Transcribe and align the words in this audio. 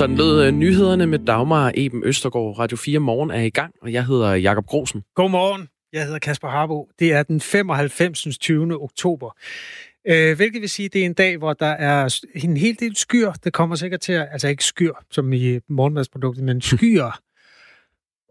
Sådan 0.00 0.16
lød 0.16 0.48
uh, 0.48 0.54
nyhederne 0.54 1.06
med 1.06 1.18
Dagmar 1.18 1.72
Eben 1.74 2.04
Østergaard. 2.04 2.58
Radio 2.58 2.76
4 2.76 2.98
Morgen 2.98 3.30
er 3.30 3.40
i 3.40 3.50
gang, 3.50 3.74
og 3.82 3.92
jeg 3.92 4.06
hedder 4.06 4.34
Jakob 4.34 4.66
Grosen. 4.66 5.02
Godmorgen. 5.14 5.68
Jeg 5.92 6.04
hedder 6.04 6.18
Kasper 6.18 6.48
Harbo. 6.48 6.88
Det 6.98 7.12
er 7.12 7.22
den 7.22 7.40
95. 7.40 8.38
20. 8.38 8.82
oktober. 8.82 9.36
Øh, 10.06 10.36
hvilket 10.36 10.60
vil 10.60 10.68
sige, 10.68 10.86
at 10.86 10.92
det 10.92 11.00
er 11.00 11.06
en 11.06 11.14
dag, 11.14 11.36
hvor 11.36 11.52
der 11.52 11.66
er 11.66 12.20
en 12.34 12.56
hel 12.56 12.80
del 12.80 12.96
skyr. 12.96 13.32
Det 13.32 13.52
kommer 13.52 13.76
sikkert 13.76 14.00
til 14.00 14.12
at, 14.12 14.28
altså 14.32 14.48
ikke 14.48 14.64
skyr, 14.64 14.92
som 15.10 15.32
i 15.32 15.58
morgenmadsproduktet, 15.68 16.44
men 16.44 16.60
skyer. 16.70 17.20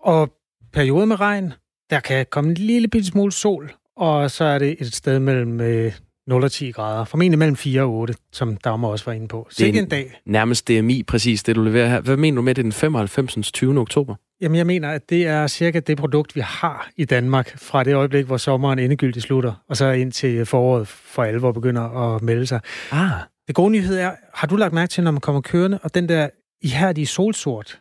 og 0.02 0.34
perioder 0.74 1.06
med 1.06 1.20
regn. 1.20 1.54
Der 1.90 2.00
kan 2.00 2.26
komme 2.32 2.50
en 2.50 2.58
lille 2.58 2.88
bitte 2.88 3.08
smule 3.08 3.32
sol, 3.32 3.72
og 3.96 4.32
så 4.32 4.44
er 4.44 4.60
det 4.60 4.76
et 4.80 4.96
sted 4.96 5.20
mellem 5.20 5.62
øh, 5.62 5.94
0 6.30 6.44
og 6.44 6.52
10 6.52 6.72
grader. 6.72 7.06
Formentlig 7.06 7.40
mellem 7.40 7.56
4 7.56 7.82
og 7.82 7.92
8, 7.94 8.14
som 8.32 8.58
Dagmar 8.58 8.88
også 8.88 9.06
var 9.06 9.14
inde 9.14 9.28
på. 9.28 9.48
Så 9.52 9.66
ikke 9.66 9.80
en 9.80 9.90
dag. 9.90 10.22
Nærmest 10.26 10.68
DMI, 10.68 11.04
præcis 11.04 11.44
det 11.44 11.56
du 11.56 11.64
leverer 11.64 11.88
her. 11.88 12.02
Hvad 12.02 12.18
mener 12.18 12.36
du 12.36 12.42
med, 12.42 12.56
det 12.56 12.64
den 12.64 12.72
95. 12.72 13.52
20. 13.52 13.80
oktober? 13.80 14.16
Jamen, 14.42 14.56
jeg 14.56 14.66
mener, 14.66 14.90
at 14.90 15.10
det 15.10 15.28
er 15.28 15.48
cirka 15.48 15.80
det 15.80 15.98
produkt, 15.98 16.36
vi 16.36 16.42
har 16.42 16.90
i 16.98 17.06
Danmark 17.06 17.58
fra 17.58 17.84
det 17.84 17.94
øjeblik, 17.94 18.26
hvor 18.26 18.38
sommeren 18.38 18.80
endegyldigt 18.80 19.26
slutter, 19.26 19.54
og 19.70 19.78
så 19.78 19.92
indtil 19.92 20.46
foråret 20.46 20.88
for 20.88 21.24
alvor 21.24 21.52
begynder 21.52 22.16
at 22.16 22.22
melde 22.22 22.46
sig. 22.46 22.60
Ah. 22.92 23.10
Det 23.48 23.56
gode 23.56 23.72
nyhed 23.72 23.98
er, 23.98 24.12
har 24.34 24.48
du 24.48 24.56
lagt 24.56 24.74
mærke 24.74 24.90
til, 24.90 25.04
når 25.04 25.12
man 25.12 25.22
kommer 25.22 25.42
kørende, 25.42 25.80
og 25.84 25.96
den 25.96 26.10
der 26.10 26.30
ihærdige 26.62 27.06
solsort, 27.06 27.80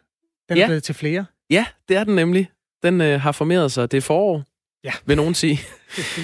den 0.48 0.56
ja. 0.56 0.62
er 0.62 0.66
blevet 0.66 0.82
til 0.82 0.94
flere? 0.94 1.24
Ja, 1.50 1.66
det 1.88 1.96
er 1.96 2.04
den 2.04 2.14
nemlig. 2.14 2.50
Den 2.82 3.00
øh, 3.00 3.20
har 3.20 3.32
formeret 3.32 3.72
sig. 3.72 3.90
Det 3.90 3.96
er 3.96 4.00
forår, 4.00 4.44
ja. 4.84 4.92
vil 5.06 5.16
nogen 5.16 5.34
sige. 5.34 5.60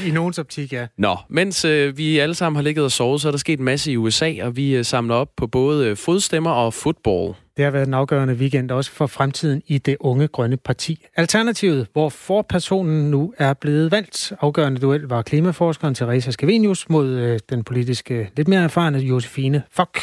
I 0.06 0.10
nogens 0.10 0.38
optik, 0.38 0.72
ja. 0.72 0.86
Nå, 0.98 1.16
mens 1.28 1.64
øh, 1.64 1.98
vi 1.98 2.18
alle 2.18 2.34
sammen 2.34 2.56
har 2.56 2.62
ligget 2.62 2.84
og 2.84 2.92
sovet, 2.92 3.20
så 3.20 3.28
er 3.28 3.32
der 3.32 3.38
sket 3.38 3.58
en 3.58 3.64
masse 3.64 3.92
i 3.92 3.96
USA, 3.96 4.34
og 4.42 4.56
vi 4.56 4.76
øh, 4.76 4.84
samler 4.84 5.14
op 5.14 5.28
på 5.36 5.46
både 5.46 5.88
øh, 5.88 5.96
fodstemmer 5.96 6.50
og 6.50 6.74
fodbold. 6.74 7.34
Det 7.56 7.64
har 7.64 7.72
været 7.72 7.86
en 7.86 7.94
afgørende 7.94 8.34
weekend 8.34 8.70
også 8.70 8.90
for 8.90 9.06
fremtiden 9.06 9.62
i 9.66 9.78
det 9.78 9.96
unge 10.00 10.28
grønne 10.28 10.56
parti. 10.56 11.06
Alternativet, 11.16 11.86
hvor 11.92 12.08
forpersonen 12.08 13.10
nu 13.10 13.34
er 13.38 13.54
blevet 13.54 13.90
valgt. 13.90 14.32
Afgørende 14.40 14.80
duel 14.80 15.00
var 15.00 15.22
klimaforskeren 15.22 15.94
Teresa 15.94 16.30
Scavenius 16.30 16.88
mod 16.88 17.08
øh, 17.08 17.38
den 17.50 17.64
politiske 17.64 18.30
lidt 18.36 18.48
mere 18.48 18.64
erfarne 18.64 18.98
Josefine 18.98 19.62
Fock. 19.72 19.98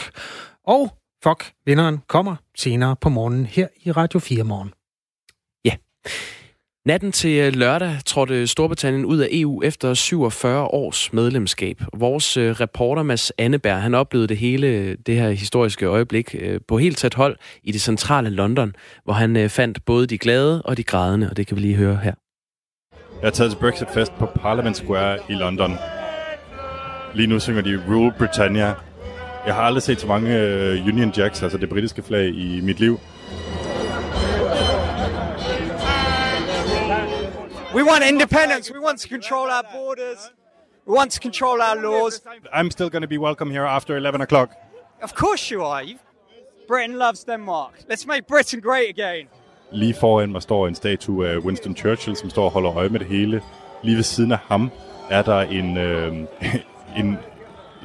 Og 0.67 0.97
Fock, 1.23 1.45
vinderen, 1.65 1.97
kommer 2.07 2.35
senere 2.57 2.95
på 2.95 3.09
morgenen 3.09 3.45
her 3.45 3.67
i 3.83 3.91
Radio 3.91 4.19
4 4.19 4.43
morgen. 4.43 4.71
Ja. 5.65 5.75
Natten 6.85 7.11
til 7.11 7.39
øh, 7.39 7.53
lørdag 7.55 7.97
trådte 8.05 8.47
Storbritannien 8.47 9.05
ud 9.05 9.17
af 9.17 9.27
EU 9.31 9.63
efter 9.63 9.93
47 9.93 10.63
års 10.63 11.13
medlemskab. 11.13 11.81
Vores 11.93 12.37
øh, 12.37 12.51
reporter 12.51 13.03
Mads 13.03 13.31
Anneberg, 13.37 13.81
han 13.81 13.95
oplevede 13.95 14.27
det 14.27 14.37
hele 14.37 14.95
det 14.95 15.15
her 15.15 15.29
historiske 15.29 15.85
øjeblik 15.85 16.35
øh, 16.39 16.59
på 16.67 16.77
helt 16.77 16.97
tæt 16.97 17.13
hold 17.13 17.37
i 17.63 17.71
det 17.71 17.81
centrale 17.81 18.29
London, 18.29 18.73
hvor 19.03 19.13
han 19.13 19.49
fandt 19.49 19.85
både 19.85 20.07
de 20.07 20.17
glade 20.17 20.61
og 20.61 20.77
de 20.77 20.83
grædende, 20.83 21.29
og 21.29 21.37
det 21.37 21.47
kan 21.47 21.57
vi 21.57 21.61
lige 21.61 21.75
høre 21.75 21.99
her. 22.03 22.13
Jeg 23.21 23.27
er 23.27 23.31
taget 23.31 23.51
til 23.51 23.57
Brexit 23.59 23.87
Fest 23.93 24.11
på 24.19 24.25
Parliament 24.25 24.77
Square 24.77 25.17
i 25.29 25.33
London. 25.33 25.71
Lige 27.15 27.27
nu 27.27 27.39
synger 27.39 27.61
de 27.61 27.81
Rule 27.89 28.13
Britannia. 28.17 28.73
Jeg 29.45 29.55
har 29.55 29.61
aldrig 29.61 29.83
set 29.83 30.01
så 30.01 30.07
mange 30.07 30.29
Union 30.87 31.13
Jacks, 31.17 31.43
altså 31.43 31.57
det 31.57 31.69
britiske 31.69 32.01
flag, 32.01 32.27
i 32.29 32.61
mit 32.61 32.79
liv. 32.79 32.99
We 37.73 37.83
want 37.83 38.03
independence. 38.03 38.69
We 38.69 38.79
want 38.79 38.99
to 38.99 39.07
control 39.07 39.49
our 39.49 39.63
borders. 39.63 40.31
We 40.85 40.93
want 40.93 41.11
to 41.11 41.19
control 41.21 41.61
our 41.61 41.77
laws. 41.77 42.21
I'm 42.51 42.69
still 42.69 42.89
going 42.89 43.01
to 43.01 43.07
be 43.07 43.17
welcome 43.17 43.49
here 43.49 43.65
after 43.65 43.95
11 43.95 44.21
o'clock. 44.21 44.49
Of 45.01 45.15
course 45.15 45.49
you 45.51 45.63
are. 45.63 45.83
Britain 46.67 46.97
loves 46.97 47.23
Denmark. 47.23 47.73
Let's 47.89 48.05
make 48.05 48.27
Britain 48.27 48.59
great 48.59 48.89
again. 48.89 49.27
Lige 49.71 49.93
foran 49.93 50.31
mig 50.31 50.41
står 50.41 50.67
en 50.67 50.75
statue 50.75 51.27
af 51.27 51.37
Winston 51.37 51.75
Churchill, 51.75 52.15
som 52.15 52.29
står 52.29 52.45
og 52.45 52.51
holder 52.51 52.77
øje 52.77 52.89
med 52.89 52.99
det 52.99 53.07
hele. 53.07 53.41
Lige 53.83 53.95
ved 53.95 54.03
siden 54.03 54.31
af 54.31 54.39
ham 54.47 54.71
er 55.09 55.21
der 55.21 55.39
en, 55.39 55.77
øh, 55.77 56.13
en, 56.99 57.17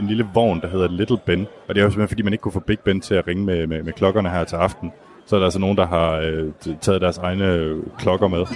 en 0.00 0.06
lille 0.06 0.28
vogn, 0.34 0.60
der 0.60 0.68
hedder 0.68 0.88
Little 0.88 1.18
Ben. 1.26 1.46
Og 1.68 1.74
det 1.74 1.80
er 1.80 1.84
jo 1.84 1.90
simpelthen, 1.90 2.08
fordi 2.08 2.22
man 2.22 2.32
ikke 2.32 2.42
kunne 2.42 2.52
få 2.52 2.60
Big 2.60 2.80
Ben 2.80 3.00
til 3.00 3.14
at 3.14 3.26
ringe 3.26 3.44
med, 3.44 3.66
med, 3.66 3.82
med 3.82 3.92
klokkerne 3.92 4.30
her 4.30 4.44
til 4.44 4.56
aften. 4.56 4.92
Så 5.26 5.36
er 5.36 5.40
der 5.40 5.46
altså 5.46 5.58
nogen, 5.58 5.76
der 5.76 5.86
har 5.86 6.12
øh, 6.12 6.52
taget 6.80 7.00
deres 7.00 7.18
egne 7.18 7.76
klokker 7.98 8.28
med. 8.28 8.46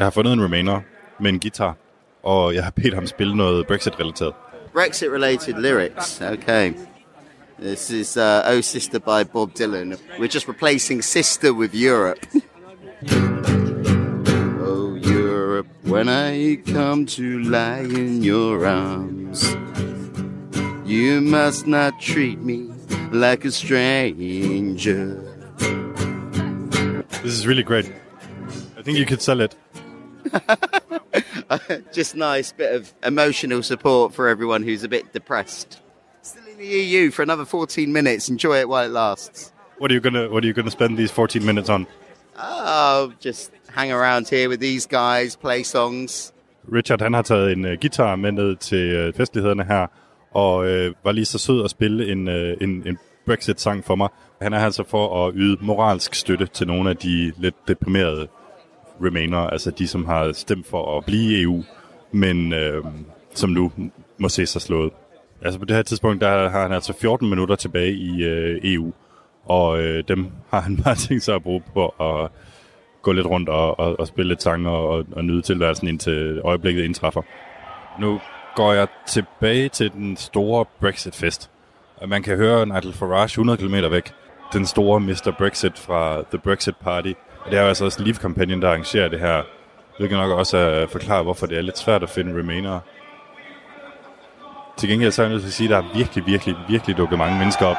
Jeg 0.00 0.06
har 0.06 0.10
fundet 0.10 0.32
en 0.32 0.44
remainer 0.44 0.80
med 1.20 1.30
en 1.30 1.40
guitar, 1.40 1.76
og 2.22 2.54
jeg 2.54 2.64
har 2.64 2.70
bedt 2.70 2.94
ham 2.94 3.06
spille 3.06 3.36
noget 3.36 3.66
Brexit-relateret. 3.66 4.32
Brexit-related 4.72 5.60
lyrics, 5.60 6.20
okay. 6.20 6.72
This 7.62 7.90
is 7.90 8.16
uh, 8.16 8.22
Oh 8.46 8.60
Sister 8.60 8.98
by 8.98 9.28
Bob 9.32 9.50
Dylan. 9.58 9.94
We're 10.18 10.34
just 10.34 10.48
replacing 10.48 11.04
sister 11.04 11.52
with 11.52 11.74
Europe. 11.74 12.18
oh 14.70 14.96
Europe, 15.18 15.68
when 15.84 16.08
I 16.08 16.56
come 16.72 17.06
to 17.06 17.22
lie 17.38 17.84
in 18.00 18.24
your 18.24 18.66
arms, 18.66 19.44
you 20.86 21.20
must 21.20 21.66
not 21.66 22.00
treat 22.00 22.38
me 22.40 22.72
like 23.12 23.48
a 23.48 23.50
stranger. 23.50 25.22
This 27.22 27.34
is 27.38 27.46
really 27.46 27.64
great. 27.64 27.92
I 28.78 28.82
think 28.82 28.96
you 28.96 29.04
could 29.04 29.20
sell 29.20 29.40
it. 29.40 29.59
Just 31.92 32.16
nice 32.16 32.52
bit 32.52 32.74
of 32.74 32.92
emotional 33.02 33.62
support 33.62 34.14
for 34.14 34.28
everyone 34.28 34.62
who's 34.62 34.84
a 34.84 34.88
bit 34.88 35.12
depressed. 35.12 35.80
Still 36.22 36.46
in 36.52 36.58
the 36.58 36.66
EU 36.66 37.10
for 37.10 37.22
another 37.22 37.44
14 37.44 37.92
minutes. 37.92 38.28
Enjoy 38.28 38.60
it 38.60 38.68
while 38.68 38.84
it 38.84 38.92
lasts. 38.92 39.52
What 39.78 39.90
are 39.90 39.94
you 39.94 40.00
gonna 40.00 40.28
What 40.28 40.44
are 40.44 40.46
you 40.46 40.52
gonna 40.54 40.70
spend 40.70 40.98
these 40.98 41.10
14 41.10 41.44
minutes 41.44 41.68
on? 41.70 41.86
Oh, 42.36 43.12
just 43.20 43.50
hang 43.74 43.92
around 43.92 44.28
here 44.28 44.48
with 44.48 44.60
these 44.60 44.86
guys, 44.86 45.36
play 45.36 45.62
songs. 45.62 46.32
Richard 46.72 47.00
han 47.00 47.14
har 47.14 47.22
taget 47.22 47.52
en 47.52 47.64
uh, 47.64 47.72
guitar 47.80 48.16
med 48.16 48.32
ned 48.32 48.56
til 48.56 49.08
uh, 49.08 49.14
festlighederne 49.14 49.64
her, 49.64 49.86
og 50.32 50.56
uh, 50.58 51.04
var 51.04 51.12
lige 51.12 51.24
så 51.24 51.38
sød 51.38 51.64
at 51.64 51.70
spille 51.70 52.12
en, 52.12 52.28
uh, 52.28 52.34
en, 52.60 52.82
en 52.86 52.98
Brexit-sang 53.26 53.84
for 53.84 53.94
mig. 53.94 54.08
Han 54.42 54.52
er 54.52 54.58
altså 54.58 54.84
for 54.84 55.26
at 55.26 55.32
yde 55.36 55.56
moralsk 55.60 56.14
støtte 56.14 56.46
til 56.46 56.66
nogle 56.66 56.90
af 56.90 56.96
de 56.96 57.32
lidt 57.38 57.68
deprimerede 57.68 58.28
Remainer, 59.04 59.38
altså 59.38 59.70
de, 59.70 59.88
som 59.88 60.04
har 60.04 60.32
stemt 60.32 60.66
for 60.66 60.98
at 60.98 61.04
blive 61.04 61.38
i 61.38 61.42
EU, 61.42 61.64
men 62.12 62.52
øh, 62.52 62.84
som 63.34 63.50
nu 63.50 63.72
må 64.18 64.28
se 64.28 64.46
sig 64.46 64.62
slået. 64.62 64.92
Altså 65.42 65.58
på 65.58 65.64
det 65.64 65.76
her 65.76 65.82
tidspunkt, 65.82 66.20
der 66.20 66.48
har 66.48 66.62
han 66.62 66.72
altså 66.72 66.92
14 67.00 67.30
minutter 67.30 67.56
tilbage 67.56 67.92
i 67.92 68.24
øh, 68.24 68.60
EU, 68.64 68.92
og 69.44 69.82
øh, 69.82 70.04
dem 70.08 70.26
har 70.50 70.60
han 70.60 70.76
bare 70.84 70.94
tænkt 70.94 71.22
sig 71.22 71.34
at 71.34 71.42
bruge 71.42 71.62
på 71.74 71.88
at 71.88 72.30
gå 73.02 73.12
lidt 73.12 73.26
rundt 73.26 73.48
og, 73.48 73.80
og, 73.80 74.00
og 74.00 74.06
spille 74.06 74.28
lidt 74.28 74.42
sange 74.42 74.70
og, 74.70 75.04
og 75.12 75.24
nyde 75.24 75.42
tilværelsen 75.42 75.88
indtil 75.88 76.40
øjeblikket 76.44 76.84
indtræffer. 76.84 77.22
Nu 78.00 78.20
går 78.56 78.72
jeg 78.72 78.88
tilbage 79.08 79.68
til 79.68 79.92
den 79.92 80.16
store 80.16 80.64
Brexit-fest. 80.80 81.50
Man 82.06 82.22
kan 82.22 82.36
høre 82.36 82.66
Nigel 82.66 82.92
Farage 82.92 83.24
100 83.24 83.58
km 83.58 83.74
væk. 83.90 84.12
Den 84.52 84.66
store 84.66 85.00
Mr. 85.00 85.34
Brexit 85.38 85.78
fra 85.78 86.22
The 86.30 86.38
Brexit 86.38 86.74
Party– 86.76 87.12
og 87.44 87.50
det 87.50 87.58
er 87.58 87.62
jo 87.62 87.68
altså 87.68 87.84
også 87.84 88.02
Leave-kampagnen, 88.02 88.62
der 88.62 88.68
arrangerer 88.68 89.08
det 89.08 89.20
her. 89.20 89.42
Det 89.98 90.08
kan 90.08 90.18
nok 90.18 90.38
også 90.38 90.86
forklare, 90.92 91.22
hvorfor 91.22 91.46
det 91.46 91.58
er 91.58 91.62
lidt 91.62 91.78
svært 91.78 92.02
at 92.02 92.10
finde 92.10 92.38
remainer. 92.38 92.80
Til 94.76 94.88
gengæld 94.88 95.12
så 95.12 95.22
er 95.22 95.26
jeg 95.26 95.32
nødt 95.32 95.42
til 95.42 95.48
at 95.48 95.52
sige, 95.52 95.66
at 95.66 95.70
der 95.70 95.90
er 95.90 95.96
virkelig, 95.96 96.26
virkelig, 96.26 96.56
virkelig 96.68 96.96
dukket 96.96 97.18
mange 97.18 97.38
mennesker 97.38 97.66
op. 97.66 97.76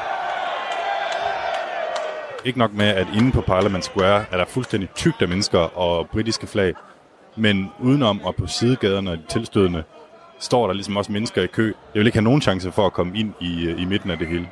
Ikke 2.44 2.58
nok 2.58 2.72
med, 2.72 2.86
at 2.86 3.06
inde 3.16 3.32
på 3.32 3.40
Parliament 3.40 3.84
Square 3.84 4.24
er 4.30 4.36
der 4.36 4.44
fuldstændig 4.44 4.90
tygt 4.90 5.22
af 5.22 5.28
mennesker 5.28 5.78
og 5.78 6.08
britiske 6.08 6.46
flag. 6.46 6.74
Men 7.36 7.72
udenom 7.80 8.24
og 8.24 8.34
på 8.34 8.46
sidegaderne 8.46 9.10
og 9.10 9.16
de 9.16 9.22
tilstødende, 9.28 9.82
står 10.38 10.66
der 10.66 10.74
ligesom 10.74 10.96
også 10.96 11.12
mennesker 11.12 11.42
i 11.42 11.46
kø. 11.46 11.66
Jeg 11.66 12.00
vil 12.00 12.06
ikke 12.06 12.16
have 12.16 12.24
nogen 12.24 12.42
chance 12.42 12.72
for 12.72 12.86
at 12.86 12.92
komme 12.92 13.18
ind 13.18 13.32
i, 13.40 13.66
øh, 13.66 13.82
i 13.82 13.84
midten 13.84 14.10
af 14.10 14.18
det 14.18 14.28
hele. 14.28 14.48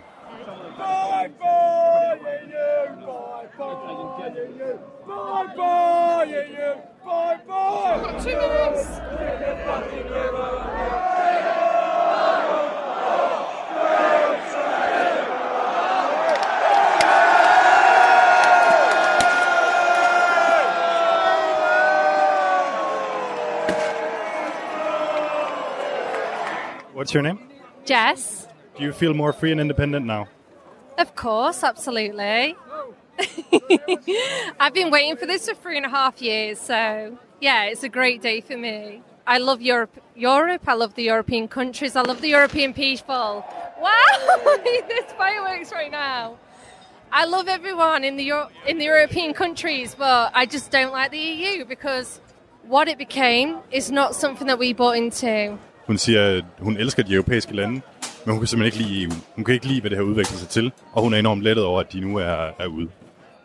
What's 26.92 27.14
your 27.14 27.22
name? 27.22 27.48
Jess. 27.86 28.46
Do 28.76 28.84
you 28.84 28.92
feel 28.92 29.14
more 29.14 29.32
free 29.32 29.50
and 29.50 29.60
independent 29.60 30.04
now? 30.04 30.28
Of 30.98 31.14
course, 31.14 31.64
absolutely. 31.64 32.54
I've 34.60 34.74
been 34.74 34.90
waiting 34.90 35.16
for 35.16 35.24
this 35.24 35.48
for 35.48 35.54
three 35.54 35.78
and 35.78 35.86
a 35.86 35.88
half 35.88 36.20
years, 36.20 36.60
so 36.60 37.18
yeah, 37.40 37.64
it's 37.64 37.82
a 37.82 37.88
great 37.88 38.22
day 38.22 38.40
for 38.40 38.56
me. 38.56 39.02
I 39.26 39.38
love 39.38 39.60
Europe. 39.62 39.94
Europe. 40.16 40.62
I 40.66 40.74
love 40.74 40.94
the 40.94 41.04
European 41.04 41.48
countries. 41.48 41.96
I 41.96 42.02
love 42.02 42.20
the 42.20 42.28
European 42.28 42.72
people. 42.74 43.44
Wow, 43.80 44.16
there's 44.88 45.12
fireworks 45.16 45.72
right 45.72 45.90
now. 45.90 46.36
I 47.12 47.24
love 47.24 47.48
everyone 47.48 48.04
in 48.04 48.16
the 48.16 48.24
Euro- 48.24 48.50
in 48.66 48.78
the 48.78 48.84
European 48.84 49.34
countries, 49.34 49.94
but 49.94 50.30
I 50.34 50.46
just 50.46 50.70
don't 50.70 50.92
like 50.92 51.10
the 51.10 51.18
EU 51.18 51.64
because 51.64 52.20
what 52.68 52.88
it 52.88 52.98
became 52.98 53.56
is 53.72 53.90
not 53.90 54.14
something 54.14 54.46
that 54.46 54.58
we 54.58 54.72
bought 54.74 54.96
into. 54.96 55.58
Hun 55.86 55.98
siger, 55.98 56.38
at 56.38 56.44
hun 56.58 56.76
elsker 56.76 57.02
de 57.02 57.14
europæiske 57.14 57.56
lande, 57.56 57.80
men 58.24 58.30
hun 58.32 58.38
kan 58.38 58.46
simpelthen 58.46 58.82
ikke 58.82 58.90
lide 58.90 59.02
EU. 59.04 59.10
Hun 59.36 59.44
kan 59.44 59.54
ikke 59.54 59.66
lide, 59.66 59.80
hvad 59.80 59.90
det 59.90 59.98
har 59.98 60.04
udviklet 60.04 60.38
sig 60.38 60.48
til, 60.48 60.72
og 60.92 61.02
hun 61.02 61.14
er 61.14 61.18
enormt 61.18 61.42
lettet 61.42 61.64
over, 61.64 61.80
at 61.80 61.92
de 61.92 62.00
nu 62.00 62.16
er, 62.16 62.50
er 62.58 62.66
ude. 62.66 62.88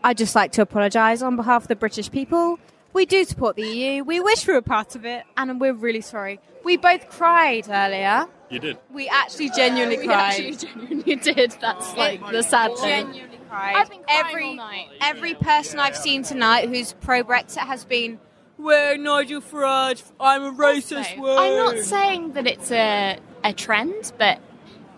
I'd 0.07 0.19
just 0.19 0.35
like 0.35 0.51
to 0.53 0.61
apologise 0.61 1.25
on 1.25 1.35
behalf 1.37 1.61
of 1.61 1.67
the 1.67 1.75
British 1.75 2.11
people. 2.11 2.57
We 2.95 3.05
do 3.05 3.25
support 3.25 3.57
the 3.57 3.67
EU. 3.67 4.05
We 4.05 4.21
wish 4.21 4.47
we 4.47 4.53
were 4.53 4.61
part 4.61 4.95
of 4.95 5.05
it, 5.05 5.25
and 5.35 5.59
we're 5.59 5.73
really 5.73 5.99
sorry. 5.99 6.39
We 6.63 6.77
both 6.77 7.09
cried 7.09 7.67
earlier. 7.69 8.25
You 8.49 8.59
did. 8.59 8.77
We 8.89 9.09
actually 9.09 9.49
genuinely 9.49 9.97
We 9.97 10.05
cried. 10.05 10.17
actually 10.17 10.55
genuinely 10.55 11.15
did. 11.33 11.57
That's 11.59 11.91
oh 11.91 11.97
like 11.97 12.21
the 12.31 12.41
sad 12.41 12.77
thing. 12.77 13.07
genuinely 13.07 13.39
cried. 13.49 13.75
I've 13.75 13.89
been 13.89 14.01
crying 14.03 14.25
every 14.25 14.45
all 14.45 14.55
night. 14.55 14.87
every 15.01 15.33
person 15.33 15.77
I've 15.77 15.97
seen 15.97 16.23
tonight 16.23 16.69
who's 16.69 16.93
pro 16.93 17.21
Brexit 17.21 17.67
has 17.67 17.83
been. 17.83 18.17
We're 18.57 18.95
Nigel 18.95 19.41
Farage. 19.41 20.01
I'm 20.17 20.43
a 20.45 20.53
racist. 20.53 21.17
I'm 21.19 21.57
not 21.57 21.83
saying 21.83 22.31
that 22.31 22.47
it's 22.47 22.71
a, 22.71 23.19
a 23.43 23.51
trend, 23.51 24.13
but 24.17 24.39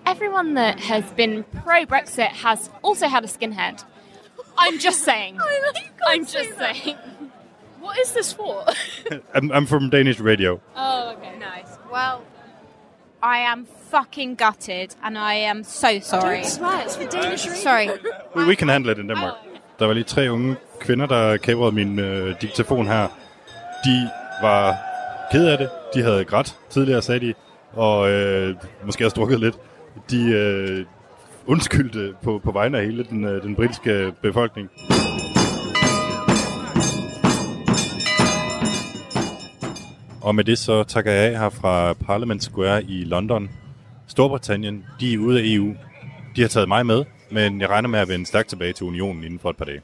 everyone 0.05 0.53
that 0.53 0.79
has 0.81 1.03
been 1.13 1.43
pro 1.63 1.87
Brexit 1.87 2.27
has 2.27 2.69
also 2.83 3.07
had 3.07 3.23
a 3.23 3.27
skinhead. 3.27 3.83
I'm 4.55 4.77
just 4.77 5.01
saying. 5.03 5.39
I'm 6.07 6.27
just 6.27 6.55
saying. 6.59 6.95
What 7.87 7.97
is 7.99 8.11
this 8.11 8.33
for? 8.33 8.65
I'm, 9.35 9.51
I'm 9.51 9.65
from 9.65 9.89
Danish 9.89 10.19
radio. 10.19 10.59
oh, 10.75 11.13
okay. 11.13 11.33
Nice. 11.39 11.71
Well, 11.91 12.21
I 13.23 13.37
am 13.51 13.65
fucking 13.91 14.35
gutted, 14.35 14.89
and 15.03 15.17
I 15.17 15.33
am 15.51 15.63
so 15.63 15.99
sorry. 16.01 16.43
swear, 16.43 16.81
it's 16.85 16.95
for 16.97 17.05
Danish 17.05 17.43
Sorry. 17.63 17.89
We, 18.35 18.45
we 18.45 18.55
can 18.55 18.67
handle 18.67 18.91
it 18.91 18.99
in 18.99 19.07
Denmark. 19.07 19.35
Der 19.79 19.85
var 19.85 19.93
lige 19.93 20.03
tre 20.03 20.31
unge 20.31 20.55
kvinder, 20.79 21.05
der 21.05 21.37
kabrede 21.37 21.71
min 21.71 21.99
øh, 21.99 22.35
diktafon 22.41 22.87
her. 22.87 23.07
De 23.85 24.09
var 24.41 24.75
ked 25.31 25.47
af 25.47 25.57
det. 25.57 25.69
De 25.93 26.01
havde 26.03 26.25
grædt 26.25 26.55
tidligere, 26.69 27.01
sagde 27.01 27.27
de, 27.27 27.33
og 27.73 28.09
øh, 28.11 28.55
måske 28.85 29.05
også 29.05 29.15
drukket 29.15 29.39
lidt. 29.39 29.55
De 30.09 30.29
øh, 30.31 30.85
undskyldte 31.45 32.13
på, 32.23 32.41
på 32.43 32.51
vegne 32.51 32.77
af 32.77 32.85
hele 32.85 33.03
den, 33.03 33.23
øh, 33.25 33.43
den 33.43 33.55
britiske 33.55 34.13
befolkning. 34.21 34.69
Og 40.27 40.35
med 40.35 40.43
det 40.43 40.57
så 40.57 40.83
takker 40.83 41.11
jeg 41.11 41.33
af 41.33 41.39
her 41.39 41.49
fra 41.49 41.93
Parliament 41.93 42.43
Square 42.43 42.83
i 42.83 43.03
London. 43.03 43.49
Storbritannien, 44.07 44.85
de 44.99 45.13
er 45.13 45.17
ude 45.17 45.39
af 45.39 45.43
EU. 45.45 45.75
De 46.35 46.41
har 46.41 46.47
taget 46.47 46.67
mig 46.67 46.85
med, 46.85 47.03
men 47.31 47.61
jeg 47.61 47.69
regner 47.69 47.89
med 47.89 47.99
at 47.99 48.07
vende 48.07 48.25
stærkt 48.25 48.49
tilbage 48.49 48.73
til 48.73 48.85
unionen 48.85 49.23
inden 49.23 49.39
for 49.39 49.49
et 49.49 49.57
par 49.57 49.65
dage. 49.65 49.81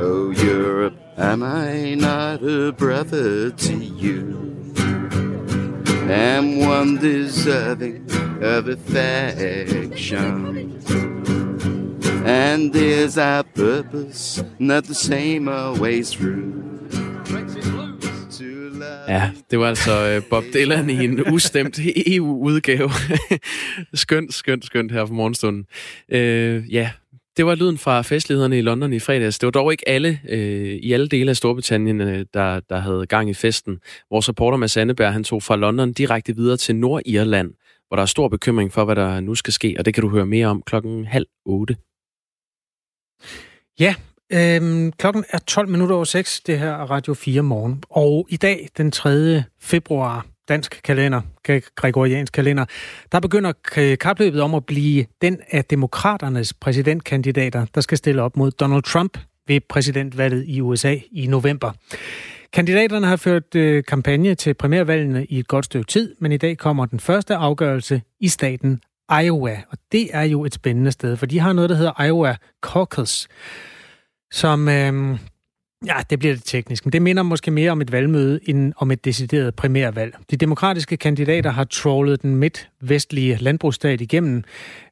Oh, 0.00 0.34
Europe, 0.46 0.96
am 1.16 1.42
I 1.42 1.94
not 1.94 2.42
a 2.42 2.70
brother 2.70 3.50
to 3.50 3.72
you? 4.02 4.36
Am 6.10 6.58
one 6.58 7.00
deserving 7.00 8.10
of 8.42 8.68
affection? 8.68 10.12
And 12.26 12.74
is 12.74 13.16
our 13.16 13.42
purpose 13.42 14.44
not 14.58 14.84
the 14.84 14.94
same 14.94 15.48
always 15.48 16.10
through? 16.10 16.72
Ja, 19.08 19.30
det 19.50 19.58
var 19.58 19.68
altså 19.68 20.06
øh, 20.06 20.22
Bob 20.30 20.44
Dylan 20.54 20.90
i 20.90 21.04
en 21.04 21.32
ustemt 21.32 21.80
EU-udgave. 22.06 22.90
skønt, 23.94 24.34
skønt, 24.34 24.64
skønt 24.64 24.92
her 24.92 25.06
fra 25.06 25.14
morgenstunden. 25.14 25.66
Øh, 26.08 26.74
ja, 26.74 26.90
det 27.36 27.46
var 27.46 27.54
lyden 27.54 27.78
fra 27.78 28.02
festlighederne 28.02 28.58
i 28.58 28.62
London 28.62 28.92
i 28.92 28.98
fredags. 28.98 29.38
Det 29.38 29.46
var 29.46 29.50
dog 29.50 29.72
ikke 29.72 29.88
alle 29.88 30.20
øh, 30.28 30.74
i 30.74 30.92
alle 30.92 31.08
dele 31.08 31.30
af 31.30 31.36
Storbritannien, 31.36 32.00
øh, 32.00 32.24
der, 32.34 32.60
der 32.60 32.78
havde 32.78 33.06
gang 33.06 33.30
i 33.30 33.34
festen. 33.34 33.78
Vores 34.10 34.28
reporter 34.28 34.58
Mads 34.58 34.76
Anneberg, 34.76 35.12
han 35.12 35.24
tog 35.24 35.42
fra 35.42 35.56
London 35.56 35.92
direkte 35.92 36.36
videre 36.36 36.56
til 36.56 36.76
Nordirland, 36.76 37.50
hvor 37.88 37.96
der 37.96 38.02
er 38.02 38.06
stor 38.06 38.28
bekymring 38.28 38.72
for, 38.72 38.84
hvad 38.84 38.96
der 38.96 39.20
nu 39.20 39.34
skal 39.34 39.52
ske, 39.52 39.76
og 39.78 39.84
det 39.84 39.94
kan 39.94 40.02
du 40.02 40.08
høre 40.08 40.26
mere 40.26 40.46
om 40.46 40.62
klokken 40.66 41.04
halv 41.04 41.26
otte. 41.46 41.76
Ja, 43.80 43.94
øhm, 44.32 44.92
klokken 44.92 45.24
er 45.30 45.38
12 45.38 45.68
minutter 45.68 45.94
over 45.94 46.04
6, 46.04 46.40
det 46.40 46.58
her 46.58 46.70
er 46.70 46.90
Radio 46.90 47.14
4 47.14 47.42
morgen. 47.42 47.82
Og 47.90 48.26
i 48.30 48.36
dag, 48.36 48.68
den 48.76 48.90
3. 48.90 49.42
februar, 49.60 50.26
dansk 50.48 50.80
kalender, 50.84 51.20
gregoriansk 51.76 52.32
kalender, 52.32 52.64
der 53.12 53.20
begynder 53.20 53.52
kapløbet 53.96 54.40
om 54.40 54.54
at 54.54 54.66
blive 54.66 55.06
den 55.22 55.40
af 55.50 55.64
demokraternes 55.64 56.54
præsidentkandidater, 56.54 57.66
der 57.74 57.80
skal 57.80 57.98
stille 57.98 58.22
op 58.22 58.36
mod 58.36 58.50
Donald 58.50 58.82
Trump 58.82 59.18
ved 59.48 59.60
præsidentvalget 59.68 60.44
i 60.46 60.60
USA 60.60 60.96
i 61.12 61.26
november. 61.26 61.72
Kandidaterne 62.52 63.06
har 63.06 63.16
ført 63.16 63.54
øh, 63.54 63.84
kampagne 63.84 64.34
til 64.34 64.54
primærvalgene 64.54 65.24
i 65.24 65.38
et 65.38 65.48
godt 65.48 65.64
stykke 65.64 65.86
tid, 65.86 66.14
men 66.18 66.32
i 66.32 66.36
dag 66.36 66.58
kommer 66.58 66.86
den 66.86 67.00
første 67.00 67.34
afgørelse 67.34 68.02
i 68.20 68.28
staten 68.28 68.80
Iowa. 69.20 69.62
Og 69.70 69.78
det 69.92 70.10
er 70.12 70.22
jo 70.22 70.44
et 70.44 70.54
spændende 70.54 70.92
sted, 70.92 71.16
for 71.16 71.26
de 71.26 71.38
har 71.38 71.52
noget, 71.52 71.70
der 71.70 71.76
hedder 71.76 72.04
Iowa 72.04 72.36
Caucus, 72.62 73.28
som... 74.32 74.68
Øh, 74.68 75.18
Ja, 75.86 75.96
det 76.10 76.18
bliver 76.18 76.34
det 76.34 76.44
teknisk, 76.44 76.86
men 76.86 76.92
det 76.92 77.02
minder 77.02 77.22
måske 77.22 77.50
mere 77.50 77.70
om 77.70 77.80
et 77.80 77.92
valgmøde 77.92 78.40
end 78.48 78.72
om 78.76 78.90
et 78.90 79.04
decideret 79.04 79.54
primærvalg. 79.54 80.16
De 80.30 80.36
demokratiske 80.36 80.96
kandidater 80.96 81.50
har 81.50 81.64
trollet 81.64 82.22
den 82.22 82.36
midtvestlige 82.36 83.36
landbrugsstat 83.36 84.00
igennem. 84.00 84.44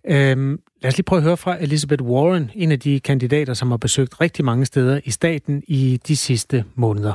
Øh, 0.06 0.58
lad 0.82 0.88
os 0.88 0.96
lige 0.96 1.04
prøve 1.04 1.18
at 1.18 1.22
høre 1.22 1.36
fra 1.36 1.62
Elizabeth 1.62 2.02
Warren, 2.02 2.50
en 2.54 2.72
af 2.72 2.80
de 2.80 3.00
kandidater, 3.00 3.54
som 3.54 3.70
har 3.70 3.76
besøgt 3.76 4.20
rigtig 4.20 4.44
mange 4.44 4.66
steder 4.66 5.00
i 5.04 5.10
staten 5.10 5.62
i 5.68 6.00
de 6.08 6.16
sidste 6.16 6.64
måneder. 6.74 7.12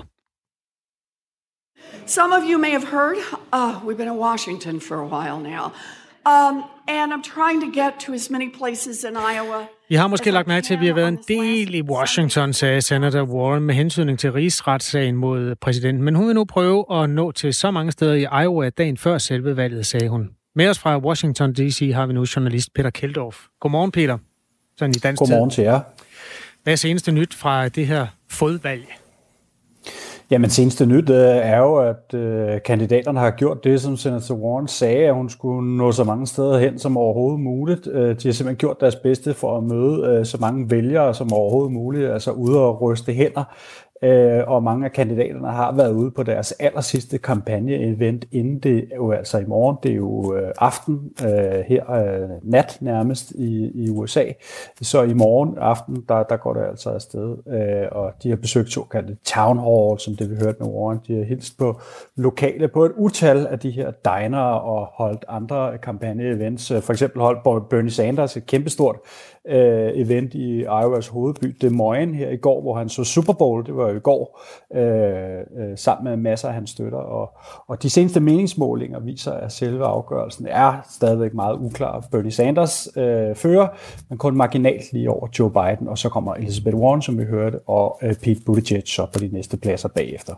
Some 2.06 2.36
of 2.36 2.44
you 2.52 2.60
may 2.60 2.72
have 2.72 2.88
heard, 2.92 3.18
uh, 3.54 3.88
we've 3.88 3.98
been 3.98 4.12
in 4.13 4.19
Washington 4.19 4.81
for 4.81 4.96
a 4.96 5.07
while 5.07 5.40
now. 5.44 5.72
Um, 6.25 6.63
and 6.87 7.13
I'm 7.13 7.23
trying 7.23 7.61
to 7.61 7.81
get 7.81 7.93
to 8.05 8.13
as 8.13 8.29
many 8.29 8.53
places 8.57 9.03
in 9.03 9.11
Iowa. 9.11 9.65
I 9.89 9.95
har 9.95 10.07
måske 10.07 10.31
lagt 10.31 10.47
mærke 10.47 10.65
til, 10.65 10.73
at 10.73 10.80
vi 10.80 10.87
har 10.87 10.94
været 10.94 11.07
en 11.07 11.19
del 11.27 11.75
i 11.75 11.81
Washington, 11.81 12.54
sagde 12.54 12.81
Senator 12.81 13.23
Warren 13.23 13.63
med 13.63 13.75
hensynning 13.75 14.19
til 14.19 14.31
rigsretssagen 14.31 15.15
mod 15.15 15.56
præsidenten. 15.56 16.04
Men 16.04 16.15
hun 16.15 16.27
vil 16.27 16.35
nu 16.35 16.45
prøve 16.45 16.85
at 16.92 17.09
nå 17.09 17.31
til 17.31 17.54
så 17.54 17.71
mange 17.71 17.92
steder 17.92 18.13
i 18.13 18.44
Iowa 18.44 18.69
dagen 18.69 18.97
før 18.97 19.18
selve 19.18 19.57
valget, 19.57 19.85
sagde 19.85 20.09
hun. 20.09 20.30
Med 20.56 20.69
os 20.69 20.80
fra 20.80 20.97
Washington 20.99 21.54
D.C. 21.54 21.92
har 21.94 22.06
vi 22.06 22.13
nu 22.13 22.25
journalist 22.35 22.73
Peter 22.73 22.89
Keldorf. 22.89 23.45
Godmorgen, 23.59 23.92
Peter. 23.92 24.18
Sådan 24.77 24.95
i 24.95 24.99
dansk 24.99 25.19
Godmorgen 25.19 25.49
tid. 25.49 25.56
til 25.56 25.63
jer. 25.63 25.80
Hvad 26.63 26.73
er 26.73 26.77
seneste 26.77 27.11
nyt 27.11 27.33
fra 27.33 27.68
det 27.68 27.87
her 27.87 28.07
fodvalg? 28.30 29.05
Jamen, 30.31 30.49
seneste 30.49 30.85
nyt 30.85 31.09
øh, 31.09 31.17
er 31.25 31.57
jo, 31.57 31.75
at 31.75 32.13
øh, 32.13 32.61
kandidaterne 32.65 33.19
har 33.19 33.31
gjort 33.31 33.63
det, 33.63 33.81
som 33.81 33.97
Senator 33.97 34.35
Warren 34.35 34.67
sagde, 34.67 35.07
at 35.07 35.13
hun 35.13 35.29
skulle 35.29 35.77
nå 35.77 35.91
så 35.91 36.03
mange 36.03 36.27
steder 36.27 36.59
hen 36.59 36.79
som 36.79 36.97
overhovedet 36.97 37.39
muligt. 37.39 37.87
Øh, 37.87 38.01
de 38.01 38.07
har 38.07 38.15
simpelthen 38.15 38.55
gjort 38.55 38.81
deres 38.81 38.95
bedste 38.95 39.33
for 39.33 39.57
at 39.57 39.63
møde 39.63 40.07
øh, 40.07 40.25
så 40.25 40.37
mange 40.41 40.71
vælgere 40.71 41.13
som 41.13 41.33
overhovedet 41.33 41.71
muligt, 41.71 42.11
altså 42.11 42.31
ude 42.31 42.59
og 42.59 42.81
ryste 42.81 43.13
hænder. 43.13 43.44
Øh, 44.04 44.44
og 44.47 44.64
mange 44.64 44.85
af 44.85 44.92
kandidaterne 44.92 45.47
har 45.47 45.71
været 45.71 45.92
ude 45.92 46.11
på 46.11 46.23
deres 46.23 46.52
aller 46.52 46.81
sidste 46.81 47.18
kampagne-event, 47.18 48.28
inden 48.31 48.59
det 48.59 48.90
jo 48.95 49.11
altså 49.11 49.37
i 49.37 49.45
morgen, 49.45 49.78
det 49.83 49.92
er 49.92 49.95
jo 49.95 50.35
øh, 50.35 50.52
aften 50.57 51.11
øh, 51.25 51.64
her, 51.68 51.92
øh, 51.92 52.30
nat 52.44 52.78
nærmest 52.81 53.31
i, 53.31 53.71
i 53.83 53.90
USA. 53.90 54.23
Så 54.81 55.02
i 55.04 55.14
morgen 55.14 55.57
aften, 55.57 56.04
der, 56.09 56.23
der 56.23 56.37
går 56.37 56.54
det 56.54 56.64
altså 56.69 56.90
afsted, 56.90 57.37
øh, 57.47 57.87
og 57.92 58.14
de 58.23 58.30
har 58.30 58.35
besøgt 58.35 58.71
såkaldte 58.71 59.18
town 59.25 59.59
hall, 59.59 59.99
som 59.99 60.16
det 60.16 60.30
vi 60.30 60.35
hørte 60.35 60.57
med 60.59 60.69
Warren. 60.69 60.99
De 61.07 61.18
har 61.18 61.23
hilst 61.23 61.57
på 61.57 61.81
lokale, 62.16 62.68
på 62.68 62.85
et 62.85 62.92
utal 62.97 63.47
af 63.47 63.59
de 63.59 63.71
her 63.71 63.92
diner 63.92 64.40
og 64.42 64.87
holdt 64.94 65.25
andre 65.28 65.78
kampagne-events. 65.78 66.75
Øh, 66.75 66.81
for 66.81 66.92
eksempel 66.92 67.21
holdt 67.21 67.69
Bernie 67.69 67.92
Sanders 67.92 68.37
et 68.37 68.45
kæmpestort 68.45 68.95
øh, 69.47 69.92
event 69.94 70.33
i 70.33 70.61
Iowas 70.61 71.07
hovedby 71.07 71.56
Des 71.61 71.71
Moines 71.71 72.18
her 72.18 72.30
i 72.30 72.37
går, 72.37 72.61
hvor 72.61 72.78
han 72.78 72.90
så 72.90 73.04
Super 73.04 73.33
Bowl, 73.33 73.66
det 73.66 73.75
var 73.75 73.90
jo 73.90 73.95
i 73.95 73.99
går, 73.99 74.42
øh, 74.75 75.40
øh, 75.69 75.78
sammen 75.78 76.04
med 76.04 76.18
masser 76.18 76.47
af 76.47 76.54
hans 76.54 76.69
støtter. 76.69 76.97
Og, 76.97 77.30
og 77.68 77.83
de 77.83 77.90
seneste 77.90 78.19
meningsmålinger 78.19 78.99
viser, 78.99 79.31
at 79.31 79.52
selve 79.52 79.85
afgørelsen 79.85 80.47
er 80.49 80.73
stadigvæk 80.90 81.33
meget 81.33 81.57
uklar. 81.59 82.07
Bernie 82.11 82.31
Sanders 82.31 82.87
øh, 82.97 83.35
fører, 83.35 83.68
men 84.09 84.18
kun 84.18 84.35
marginalt 84.35 84.94
lige 84.94 85.09
over 85.09 85.28
Joe 85.40 85.52
Biden, 85.52 85.87
og 85.87 85.97
så 85.97 86.09
kommer 86.09 86.33
Elizabeth 86.33 86.78
Warren, 86.78 87.02
som 87.02 87.19
vi 87.19 87.23
hørte, 87.23 87.59
og 87.59 87.99
øh, 88.02 88.16
Pete 88.16 88.42
Buttigieg 88.45 88.83
så 88.85 89.07
på 89.14 89.19
de 89.19 89.28
næste 89.28 89.57
pladser 89.57 89.90
bagefter. 89.90 90.33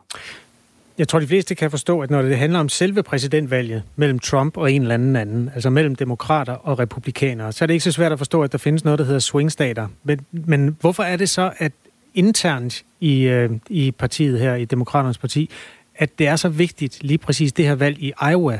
Jeg 0.98 1.08
tror, 1.08 1.20
de 1.20 1.28
fleste 1.28 1.56
kan 1.56 1.72
forstå, 1.72 2.02
at 2.02 2.10
når 2.10 2.22
det 2.22 2.38
handler 2.38 2.60
om 2.60 2.70
selve 2.70 3.04
præsidentvalget 3.04 3.84
mellem 3.96 4.20
Trump 4.20 4.58
og 4.58 4.72
en 4.72 4.82
eller 4.82 4.94
anden 4.94 5.16
anden, 5.16 5.52
altså 5.54 5.70
mellem 5.70 5.96
demokrater 5.96 6.54
og 6.54 6.80
republikanere, 6.80 7.52
så 7.52 7.66
er 7.66 7.68
det 7.68 7.74
ikke 7.74 7.84
så 7.84 7.92
svært 7.92 8.12
at 8.12 8.18
forstå, 8.18 8.42
at 8.42 8.52
der 8.52 8.58
findes 8.58 8.86
noget, 8.86 9.00
der 9.00 9.06
hedder 9.06 9.20
swingstater. 9.20 9.88
Men, 10.04 10.26
men 10.32 10.78
hvorfor 10.80 11.04
er 11.04 11.18
det 11.18 11.30
så, 11.30 11.52
at 11.58 11.72
internt 12.14 12.84
i, 13.00 13.22
øh, 13.22 13.50
i 13.70 13.92
partiet 13.92 14.40
her, 14.40 14.56
i 14.56 14.66
Demokraternes 14.66 15.18
parti, 15.18 15.50
at 15.96 16.20
det 16.20 16.28
er 16.28 16.36
så 16.36 16.50
vigtigt 16.50 17.04
lige 17.04 17.18
præcis 17.18 17.54
det 17.54 17.66
her 17.66 17.76
valg 17.76 18.00
i 18.00 18.14
Iowa? 18.32 18.60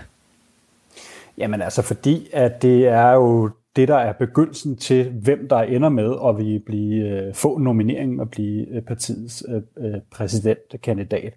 Jamen 1.38 1.62
altså 1.62 1.82
fordi, 1.82 2.28
at 2.34 2.62
det 2.62 2.88
er 2.88 3.12
jo 3.12 3.50
det, 3.78 3.88
der 3.88 3.96
er 3.96 4.14
begyndelsen 4.14 4.78
til, 4.78 5.12
hvem 5.12 5.48
der 5.50 5.58
ender 5.58 5.90
med 5.90 6.16
at 6.28 6.38
vi 6.38 6.60
blive, 6.60 7.08
øh, 7.08 7.34
få 7.34 7.58
nomineringen 7.58 8.20
og 8.20 8.30
blive 8.30 8.68
øh, 8.68 8.82
partiets 8.82 9.44
øh, 9.50 9.62
øh, 9.78 10.02
præsidentkandidat. 10.12 11.34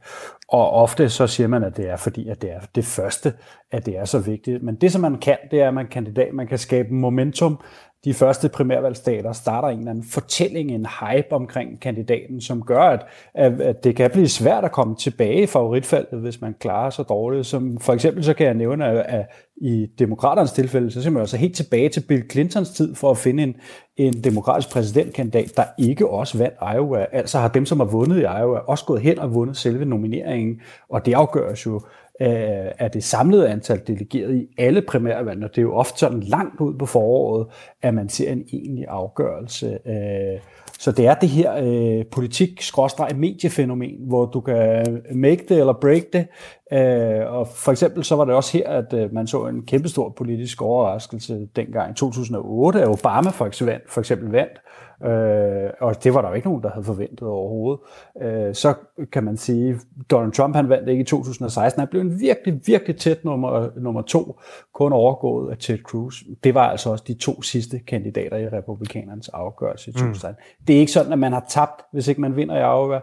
Og 0.48 0.70
ofte 0.70 1.08
så 1.08 1.26
siger 1.26 1.46
man, 1.46 1.64
at 1.64 1.76
det 1.76 1.88
er 1.88 1.96
fordi, 1.96 2.28
at 2.28 2.42
det 2.42 2.52
er 2.52 2.60
det 2.74 2.84
første, 2.84 3.32
at 3.70 3.86
det 3.86 3.98
er 3.98 4.04
så 4.04 4.18
vigtigt. 4.18 4.62
Men 4.62 4.74
det, 4.74 4.92
som 4.92 5.00
man 5.00 5.18
kan, 5.18 5.36
det 5.50 5.60
er, 5.60 5.68
at 5.68 5.74
man 5.74 5.86
kandidat, 5.86 6.34
man 6.34 6.46
kan 6.46 6.58
skabe 6.58 6.94
momentum 6.94 7.60
de 8.04 8.14
første 8.14 8.48
primærvalgstater 8.48 9.32
starter 9.32 9.68
en 9.68 9.78
eller 9.78 9.90
anden 9.90 10.04
fortælling, 10.04 10.70
en 10.70 10.86
hype 11.00 11.32
omkring 11.32 11.80
kandidaten, 11.80 12.40
som 12.40 12.62
gør, 12.62 12.98
at, 13.34 13.60
at 13.60 13.84
det 13.84 13.96
kan 13.96 14.10
blive 14.10 14.28
svært 14.28 14.64
at 14.64 14.72
komme 14.72 14.96
tilbage 14.96 15.42
i 15.42 15.46
favoritfeltet, 15.46 16.20
hvis 16.20 16.40
man 16.40 16.54
klarer 16.60 16.90
sig 16.90 17.04
dårligt. 17.08 17.46
Som 17.46 17.78
for 17.78 17.92
eksempel 17.92 18.24
så 18.24 18.34
kan 18.34 18.46
jeg 18.46 18.54
nævne, 18.54 19.06
at 19.06 19.26
i 19.56 19.86
demokraternes 19.98 20.52
tilfælde, 20.52 20.90
så 20.90 21.02
ser 21.02 21.10
man 21.10 21.20
altså 21.20 21.36
helt 21.36 21.56
tilbage 21.56 21.88
til 21.88 22.04
Bill 22.08 22.30
Clintons 22.30 22.70
tid 22.70 22.94
for 22.94 23.10
at 23.10 23.18
finde 23.18 23.42
en, 23.42 23.56
en 23.96 24.24
demokratisk 24.24 24.72
præsidentkandidat, 24.72 25.52
der 25.56 25.64
ikke 25.78 26.08
også 26.08 26.38
vandt 26.38 26.56
Iowa. 26.74 27.06
Altså 27.12 27.38
har 27.38 27.48
dem, 27.48 27.66
som 27.66 27.80
har 27.80 27.86
vundet 27.86 28.16
i 28.16 28.22
Iowa, 28.22 28.58
også 28.58 28.84
gået 28.84 29.02
hen 29.02 29.18
og 29.18 29.34
vundet 29.34 29.56
selve 29.56 29.84
nomineringen, 29.84 30.60
og 30.88 31.06
det 31.06 31.14
afgøres 31.14 31.66
jo 31.66 31.80
af 32.20 32.74
øh, 32.84 32.92
det 32.92 33.04
samlede 33.04 33.48
antal 33.48 33.80
delegerede 33.86 34.38
i 34.38 34.46
alle 34.58 34.82
primærvalg, 34.82 35.44
og 35.44 35.50
det 35.50 35.58
er 35.58 35.62
jo 35.62 35.74
ofte 35.74 35.98
sådan 35.98 36.20
langt 36.20 36.60
ud 36.60 36.74
på 36.78 36.86
foråret, 36.86 37.46
at 37.82 37.94
man 37.94 38.08
ser 38.08 38.32
en 38.32 38.44
egentlig 38.52 38.86
afgørelse. 38.88 39.78
Øh, 39.86 40.40
så 40.78 40.92
det 40.92 41.06
er 41.06 41.14
det 41.14 41.28
her 41.28 41.54
øh, 41.54 42.04
politik-mediefænomen, 42.12 43.94
hvor 44.00 44.26
du 44.26 44.40
kan 44.40 45.02
make 45.12 45.44
det 45.48 45.58
eller 45.58 45.72
break 45.72 46.02
det. 46.12 46.26
Øh, 46.72 47.32
og 47.32 47.48
for 47.48 47.72
eksempel 47.72 48.04
så 48.04 48.16
var 48.16 48.24
det 48.24 48.34
også 48.34 48.58
her, 48.58 48.68
at 48.68 49.12
man 49.12 49.26
så 49.26 49.46
en 49.46 49.62
kæmpestor 49.66 50.08
politisk 50.08 50.62
overraskelse 50.62 51.48
dengang 51.56 51.90
i 51.90 51.94
2008, 51.94 52.82
at 52.82 52.88
Obama 52.88 53.30
for 53.30 53.46
eksempel, 53.46 53.80
for 53.88 54.00
eksempel 54.00 54.30
vandt. 54.30 54.60
Øh, 55.04 55.70
og 55.80 56.04
det 56.04 56.14
var 56.14 56.20
der 56.20 56.28
jo 56.28 56.34
ikke 56.34 56.48
nogen, 56.48 56.62
der 56.62 56.70
havde 56.70 56.84
forventet 56.84 57.28
overhovedet. 57.28 57.80
Øh, 58.22 58.54
så 58.54 58.74
kan 59.12 59.24
man 59.24 59.36
sige, 59.36 59.80
Donald 60.10 60.32
Trump 60.32 60.56
han 60.56 60.68
vandt 60.68 60.88
ikke 60.88 61.00
i 61.00 61.04
2016. 61.04 61.80
Han 61.80 61.88
blev 61.88 62.00
en 62.00 62.20
virkelig, 62.20 62.60
virkelig 62.66 62.96
tæt 62.96 63.24
nummer, 63.24 63.68
nummer 63.76 64.02
to, 64.02 64.40
kun 64.74 64.92
overgået 64.92 65.50
af 65.50 65.58
Ted 65.58 65.78
Cruz. 65.78 66.22
Det 66.44 66.54
var 66.54 66.68
altså 66.68 66.90
også 66.90 67.04
de 67.06 67.14
to 67.14 67.42
sidste 67.42 67.78
kandidater 67.78 68.36
i 68.36 68.48
republikanernes 68.48 69.28
afgørelse 69.28 69.90
i 69.90 69.92
2016. 69.92 70.30
Mm. 70.30 70.64
Det 70.66 70.76
er 70.76 70.80
ikke 70.80 70.92
sådan, 70.92 71.12
at 71.12 71.18
man 71.18 71.32
har 71.32 71.44
tabt, 71.48 71.82
hvis 71.92 72.08
ikke 72.08 72.20
man 72.20 72.36
vinder 72.36 72.56
i 72.56 72.60
Iowa, 72.60 73.00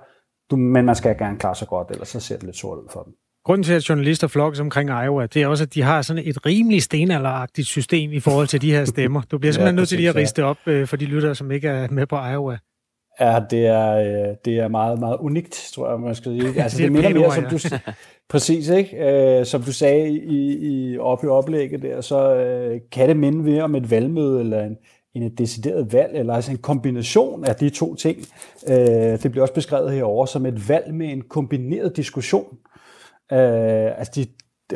men 0.52 0.86
man 0.86 0.96
skal 0.96 1.18
gerne 1.18 1.40
klare 1.40 1.56
sig 1.56 1.68
godt, 1.68 1.92
ellers 1.92 2.08
så 2.08 2.20
ser 2.20 2.36
det 2.36 2.44
lidt 2.44 2.58
sort 2.58 2.78
ud 2.78 2.90
for 2.90 3.04
dem. 3.04 3.14
Grunden 3.48 3.64
til, 3.64 3.74
at 3.74 3.90
journalister 3.90 4.28
flokkes 4.28 4.60
omkring 4.60 4.90
Iowa, 4.90 5.26
det 5.26 5.42
er 5.42 5.48
også, 5.48 5.64
at 5.64 5.74
de 5.74 5.82
har 5.82 6.02
sådan 6.02 6.24
et 6.26 6.46
rimelig 6.46 6.84
stenalderagtigt 6.84 7.68
system 7.68 8.12
i 8.12 8.20
forhold 8.20 8.48
til 8.48 8.62
de 8.62 8.72
her 8.72 8.86
stemmer. 8.86 9.22
Du 9.32 9.38
bliver 9.38 9.54
simpelthen 9.54 9.76
ja, 9.76 9.80
nødt 9.80 9.90
til 9.90 9.98
lige 9.98 10.10
at 10.10 10.16
riste 10.16 10.44
op 10.44 10.58
øh, 10.66 10.88
for 10.88 10.98
de 10.98 11.06
lyttere, 11.06 11.36
som 11.36 11.52
ikke 11.52 11.68
er 11.68 11.88
med 11.92 12.06
på 12.06 12.16
Iowa. 12.16 12.58
Ja, 13.20 13.40
det 13.50 13.66
er, 13.68 13.98
øh, 13.98 14.36
det 14.46 14.58
er 14.58 14.68
meget, 14.68 15.00
meget 15.00 15.18
unikt, 15.20 15.70
tror 15.74 15.90
jeg, 15.90 16.00
man 16.00 16.16
skal 16.16 16.42
sige. 16.42 16.54
Altså, 16.62 16.78
det, 16.78 16.84
det 16.84 16.92
minder 16.92 17.14
mere, 17.14 17.36
som 17.36 17.44
du, 17.44 17.58
præcis, 18.30 18.70
ikke? 18.70 18.98
Øh, 18.98 19.46
som 19.46 19.62
du 19.62 19.74
sagde 19.74 20.10
i, 20.10 20.58
i, 20.62 20.98
op 20.98 21.24
i 21.24 21.28
oplægget 21.28 21.82
der, 21.82 22.02
så 22.02 22.36
øh, 22.36 22.80
kan 22.92 23.10
det 23.10 23.18
minde 23.18 23.38
mere 23.38 23.64
om 23.64 23.76
et 23.76 23.92
valgmøde 23.92 24.40
eller 24.40 24.64
en, 24.64 24.78
en 25.16 25.24
et 25.24 25.38
decideret 25.38 25.94
valg, 25.94 26.12
eller 26.16 26.34
altså 26.34 26.52
en 26.52 26.58
kombination 26.58 27.46
af 27.46 27.56
de 27.56 27.70
to 27.70 27.96
ting. 27.96 28.18
Øh, 28.70 28.78
det 29.24 29.32
bliver 29.32 29.42
også 29.42 29.54
beskrevet 29.54 29.92
herover 29.92 30.26
som 30.26 30.46
et 30.46 30.70
valg 30.70 30.94
med 30.94 31.08
en 31.08 31.22
kombineret 31.22 31.98
diskussion. 31.98 32.58
Øh, 33.32 34.00
altså 34.00 34.12
de 34.16 34.28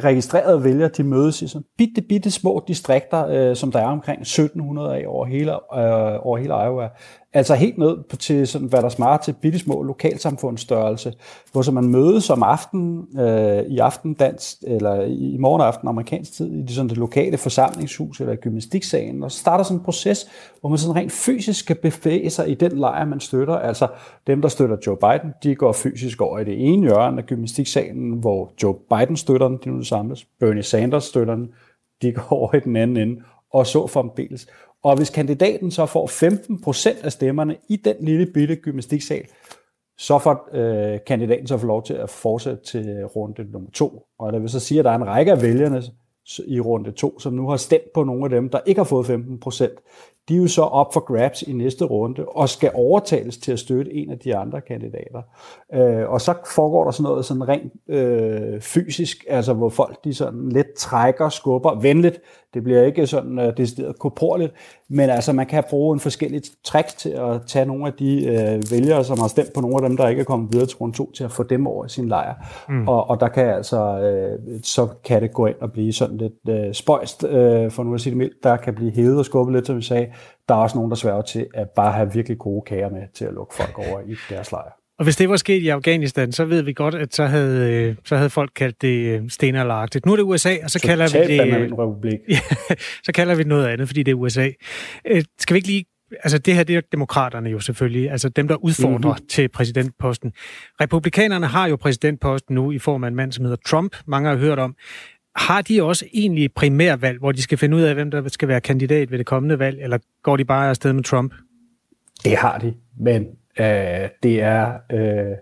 registrerede 0.03 0.63
vælgere, 0.63 0.89
de 0.89 1.03
mødes 1.03 1.41
i 1.41 1.47
sådan 1.47 1.65
bitte, 1.77 2.01
bitte 2.01 2.31
små 2.31 2.63
distrikter, 2.67 3.27
øh, 3.27 3.55
som 3.55 3.71
der 3.71 3.79
er 3.79 3.85
omkring 3.87 4.21
1700 4.21 4.95
af 4.95 5.03
over 5.07 5.25
hele, 5.25 5.51
øh, 5.51 6.25
over 6.25 6.37
hele 6.37 6.53
Iowa. 6.53 6.89
Altså 7.33 7.55
helt 7.55 7.77
ned 7.77 8.17
til, 8.17 8.47
sådan, 8.47 8.67
hvad 8.67 8.81
der 8.81 8.89
smager 8.89 9.17
til 9.17 9.35
bitte 9.41 9.59
små 9.59 9.83
lokalsamfundsstørrelse, 9.83 11.13
hvor 11.51 11.61
så 11.61 11.71
man 11.71 11.89
mødes 11.89 12.29
om 12.29 12.43
aften, 12.43 13.07
øh, 13.19 13.63
i 13.63 13.77
aftendans, 13.77 14.57
eller 14.63 15.01
i 15.01 15.37
morgenaften 15.39 15.87
amerikansk 15.87 16.33
tid, 16.33 16.53
i 16.53 16.61
det, 16.61 16.71
sådan 16.71 16.89
det 16.89 16.97
lokale 16.97 17.37
forsamlingshus 17.37 18.19
eller 18.19 18.35
gymnastiksalen, 18.35 19.23
og 19.23 19.31
så 19.31 19.39
starter 19.39 19.63
sådan 19.63 19.77
en 19.77 19.83
proces, 19.83 20.27
hvor 20.59 20.69
man 20.69 20.77
sådan 20.77 20.95
rent 20.95 21.11
fysisk 21.11 21.59
skal 21.59 21.75
bevæge 21.75 22.29
sig 22.29 22.49
i 22.49 22.53
den 22.53 22.77
lejr, 22.77 23.05
man 23.05 23.19
støtter. 23.19 23.55
Altså 23.55 23.87
dem, 24.27 24.41
der 24.41 24.49
støtter 24.49 24.77
Joe 24.87 24.97
Biden, 24.97 25.33
de 25.43 25.55
går 25.55 25.71
fysisk 25.71 26.21
over 26.21 26.39
i 26.39 26.43
det 26.43 26.67
ene 26.67 26.87
hjørne 26.87 27.21
af 27.21 27.25
gymnastiksalen, 27.25 28.11
hvor 28.11 28.51
Joe 28.63 28.75
Biden 28.89 29.17
støtter 29.17 29.47
den, 29.47 29.59
de 29.63 29.69
nu 29.69 29.83
samles. 29.83 30.25
Bernie 30.39 30.63
Sanders 30.63 31.03
støtter 31.03 31.35
den, 31.35 31.49
de 32.01 32.11
går 32.11 32.33
over 32.33 32.55
i 32.55 32.59
den 32.59 32.75
anden 32.75 32.97
ende, 32.97 33.21
og 33.53 33.67
så 33.67 33.87
fremdeles. 33.87 34.47
Og 34.83 34.97
hvis 34.97 35.09
kandidaten 35.09 35.71
så 35.71 35.85
får 35.85 36.07
15% 36.07 37.05
af 37.05 37.11
stemmerne 37.11 37.55
i 37.69 37.75
den 37.75 37.95
lille 37.99 38.25
bitte 38.33 38.55
gymnastiksal, 38.55 39.25
så 39.97 40.19
får 40.19 40.49
øh, 40.53 40.99
kandidaten 41.07 41.47
så 41.47 41.57
få 41.57 41.67
lov 41.67 41.83
til 41.83 41.93
at 41.93 42.09
fortsætte 42.09 42.63
til 42.63 43.05
runde 43.05 43.51
nummer 43.51 43.69
to. 43.71 44.03
Og 44.19 44.33
det 44.33 44.41
vil 44.41 44.49
så 44.49 44.59
sige, 44.59 44.79
at 44.79 44.85
der 44.85 44.91
er 44.91 44.95
en 44.95 45.07
række 45.07 45.31
af 45.31 45.41
vælgerne 45.41 45.83
i 46.47 46.59
runde 46.59 46.91
to, 46.91 47.19
som 47.19 47.33
nu 47.33 47.49
har 47.49 47.57
stemt 47.57 47.93
på 47.93 48.03
nogle 48.03 48.23
af 48.23 48.29
dem, 48.29 48.49
der 48.49 48.59
ikke 48.65 48.79
har 48.79 48.83
fået 48.85 49.05
15 49.05 49.39
de 50.29 50.35
er 50.35 50.37
jo 50.37 50.47
så 50.47 50.61
op 50.61 50.93
for 50.93 50.99
grabs 50.99 51.41
i 51.41 51.53
næste 51.53 51.85
runde, 51.85 52.25
og 52.25 52.49
skal 52.49 52.71
overtales 52.73 53.37
til 53.37 53.51
at 53.51 53.59
støtte 53.59 53.93
en 53.93 54.11
af 54.11 54.19
de 54.19 54.35
andre 54.35 54.61
kandidater. 54.61 55.21
Øh, 55.73 56.09
og 56.09 56.21
så 56.21 56.33
foregår 56.55 56.83
der 56.83 56.91
sådan 56.91 57.03
noget 57.03 57.25
sådan 57.25 57.47
rent 57.47 57.73
øh, 57.89 58.61
fysisk, 58.61 59.25
altså 59.29 59.53
hvor 59.53 59.69
folk 59.69 60.03
de 60.03 60.13
sådan 60.13 60.49
lidt 60.49 60.73
trækker, 60.73 61.29
skubber, 61.29 61.79
venligt, 61.79 62.21
det 62.53 62.63
bliver 62.63 62.83
ikke 62.83 63.07
sådan 63.07 63.39
uh, 63.39 63.45
decideret 63.57 63.99
korporligt, 63.99 64.53
men 64.89 65.09
altså 65.09 65.33
man 65.33 65.45
kan 65.45 65.63
bruge 65.69 65.93
en 65.93 65.99
forskellig 65.99 66.41
trick 66.63 66.87
til 66.87 67.09
at 67.09 67.41
tage 67.47 67.65
nogle 67.65 67.87
af 67.87 67.93
de 67.93 68.25
uh, 68.27 68.71
vælgere, 68.71 69.03
som 69.03 69.19
har 69.19 69.27
stemt 69.27 69.53
på 69.53 69.61
nogle 69.61 69.75
af 69.75 69.89
dem, 69.89 69.97
der 69.97 70.07
ikke 70.07 70.19
er 70.19 70.25
kommet 70.25 70.53
videre 70.53 70.67
til 70.67 70.77
runde 70.77 70.97
2, 70.97 71.11
til 71.11 71.23
at 71.23 71.31
få 71.31 71.43
dem 71.43 71.67
over 71.67 71.85
i 71.85 71.89
sin 71.89 72.07
lejr. 72.07 72.33
Mm. 72.69 72.87
Og, 72.87 73.09
og 73.09 73.19
der 73.19 73.27
kan 73.27 73.45
altså, 73.45 73.79
uh, 74.47 74.59
så 74.63 74.87
kan 75.03 75.21
det 75.21 75.33
gå 75.33 75.45
ind 75.45 75.55
og 75.61 75.71
blive 75.71 75.93
sådan 75.93 76.17
lidt 76.17 76.67
uh, 76.67 76.73
spøjst, 76.73 77.23
uh, 77.23 77.29
for 77.71 77.83
nu 77.83 77.93
at 77.93 78.01
sige 78.01 78.11
det 78.11 78.17
mildt, 78.17 78.43
der 78.43 78.57
kan 78.57 78.75
blive 78.75 78.91
hævet 78.91 79.17
og 79.17 79.25
skubbet 79.25 79.55
lidt, 79.55 79.67
som 79.67 79.77
vi 79.77 79.81
sagde. 79.81 80.07
Der 80.49 80.55
er 80.55 80.59
også 80.59 80.77
nogen, 80.77 80.91
der 80.91 80.95
sværger 80.95 81.21
til 81.21 81.47
at 81.53 81.69
bare 81.69 81.91
have 81.91 82.13
virkelig 82.13 82.37
gode 82.37 82.61
kager 82.61 82.89
med 82.89 83.01
til 83.13 83.25
at 83.25 83.33
lukke 83.33 83.55
folk 83.55 83.77
over 83.77 83.99
i 83.99 84.15
deres 84.29 84.51
lejr. 84.51 84.81
Og 85.01 85.03
hvis 85.03 85.15
det 85.15 85.29
var 85.29 85.37
sket 85.37 85.61
i 85.61 85.69
Afghanistan, 85.69 86.31
så 86.31 86.45
ved 86.45 86.61
vi 86.61 86.73
godt, 86.73 86.95
at 86.95 87.15
så 87.15 87.25
havde, 87.25 87.73
øh, 87.73 87.95
så 88.05 88.15
havde 88.15 88.29
folk 88.29 88.51
kaldt 88.55 88.81
det 88.81 89.19
øh, 89.19 89.29
stenalderagtigt. 89.29 90.05
Nu 90.05 90.11
er 90.11 90.15
det 90.15 90.23
USA, 90.23 90.55
og 90.63 90.71
så 90.71 90.79
Total 90.79 90.89
kalder 90.89 91.27
vi 91.27 91.35
det... 91.35 91.79
republik. 91.79 92.19
Ja, 92.29 92.39
så 93.03 93.11
kalder 93.13 93.35
vi 93.35 93.39
det 93.39 93.47
noget 93.47 93.67
andet, 93.67 93.87
fordi 93.87 94.03
det 94.03 94.11
er 94.11 94.15
USA. 94.15 94.49
Øh, 95.07 95.23
skal 95.39 95.53
vi 95.53 95.57
ikke 95.57 95.67
lige... 95.67 95.85
Altså 96.23 96.37
det 96.37 96.55
her, 96.55 96.63
det 96.63 96.75
er 96.75 96.81
demokraterne 96.91 97.49
jo 97.49 97.59
selvfølgelig, 97.59 98.11
altså 98.11 98.29
dem, 98.29 98.47
der 98.47 98.55
udfordrer 98.55 99.11
mm-hmm. 99.11 99.27
til 99.27 99.49
præsidentposten. 99.49 100.31
Republikanerne 100.81 101.47
har 101.47 101.67
jo 101.67 101.75
præsidentposten 101.75 102.55
nu 102.55 102.71
i 102.71 102.79
form 102.79 103.03
af 103.03 103.07
en 103.07 103.15
mand, 103.15 103.31
som 103.31 103.45
hedder 103.45 103.57
Trump, 103.65 103.95
mange 104.07 104.29
har 104.29 104.35
hørt 104.35 104.59
om. 104.59 104.75
Har 105.35 105.61
de 105.61 105.83
også 105.83 106.05
egentlig 106.13 106.53
primærvalg, 106.53 107.19
hvor 107.19 107.31
de 107.31 107.41
skal 107.41 107.57
finde 107.57 107.77
ud 107.77 107.81
af, 107.81 107.93
hvem 107.93 108.11
der 108.11 108.27
skal 108.27 108.47
være 108.47 108.61
kandidat 108.61 109.11
ved 109.11 109.17
det 109.17 109.25
kommende 109.25 109.59
valg, 109.59 109.81
eller 109.81 109.97
går 110.23 110.37
de 110.37 110.45
bare 110.45 110.69
afsted 110.69 110.93
med 110.93 111.03
Trump? 111.03 111.33
Det 112.23 112.37
har 112.37 112.57
de, 112.57 112.73
men 112.99 113.27
Øh, 113.59 114.09
det 114.23 114.41
er... 114.41 114.73
Øh, 114.91 115.35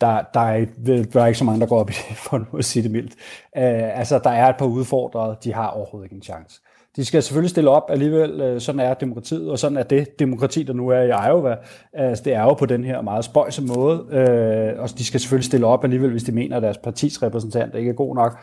der, 0.00 0.22
der, 0.34 0.40
er, 0.40 0.64
der 1.12 1.22
er 1.22 1.26
ikke 1.26 1.38
så 1.38 1.44
mange, 1.44 1.60
der 1.60 1.66
går 1.66 1.80
op 1.80 1.90
i 1.90 1.92
det, 1.92 2.16
for 2.28 2.56
at 2.58 2.64
sige 2.64 2.82
det 2.82 2.90
mildt. 2.90 3.12
Øh, 3.56 3.98
altså, 3.98 4.20
der 4.24 4.30
er 4.30 4.48
et 4.48 4.56
par 4.56 4.66
udfordrere, 4.66 5.36
de 5.44 5.54
har 5.54 5.66
overhovedet 5.68 6.06
ikke 6.06 6.16
en 6.16 6.22
chance. 6.22 6.60
De 6.96 7.04
skal 7.04 7.22
selvfølgelig 7.22 7.50
stille 7.50 7.70
op 7.70 7.90
alligevel, 7.90 8.40
øh, 8.40 8.60
sådan 8.60 8.80
er 8.80 8.94
demokratiet, 8.94 9.50
og 9.50 9.58
sådan 9.58 9.78
er 9.78 9.82
det 9.82 10.18
demokrati, 10.18 10.62
der 10.62 10.72
nu 10.72 10.88
er 10.88 11.00
i 11.00 11.28
Iowa. 11.28 11.56
Altså, 11.92 12.24
det 12.24 12.34
er 12.34 12.42
jo 12.42 12.54
på 12.54 12.66
den 12.66 12.84
her 12.84 13.00
meget 13.00 13.24
spøjse 13.24 13.62
måde, 13.62 14.06
øh, 14.10 14.82
og 14.82 14.98
de 14.98 15.04
skal 15.04 15.20
selvfølgelig 15.20 15.46
stille 15.46 15.66
op 15.66 15.84
alligevel, 15.84 16.10
hvis 16.10 16.24
de 16.24 16.32
mener, 16.32 16.56
at 16.56 16.62
deres 16.62 16.78
partis 16.78 17.22
repræsentant 17.22 17.74
ikke 17.74 17.90
er 17.90 17.94
god 17.94 18.14
nok. 18.14 18.38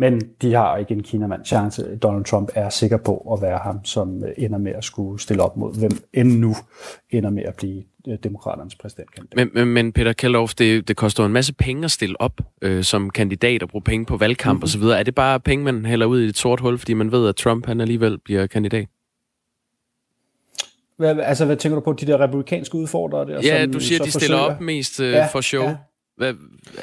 Men 0.00 0.20
de 0.42 0.52
har 0.52 0.76
ikke 0.76 0.94
en 0.94 1.02
kinamand 1.02 1.44
chance. 1.44 1.96
Donald 1.96 2.24
Trump 2.24 2.50
er 2.54 2.68
sikker 2.68 2.96
på 2.96 3.34
at 3.36 3.42
være 3.42 3.58
ham, 3.58 3.84
som 3.84 4.24
ender 4.36 4.58
med 4.58 4.72
at 4.72 4.84
skulle 4.84 5.20
stille 5.20 5.42
op 5.42 5.56
mod, 5.56 5.78
hvem 5.78 5.90
end 6.12 6.38
nu 6.38 6.54
ender 7.10 7.30
med 7.30 7.42
at 7.42 7.54
blive 7.54 7.82
øh, 8.08 8.18
demokraternes 8.22 8.74
præsidentkandidat. 8.74 9.54
Men, 9.54 9.68
men, 9.68 9.92
Peter 9.92 10.12
Kelloff, 10.12 10.54
det, 10.54 10.88
det 10.88 10.96
koster 10.96 11.24
en 11.24 11.32
masse 11.32 11.54
penge 11.54 11.84
at 11.84 11.90
stille 11.90 12.20
op 12.20 12.40
øh, 12.62 12.84
som 12.84 13.10
kandidat 13.10 13.62
og 13.62 13.68
bruge 13.68 13.82
penge 13.82 14.06
på 14.06 14.16
valgkamp 14.16 14.56
mm-hmm. 14.56 14.64
osv. 14.64 14.98
Er 14.98 15.02
det 15.02 15.14
bare 15.14 15.40
penge, 15.40 15.64
man 15.64 15.86
hælder 15.86 16.06
ud 16.06 16.20
i 16.20 16.26
et 16.26 16.38
sort 16.38 16.60
hul, 16.60 16.78
fordi 16.78 16.94
man 16.94 17.12
ved, 17.12 17.28
at 17.28 17.36
Trump 17.36 17.66
han 17.66 17.80
alligevel 17.80 18.18
bliver 18.18 18.46
kandidat? 18.46 18.88
Hvad, 20.96 21.18
altså, 21.18 21.44
hvad 21.44 21.56
tænker 21.56 21.74
du 21.74 21.80
på, 21.80 21.92
de 21.92 22.06
der 22.06 22.20
republikanske 22.20 22.74
udfordrere 22.74 23.26
der? 23.26 23.40
Ja, 23.42 23.62
som, 23.62 23.72
du 23.72 23.80
siger, 23.80 24.04
de 24.04 24.10
stiller 24.10 24.38
forsøger? 24.38 24.54
op 24.54 24.60
mest 24.60 25.00
øh, 25.00 25.12
ja, 25.12 25.26
for 25.26 25.40
show. 25.40 25.64
Ja. 25.64 25.76
Hvad, 26.18 26.34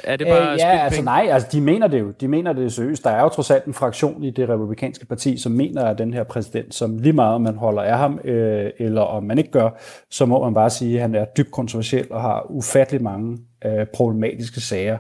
er 0.04 0.16
det 0.16 0.28
bare 0.28 0.54
øh, 0.54 0.60
Ja, 0.60 0.84
altså 0.84 1.02
nej, 1.02 1.28
altså 1.32 1.50
de 1.52 1.62
mener 1.62 1.88
det 1.88 2.00
jo. 2.00 2.12
De 2.22 2.28
mener 2.28 2.54
det 2.54 2.74
seriøst. 2.74 3.04
Der 3.04 3.10
er 3.10 3.22
jo 3.22 3.30
trods 3.30 3.52
alt 3.52 3.66
en 3.66 3.74
fraktion 3.74 4.24
i 4.24 4.32
det 4.32 4.50
republikanske 4.50 5.06
parti, 5.06 5.38
som 5.38 5.52
mener, 5.52 5.86
at 5.86 5.98
den 5.98 6.14
her 6.14 6.24
præsident, 6.24 6.76
som 6.76 6.98
lige 6.98 7.14
meget 7.14 7.36
om 7.36 7.42
man 7.42 7.56
holder 7.56 7.82
af 7.82 7.98
ham, 7.98 8.20
øh, 8.24 8.72
eller 8.80 9.02
om 9.02 9.24
man 9.24 9.38
ikke 9.38 9.52
gør, 9.52 9.70
så 10.12 10.26
må 10.26 10.44
man 10.44 10.54
bare 10.54 10.70
sige, 10.70 10.96
at 10.96 11.02
han 11.02 11.16
er 11.16 11.26
dybt 11.26 11.52
kontroversiel 11.52 12.08
og 12.12 12.22
har 12.22 12.46
ufattelig 12.50 13.04
mange 13.04 13.38
øh, 13.66 13.86
problematiske 13.94 14.62
sager. 14.62 14.98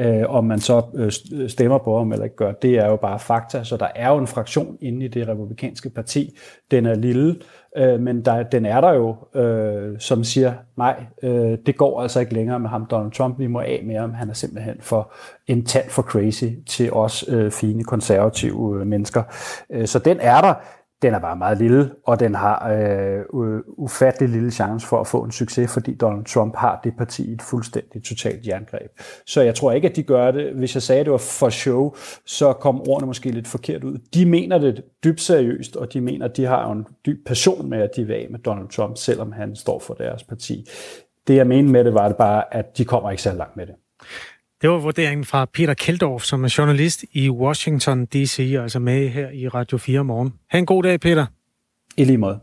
Øh, 0.00 0.22
om 0.28 0.44
man 0.44 0.60
så 0.60 0.82
øh, 0.94 1.48
stemmer 1.48 1.78
på 1.78 1.98
ham 1.98 2.12
eller 2.12 2.24
ikke 2.24 2.36
gør, 2.36 2.52
det 2.52 2.78
er 2.78 2.86
jo 2.86 2.96
bare 2.96 3.18
fakta. 3.18 3.64
Så 3.64 3.76
der 3.76 3.88
er 3.94 4.08
jo 4.08 4.18
en 4.18 4.26
fraktion 4.26 4.76
inde 4.80 5.04
i 5.04 5.08
det 5.08 5.28
republikanske 5.28 5.90
parti. 5.90 6.38
Den 6.70 6.86
er 6.86 6.94
lille, 6.94 7.36
øh, 7.76 8.00
men 8.00 8.24
der, 8.24 8.42
den 8.42 8.66
er 8.66 8.80
der 8.80 8.92
jo, 8.92 9.40
øh, 9.40 9.98
som 9.98 10.24
siger, 10.24 10.52
nej, 10.76 11.04
øh, 11.22 11.58
det 11.66 11.76
går 11.76 12.02
altså 12.02 12.20
ikke 12.20 12.34
længere 12.34 12.60
med 12.60 12.70
ham, 12.70 12.86
Donald 12.90 13.12
Trump. 13.12 13.38
Vi 13.38 13.46
må 13.46 13.60
af 13.60 13.82
med 13.86 13.96
ham. 13.96 14.14
Han 14.14 14.30
er 14.30 14.34
simpelthen 14.34 14.76
for 14.80 15.12
en 15.46 15.64
tand 15.64 15.90
for 15.90 16.02
crazy 16.02 16.44
til 16.66 16.92
os 16.92 17.24
øh, 17.28 17.50
fine 17.50 17.84
konservative 17.84 18.80
øh, 18.80 18.86
mennesker. 18.86 19.22
Øh, 19.70 19.86
så 19.86 19.98
den 19.98 20.18
er 20.20 20.40
der 20.40 20.54
den 21.04 21.14
er 21.14 21.18
bare 21.18 21.36
meget 21.36 21.58
lille, 21.58 21.90
og 22.04 22.20
den 22.20 22.34
har 22.34 22.68
øh, 22.72 23.60
ufattelig 23.66 24.28
lille 24.28 24.50
chance 24.50 24.86
for 24.86 25.00
at 25.00 25.06
få 25.06 25.22
en 25.22 25.32
succes, 25.32 25.72
fordi 25.72 25.94
Donald 25.94 26.24
Trump 26.24 26.56
har 26.56 26.80
det 26.84 26.92
parti 26.98 27.32
et 27.32 27.42
fuldstændig 27.42 28.04
totalt 28.04 28.46
jerngreb. 28.46 28.90
Så 29.26 29.42
jeg 29.42 29.54
tror 29.54 29.72
ikke, 29.72 29.88
at 29.88 29.96
de 29.96 30.02
gør 30.02 30.30
det. 30.30 30.52
Hvis 30.52 30.74
jeg 30.74 30.82
sagde, 30.82 31.00
at 31.00 31.06
det 31.06 31.12
var 31.12 31.18
for 31.18 31.48
show, 31.48 31.94
så 32.26 32.52
kom 32.52 32.80
ordene 32.80 33.06
måske 33.06 33.30
lidt 33.30 33.48
forkert 33.48 33.84
ud. 33.84 33.98
De 34.14 34.26
mener 34.26 34.58
det 34.58 34.82
dybt 35.04 35.20
seriøst, 35.20 35.76
og 35.76 35.92
de 35.92 36.00
mener, 36.00 36.24
at 36.24 36.36
de 36.36 36.44
har 36.44 36.72
en 36.72 36.86
dyb 37.06 37.26
passion 37.26 37.70
med, 37.70 37.78
at 37.78 37.90
de 37.96 38.04
vil 38.04 38.14
af 38.14 38.26
med 38.30 38.38
Donald 38.38 38.68
Trump, 38.68 38.96
selvom 38.96 39.32
han 39.32 39.56
står 39.56 39.78
for 39.78 39.94
deres 39.94 40.24
parti. 40.24 40.68
Det 41.26 41.36
jeg 41.36 41.46
mener 41.46 41.70
med 41.70 41.84
det, 41.84 41.94
var 41.94 42.08
det 42.08 42.16
bare, 42.16 42.54
at 42.54 42.78
de 42.78 42.84
kommer 42.84 43.10
ikke 43.10 43.22
så 43.22 43.32
langt 43.32 43.56
med 43.56 43.66
det. 43.66 43.74
Det 44.62 44.70
var 44.70 44.78
vurderingen 44.78 45.24
fra 45.24 45.44
Peter 45.44 45.74
Keldorf, 45.74 46.22
som 46.22 46.44
er 46.44 46.54
journalist 46.58 47.04
i 47.12 47.30
Washington 47.30 48.06
D.C., 48.06 48.38
altså 48.62 48.78
med 48.78 49.08
her 49.08 49.30
i 49.30 49.48
Radio 49.48 49.78
4 49.78 50.04
morgen. 50.04 50.34
Ha' 50.50 50.58
en 50.58 50.66
god 50.66 50.82
dag, 50.82 51.00
Peter. 51.00 51.26
I 51.96 52.04
lige 52.04 52.18
måde. 52.18 52.40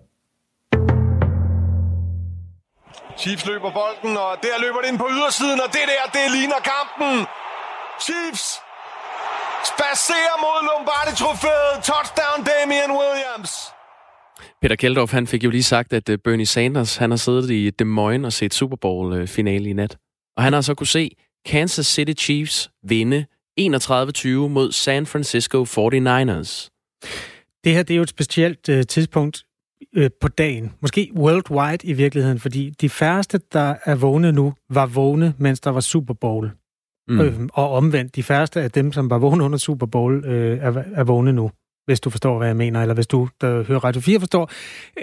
Chiefs 3.17 3.45
løber 3.47 3.71
bolden, 3.79 4.17
og 4.17 4.31
der 4.43 4.55
løber 4.63 4.79
det 4.81 4.87
ind 4.91 4.97
på 4.97 5.07
ydersiden, 5.15 5.59
og 5.65 5.69
det 5.75 5.85
der, 5.91 6.03
det 6.17 6.25
ligner 6.37 6.59
kampen. 6.73 7.13
Chiefs 8.05 8.45
spacerer 9.71 10.35
mod 10.45 10.57
Lombardi-trofæet. 10.69 11.73
Touchdown 11.89 12.37
Damian 12.49 12.91
Williams. 13.01 13.51
Peter 14.61 14.75
Keldorf, 14.75 15.11
han 15.11 15.27
fik 15.27 15.43
jo 15.43 15.49
lige 15.49 15.63
sagt, 15.63 15.93
at 15.93 16.09
øh, 16.09 16.17
Bernie 16.23 16.45
Sanders, 16.45 16.95
han 16.95 17.09
har 17.09 17.17
siddet 17.17 17.51
i 17.51 17.69
Des 17.69 17.85
Moines 17.87 18.25
og 18.25 18.33
set 18.33 18.53
Super 18.53 18.77
Bowl-finale 18.81 19.69
i 19.69 19.73
nat. 19.73 19.97
Og 20.37 20.43
han 20.43 20.53
har 20.53 20.61
så 20.61 20.73
kunne 20.75 20.87
se 20.87 21.15
Kansas 21.45 21.88
City 21.88 22.24
Chiefs 22.24 22.71
vinde 22.83 23.25
31-20 23.60 24.27
mod 24.48 24.71
San 24.71 25.05
Francisco 25.05 25.63
49ers. 25.63 26.69
Det 27.63 27.74
her 27.74 27.83
det 27.83 27.93
er 27.93 27.95
jo 27.95 28.01
et 28.01 28.10
specielt 28.10 28.69
uh, 28.69 28.81
tidspunkt 28.81 29.43
uh, 29.98 30.07
på 30.21 30.27
dagen. 30.27 30.71
Måske 30.81 31.12
worldwide 31.15 31.88
i 31.88 31.93
virkeligheden, 31.93 32.39
fordi 32.39 32.69
de 32.69 32.89
færreste, 32.89 33.39
der 33.53 33.75
er 33.86 33.95
vågne 33.95 34.31
nu, 34.31 34.53
var 34.69 34.86
vågne, 34.86 35.33
mens 35.38 35.60
der 35.60 35.69
var 35.69 35.79
Super 35.79 36.13
Bowl. 36.13 36.51
Mm. 37.07 37.21
Øh, 37.21 37.33
og 37.53 37.71
omvendt, 37.71 38.15
de 38.15 38.24
færreste 38.24 38.62
af 38.62 38.71
dem, 38.71 38.91
som 38.91 39.10
var 39.10 39.17
vågne 39.17 39.43
under 39.43 39.57
Super 39.57 39.86
Bowl, 39.86 40.25
øh, 40.25 40.57
er, 40.57 40.83
er 40.95 41.03
vågne 41.03 41.33
nu 41.33 41.51
hvis 41.85 42.00
du 42.00 42.09
forstår, 42.09 42.38
hvad 42.38 42.47
jeg 42.47 42.55
mener, 42.55 42.81
eller 42.81 42.95
hvis 42.95 43.07
du, 43.07 43.27
der 43.41 43.63
hører 43.63 43.79
Radio 43.83 44.01
4, 44.01 44.19
forstår. 44.19 44.50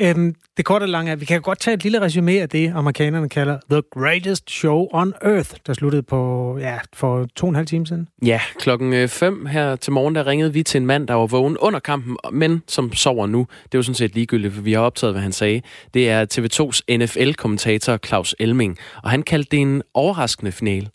Øhm, 0.00 0.35
det 0.56 0.64
korte 0.64 0.85
og 0.85 0.88
lange 0.88 1.08
er, 1.08 1.12
at 1.12 1.20
vi 1.20 1.25
kan 1.25 1.42
godt 1.42 1.58
tage 1.58 1.75
et 1.75 1.82
lille 1.82 2.00
resume 2.00 2.32
af 2.32 2.49
det, 2.49 2.73
amerikanerne 2.75 3.28
kalder 3.28 3.58
The 3.70 3.82
Greatest 3.90 4.50
Show 4.50 4.88
on 4.92 5.12
Earth, 5.23 5.50
der 5.66 5.73
sluttede 5.73 6.02
på, 6.02 6.18
ja, 6.61 6.78
for 6.94 7.26
to 7.37 7.47
og 7.47 7.49
en 7.49 7.54
halv 7.54 7.66
time 7.66 7.87
siden. 7.87 8.08
Ja, 8.26 8.40
klokken 8.58 9.08
5 9.08 9.47
her 9.47 9.76
til 9.76 9.92
morgen, 9.92 10.14
der 10.14 10.26
ringede 10.26 10.52
vi 10.52 10.62
til 10.62 10.80
en 10.80 10.87
mand, 10.87 11.08
der 11.08 11.14
var 11.14 11.26
vågen 11.26 11.58
under 11.58 11.80
kampen, 11.80 12.16
men 12.32 12.62
som 12.66 12.92
sover 12.92 13.26
nu. 13.26 13.47
Det 13.64 13.75
er 13.75 13.78
jo 13.78 13.82
sådan 13.82 13.94
set 13.94 14.14
ligegyldigt, 14.14 14.54
for 14.54 14.62
vi 14.62 14.73
har 14.73 14.80
optaget, 14.80 15.14
hvad 15.14 15.23
han 15.23 15.32
sagde. 15.32 15.62
Det 15.94 16.11
er 16.11 16.20
TV2's 16.35 16.97
NFL-kommentator 16.99 17.97
Claus 18.06 18.35
Elming, 18.40 18.78
og 19.02 19.11
han 19.11 19.23
kaldte 19.23 19.50
det 19.50 19.60
en 19.60 19.82
overraskende 19.95 20.52
finale. 20.52 20.88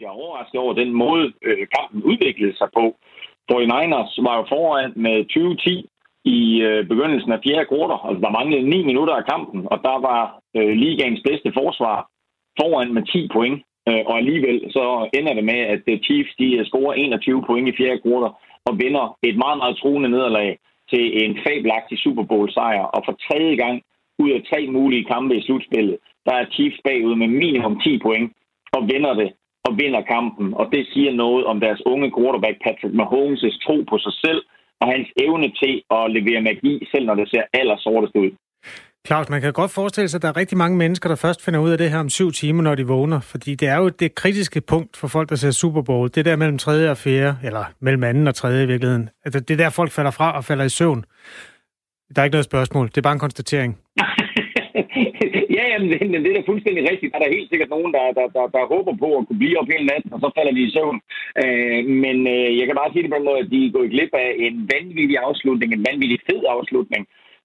Jeg 0.00 0.06
er 0.06 0.10
overrasket 0.10 0.60
over 0.60 0.74
den 0.82 0.92
måde, 0.92 1.24
øh, 1.46 1.66
kampen 1.76 2.02
udviklede 2.02 2.56
sig 2.56 2.68
på. 2.74 2.84
49ers 3.52 4.12
var 4.26 4.34
jo 4.40 4.44
foran 4.54 4.92
med 4.96 5.16
2010 5.24 5.88
i 6.24 6.38
øh, 6.68 6.88
begyndelsen 6.90 7.32
af 7.32 7.40
fjerde 7.44 7.66
kvartal. 7.70 8.06
Altså, 8.06 8.20
der 8.24 8.36
manglede 8.38 8.70
9 8.70 8.84
minutter 8.90 9.14
af 9.14 9.24
kampen, 9.32 9.60
og 9.72 9.78
der 9.86 9.96
var 10.08 10.22
øh, 10.56 10.72
ligaens 10.84 11.22
bedste 11.28 11.50
forsvar 11.58 11.98
foran 12.60 12.94
med 12.94 13.02
10 13.02 13.28
point. 13.34 13.58
Øh, 13.88 14.02
og 14.08 14.14
alligevel 14.20 14.58
så 14.76 14.84
ender 15.18 15.34
det 15.34 15.44
med, 15.44 15.60
at 15.74 15.82
øh, 15.92 15.98
Chiefs 16.06 16.34
de 16.38 16.48
øh, 16.58 16.66
scorer 16.66 16.94
21 16.94 17.42
point 17.48 17.68
i 17.68 17.76
fjerde 17.78 18.00
kvartal 18.04 18.32
og 18.68 18.72
vinder 18.82 19.04
et 19.28 19.36
meget, 19.44 19.58
meget 19.62 19.76
truende 19.76 20.08
nederlag 20.08 20.58
til 20.90 21.04
en 21.24 21.32
fabelagtig 21.46 21.98
Super 21.98 22.24
Bowl 22.30 22.52
sejr. 22.52 22.84
Og 22.96 23.00
for 23.06 23.14
tredje 23.26 23.56
gang 23.62 23.76
ud 24.18 24.30
af 24.30 24.42
tre 24.50 24.60
mulige 24.76 25.04
kampe 25.04 25.36
i 25.36 25.42
slutspillet, 25.42 25.96
der 26.26 26.34
er 26.34 26.50
Chiefs 26.54 26.80
bagud 26.84 27.14
med 27.14 27.28
minimum 27.28 27.80
10 27.80 27.98
point 27.98 28.32
og 28.76 28.82
vinder 28.92 29.14
det 29.14 29.30
og 29.66 29.72
vinder 29.80 30.02
kampen. 30.14 30.46
Og 30.60 30.66
det 30.72 30.82
siger 30.92 31.12
noget 31.24 31.44
om 31.50 31.56
deres 31.60 31.80
unge 31.92 32.08
quarterback 32.16 32.56
Patrick 32.64 32.94
Mahomes' 33.00 33.58
tro 33.64 33.76
på 33.90 33.96
sig 34.04 34.14
selv 34.24 34.40
og 34.80 34.86
hans 34.92 35.08
evne 35.24 35.48
til 35.62 35.74
at 35.98 36.04
levere 36.16 36.40
magi, 36.48 36.74
selv 36.92 37.04
når 37.06 37.14
det 37.14 37.30
ser 37.30 37.42
allersortest 37.60 38.14
ud. 38.22 38.30
Claus, 39.06 39.28
man 39.28 39.40
kan 39.40 39.52
godt 39.52 39.70
forestille 39.70 40.08
sig, 40.08 40.18
at 40.18 40.22
der 40.22 40.28
er 40.28 40.36
rigtig 40.36 40.58
mange 40.58 40.76
mennesker, 40.76 41.08
der 41.08 41.16
først 41.16 41.44
finder 41.44 41.60
ud 41.60 41.70
af 41.70 41.78
det 41.78 41.90
her 41.90 41.98
om 41.98 42.08
syv 42.08 42.32
timer, 42.32 42.62
når 42.62 42.74
de 42.74 42.86
vågner. 42.86 43.20
Fordi 43.20 43.54
det 43.54 43.68
er 43.68 43.76
jo 43.76 43.88
det 43.88 44.14
kritiske 44.14 44.60
punkt 44.60 44.96
for 44.96 45.08
folk, 45.08 45.28
der 45.28 45.36
ser 45.36 45.50
Super 45.50 45.82
Bowl. 45.82 46.10
Det 46.14 46.24
der 46.24 46.36
mellem 46.36 46.58
tredje 46.58 46.90
og 46.90 46.96
fjerde, 46.96 47.36
eller 47.44 47.64
mellem 47.80 48.04
anden 48.04 48.26
og 48.26 48.34
tredje 48.34 48.64
i 48.64 48.66
virkeligheden. 48.66 49.08
Altså, 49.24 49.40
det 49.40 49.50
er 49.50 49.58
der, 49.64 49.70
folk 49.70 49.90
falder 49.90 50.10
fra 50.10 50.36
og 50.36 50.44
falder 50.44 50.64
i 50.64 50.68
søvn. 50.68 51.04
Der 52.14 52.22
er 52.22 52.24
ikke 52.24 52.34
noget 52.34 52.44
spørgsmål. 52.44 52.86
Det 52.88 52.96
er 52.96 53.02
bare 53.02 53.12
en 53.12 53.18
konstatering. 53.18 53.78
ja, 55.56 55.64
jamen, 55.72 55.88
det, 55.90 56.00
det 56.24 56.30
er 56.30 56.38
da 56.38 56.50
fuldstændig 56.50 56.82
rigtigt. 56.90 57.12
Der 57.12 57.18
er 57.18 57.24
der 57.24 57.36
helt 57.36 57.50
sikkert 57.50 57.74
nogen, 57.74 57.92
der, 57.96 58.04
der, 58.18 58.26
der, 58.36 58.44
der 58.56 58.72
håber 58.74 58.94
på 59.02 59.08
at 59.16 59.26
kunne 59.26 59.42
blive 59.42 59.58
op 59.60 59.68
hele 59.72 59.86
natten, 59.86 60.12
og 60.14 60.20
så 60.20 60.28
falder 60.36 60.52
de 60.54 60.66
i 60.66 60.74
søvn. 60.76 60.98
Øh, 61.42 61.80
men 62.04 62.16
øh, 62.36 62.50
jeg 62.58 62.66
kan 62.66 62.78
bare 62.80 62.92
sige 62.92 63.02
det 63.02 63.12
på 63.12 63.20
en 63.20 63.28
måde, 63.28 63.42
at 63.42 63.50
de 63.52 63.58
er 63.66 63.76
gået 63.76 63.92
glip 63.94 64.12
af 64.24 64.30
en 64.46 64.56
vanvittig 64.72 65.18
afslutning, 65.28 65.68
en 65.72 65.86
vanvittig 65.88 66.20
fed 66.28 66.42
afslutning. 66.56 67.02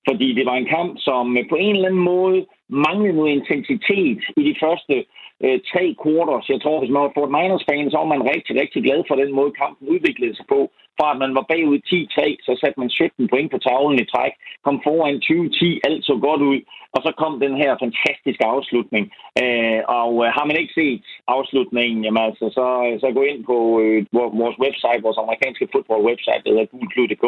Fordi 0.10 0.28
det 0.38 0.46
var 0.46 0.56
en 0.58 0.72
kamp, 0.76 0.92
som 1.08 1.38
på 1.50 1.56
en 1.56 1.76
eller 1.76 1.90
anden 1.90 2.08
måde 2.14 2.40
manglede 2.70 3.18
noget 3.18 3.32
intensitet 3.38 4.20
i 4.40 4.42
de 4.50 4.56
første 4.64 4.96
øh, 5.46 5.58
tre 5.72 5.84
quarters. 6.04 6.50
Jeg 6.54 6.60
tror, 6.62 6.80
hvis 6.80 6.94
man 6.94 7.04
var 7.06 7.16
Fort 7.16 7.32
Miners-fan, 7.38 7.92
så 7.92 7.98
var 8.02 8.10
man 8.14 8.30
rigtig, 8.34 8.54
rigtig 8.62 8.82
glad 8.88 9.00
for 9.08 9.16
den 9.22 9.32
måde, 9.38 9.52
kampen 9.62 9.90
udviklede 9.94 10.36
sig 10.36 10.46
på. 10.56 10.60
Fra 11.00 11.08
at 11.14 11.22
man 11.24 11.36
var 11.38 11.46
bagud 11.52 11.80
10-3, 11.90 12.22
så 12.46 12.52
satte 12.62 12.80
man 12.80 12.90
17 12.90 13.28
point 13.32 13.52
på 13.52 13.58
tavlen 13.58 14.00
i 14.00 14.10
træk, 14.14 14.34
kom 14.66 14.78
foran 14.88 15.16
20-10, 15.28 15.88
alt 15.88 16.04
så 16.10 16.16
godt 16.28 16.42
ud, 16.52 16.60
og 16.96 17.00
så 17.06 17.12
kom 17.22 17.34
den 17.46 17.56
her 17.62 17.72
fantastiske 17.84 18.46
afslutning. 18.54 19.04
Øh, 19.42 19.80
og 20.00 20.12
øh, 20.24 20.30
har 20.38 20.46
man 20.48 20.60
ikke 20.62 20.74
set 20.82 21.04
afslutningen, 21.36 22.00
jamen 22.06 22.24
altså, 22.28 22.46
så, 22.58 22.66
øh, 22.88 22.96
så 23.02 23.08
gå 23.18 23.24
ind 23.32 23.42
på 23.52 23.58
øh, 23.84 24.00
vores 24.42 24.58
website, 24.66 25.06
vores 25.08 25.22
amerikanske 25.24 25.68
football-website, 25.74 26.44
der 26.44 26.52
hedder 26.54 26.72
gulklud.dk, 26.74 27.26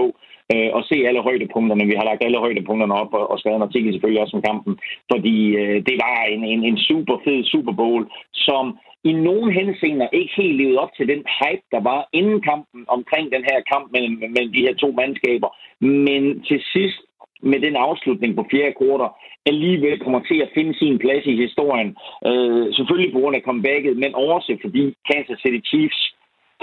øh, 0.54 0.70
og 0.78 0.82
se 0.90 0.96
alle 1.08 1.22
højdepunkterne. 1.28 1.90
Vi 1.92 1.96
har 2.00 2.06
lagt 2.10 2.26
alle 2.26 2.44
højdepunkterne 2.46 2.96
op 3.02 3.12
og, 3.20 3.24
og 3.32 3.40
skrevet 3.40 3.58
en 3.60 3.70
artikel 3.70 3.94
selvfølgelig 3.94 4.24
også 4.24 4.38
om 4.38 4.48
kampen, 4.50 4.74
fordi 5.12 5.38
øh, 5.62 5.78
det 5.88 5.96
var 6.06 6.18
en, 6.34 6.44
en, 6.54 6.62
en 6.70 6.78
super 6.90 7.16
fed 7.26 7.40
Super 7.54 7.74
Bowl, 7.82 8.03
som 8.34 8.78
i 9.04 9.12
nogen 9.14 9.52
henseender 9.54 10.08
ikke 10.12 10.34
helt 10.38 10.56
levede 10.56 10.80
op 10.80 10.94
til 10.98 11.08
den 11.08 11.24
hype, 11.40 11.66
der 11.72 11.82
var 11.92 12.10
inden 12.14 12.42
kampen 12.42 12.86
omkring 12.88 13.32
den 13.32 13.44
her 13.50 13.60
kamp 13.72 13.92
mellem, 13.92 14.16
mellem 14.36 14.54
de 14.54 14.66
her 14.66 14.76
to 14.76 14.92
mandskaber. 14.92 15.50
Men 15.80 16.44
til 16.48 16.60
sidst, 16.74 17.00
med 17.42 17.60
den 17.60 17.76
afslutning 17.76 18.36
på 18.36 18.46
fjerde 18.52 18.74
kvartal, 18.78 19.10
alligevel 19.46 20.00
kommer 20.00 20.20
til 20.20 20.40
at 20.42 20.52
finde 20.54 20.74
sin 20.78 21.00
plads 21.00 21.26
i 21.26 21.36
historien. 21.46 21.90
Øh, 22.28 22.74
selvfølgelig 22.76 23.14
på 23.14 23.20
grund 23.20 23.36
af 23.36 23.42
comebacket, 23.42 23.98
men 23.98 24.16
også 24.16 24.58
fordi 24.62 24.96
Kansas 25.10 25.40
City 25.44 25.62
Chiefs 25.70 26.02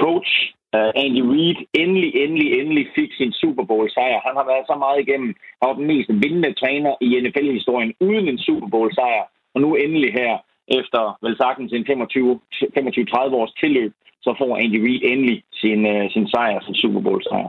coach 0.03 0.33
uh, 0.76 0.90
Andy 1.05 1.22
Reid 1.33 1.59
endelig, 1.83 2.11
endelig, 2.22 2.48
endelig 2.61 2.85
fik 2.94 3.11
sin 3.14 3.33
Super 3.33 3.64
Bowl 3.70 3.90
sejr. 3.90 4.20
Han 4.26 4.37
har 4.38 4.46
været 4.53 4.66
så 4.66 4.76
meget 4.85 4.98
igennem, 5.00 5.35
og 5.61 5.76
den 5.76 5.87
mest 5.87 6.11
vindende 6.22 6.53
træner 6.53 6.92
i 7.00 7.09
NFL-historien 7.22 7.92
uden 8.00 8.29
en 8.29 8.38
Super 8.38 8.68
Bowl 8.74 8.94
sejr. 8.94 9.24
Og 9.55 9.61
nu 9.61 9.74
endelig 9.74 10.12
her, 10.12 10.33
efter 10.78 11.00
vel 11.24 11.37
sagtens 11.42 11.72
en 11.72 11.85
25-30 11.87 13.40
års 13.40 13.52
tilløb, 13.61 13.92
så 14.24 14.30
får 14.38 14.56
Andy 14.62 14.78
Reid 14.85 15.02
endelig 15.12 15.38
sin, 15.61 15.80
uh, 15.92 16.04
sin 16.14 16.26
sejr, 16.33 16.61
sin 16.66 16.74
Super 16.74 17.00
Bowl 17.00 17.22
sejr. 17.22 17.48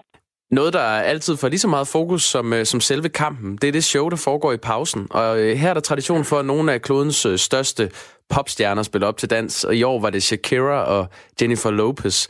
Noget, 0.52 0.74
der 0.74 0.86
altid 1.14 1.38
får 1.38 1.48
lige 1.48 1.60
så 1.60 1.68
meget 1.68 1.88
fokus 1.88 2.24
som, 2.24 2.54
øh, 2.54 2.66
som 2.66 2.80
selve 2.80 3.10
kampen, 3.10 3.58
det 3.58 3.68
er 3.68 3.72
det 3.72 3.84
show, 3.84 4.10
der 4.10 4.22
foregår 4.26 4.52
i 4.54 4.58
pausen. 4.58 5.08
Og 5.12 5.40
øh, 5.40 5.58
her 5.58 5.70
er 5.70 5.74
der 5.74 5.82
tradition 5.82 6.24
for, 6.24 6.36
at 6.40 6.46
nogle 6.46 6.74
af 6.74 6.82
klodens 6.82 7.28
største 7.36 7.92
popstjerner 8.30 8.84
spiller 8.84 9.08
op 9.08 9.18
til 9.18 9.30
dans. 9.30 9.64
Og 9.64 9.76
i 9.76 9.84
år 9.84 10.00
var 10.00 10.10
det 10.10 10.24
Shakira 10.24 10.84
og 10.84 11.08
Jennifer 11.42 11.72
Lopez. 11.72 12.28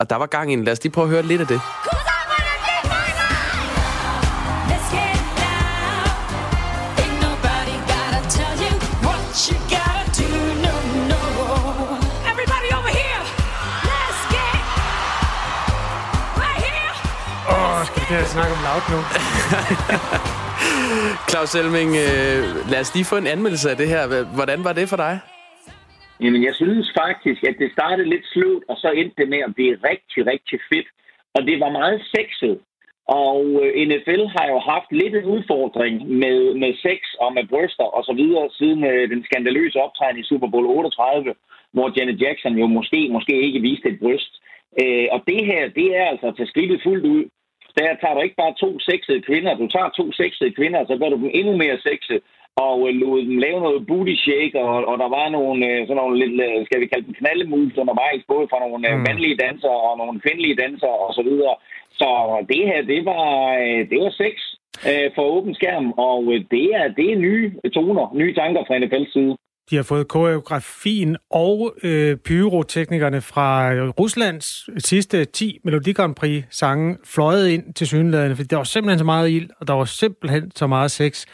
Og 0.00 0.10
der 0.10 0.16
var 0.16 0.26
gang 0.26 0.52
i 0.52 0.56
den. 0.56 0.64
Lad 0.64 0.72
os 0.72 0.84
lige 0.84 0.92
prøve 0.92 1.04
at 1.04 1.10
høre 1.10 1.22
lidt 1.22 1.40
af 1.40 1.46
det. 1.46 1.60
snakke 1.60 2.11
loud 18.72 18.84
nu. 18.94 19.00
Claus 21.30 21.52
Elming, 21.60 21.90
øh, 22.06 22.40
lad 22.72 22.80
os 22.84 22.94
lige 22.96 23.10
få 23.12 23.16
en 23.24 23.32
anmeldelse 23.34 23.70
af 23.72 23.76
det 23.80 23.88
her. 23.94 24.02
Hvordan 24.38 24.60
var 24.66 24.72
det 24.78 24.86
for 24.92 24.98
dig? 25.06 25.14
Jamen, 26.22 26.42
jeg 26.48 26.54
synes 26.62 26.86
faktisk, 27.02 27.40
at 27.50 27.56
det 27.62 27.68
startede 27.76 28.08
lidt 28.14 28.26
sløvt, 28.32 28.64
og 28.70 28.76
så 28.82 28.88
endte 29.00 29.16
det 29.20 29.28
med 29.34 29.40
at 29.46 29.54
blive 29.54 29.74
rigtig, 29.90 30.20
rigtig 30.32 30.58
fedt. 30.70 30.88
Og 31.36 31.40
det 31.48 31.56
var 31.64 31.70
meget 31.80 31.98
sexet. 32.16 32.54
Og 33.24 33.40
øh, 33.62 33.70
NFL 33.88 34.22
har 34.36 34.46
jo 34.52 34.58
haft 34.72 34.90
lidt 35.00 35.14
en 35.16 35.26
udfordring 35.34 35.94
med, 36.22 36.38
med 36.62 36.72
sex 36.86 37.00
og 37.24 37.30
med 37.36 37.44
bryster 37.52 37.88
og 37.96 38.02
så 38.08 38.12
videre, 38.20 38.46
siden 38.58 38.80
øh, 38.90 39.10
den 39.12 39.20
skandaløse 39.28 39.78
optræden 39.86 40.18
i 40.18 40.28
Super 40.30 40.48
Bowl 40.52 40.66
38, 40.66 41.34
hvor 41.74 41.92
Janet 41.96 42.20
Jackson 42.22 42.54
jo 42.62 42.66
måske, 42.66 43.00
måske 43.16 43.34
ikke 43.46 43.60
viste 43.68 43.88
et 43.88 43.98
bryst. 44.02 44.32
Øh, 44.80 45.06
og 45.14 45.20
det 45.30 45.40
her, 45.50 45.62
det 45.78 45.88
er 46.00 46.04
altså 46.12 46.26
at 46.28 46.36
tage 46.36 46.52
skridtet 46.52 46.80
fuldt 46.86 47.06
ud. 47.16 47.24
Der 47.78 47.88
tager 48.00 48.14
du 48.14 48.20
ikke 48.20 48.40
bare 48.42 48.54
to 48.64 48.70
sexede 48.88 49.20
kvinder, 49.28 49.54
du 49.54 49.66
tager 49.74 49.90
to 49.98 50.12
sexede 50.20 50.52
kvinder, 50.58 50.78
og 50.80 50.86
så 50.86 50.94
gør 51.00 51.08
du 51.10 51.16
dem 51.22 51.30
endnu 51.40 51.56
mere 51.56 51.78
sexede, 51.88 52.20
og 52.66 52.76
øh, 52.88 52.94
lod 53.02 53.18
dem 53.28 53.38
lave 53.46 53.60
noget 53.66 53.86
booty 53.88 54.14
shake, 54.26 54.54
og, 54.64 54.74
og 54.90 54.96
der 55.02 55.08
var 55.18 55.26
nogle, 55.28 55.58
øh, 55.70 55.78
sådan 55.86 56.00
nogle 56.02 56.16
lidt, 56.22 56.34
øh, 56.48 56.66
skal 56.66 56.80
vi 56.80 56.86
kalde 56.86 57.06
dem 57.06 57.14
knaldemoves 57.20 57.78
undervejs, 57.82 58.22
både 58.32 58.46
fra 58.50 58.58
nogle 58.64 58.88
øh, 58.90 58.96
Mm. 58.96 59.02
mandlige 59.08 59.40
dansere 59.44 59.78
og 59.88 59.98
nogle 59.98 60.20
kvindelige 60.24 60.56
dansere 60.64 60.96
og 61.06 61.14
så 61.14 61.22
videre. 61.28 61.54
Så 62.00 62.08
det 62.50 62.62
her, 62.68 62.80
det 62.92 63.00
var, 63.12 63.28
øh, 63.64 63.80
det 63.90 63.98
var 64.04 64.12
sex 64.22 64.34
øh, 64.90 65.08
for 65.14 65.24
åben 65.36 65.54
skærm, 65.54 65.92
og 66.10 66.20
øh, 66.32 66.40
det 66.54 66.66
er, 66.78 66.86
det 66.98 67.06
er 67.12 67.16
nye 67.28 67.46
toner, 67.74 68.06
nye 68.20 68.34
tanker 68.34 68.62
fra 68.66 68.78
NFL's 68.82 69.12
side. 69.12 69.36
De 69.72 69.76
har 69.76 69.82
fået 69.82 70.08
koreografien 70.08 71.16
og 71.30 71.74
øh, 71.82 72.16
pyroteknikerne 72.16 73.20
fra 73.20 73.72
Ruslands 73.72 74.68
sidste 74.84 75.24
10 75.24 75.58
Melodi 75.64 75.92
Grand 75.92 76.14
Prix 76.14 76.44
sange 76.50 76.96
fløjet 77.04 77.48
ind 77.48 77.74
til 77.74 77.86
synlædende, 77.86 78.36
fordi 78.36 78.46
der 78.46 78.56
var 78.56 78.64
simpelthen 78.64 78.98
så 78.98 79.04
meget 79.04 79.30
ild, 79.30 79.50
og 79.60 79.68
der 79.68 79.74
var 79.74 79.84
simpelthen 79.84 80.52
så 80.56 80.66
meget 80.66 80.90
sex. 80.90 81.24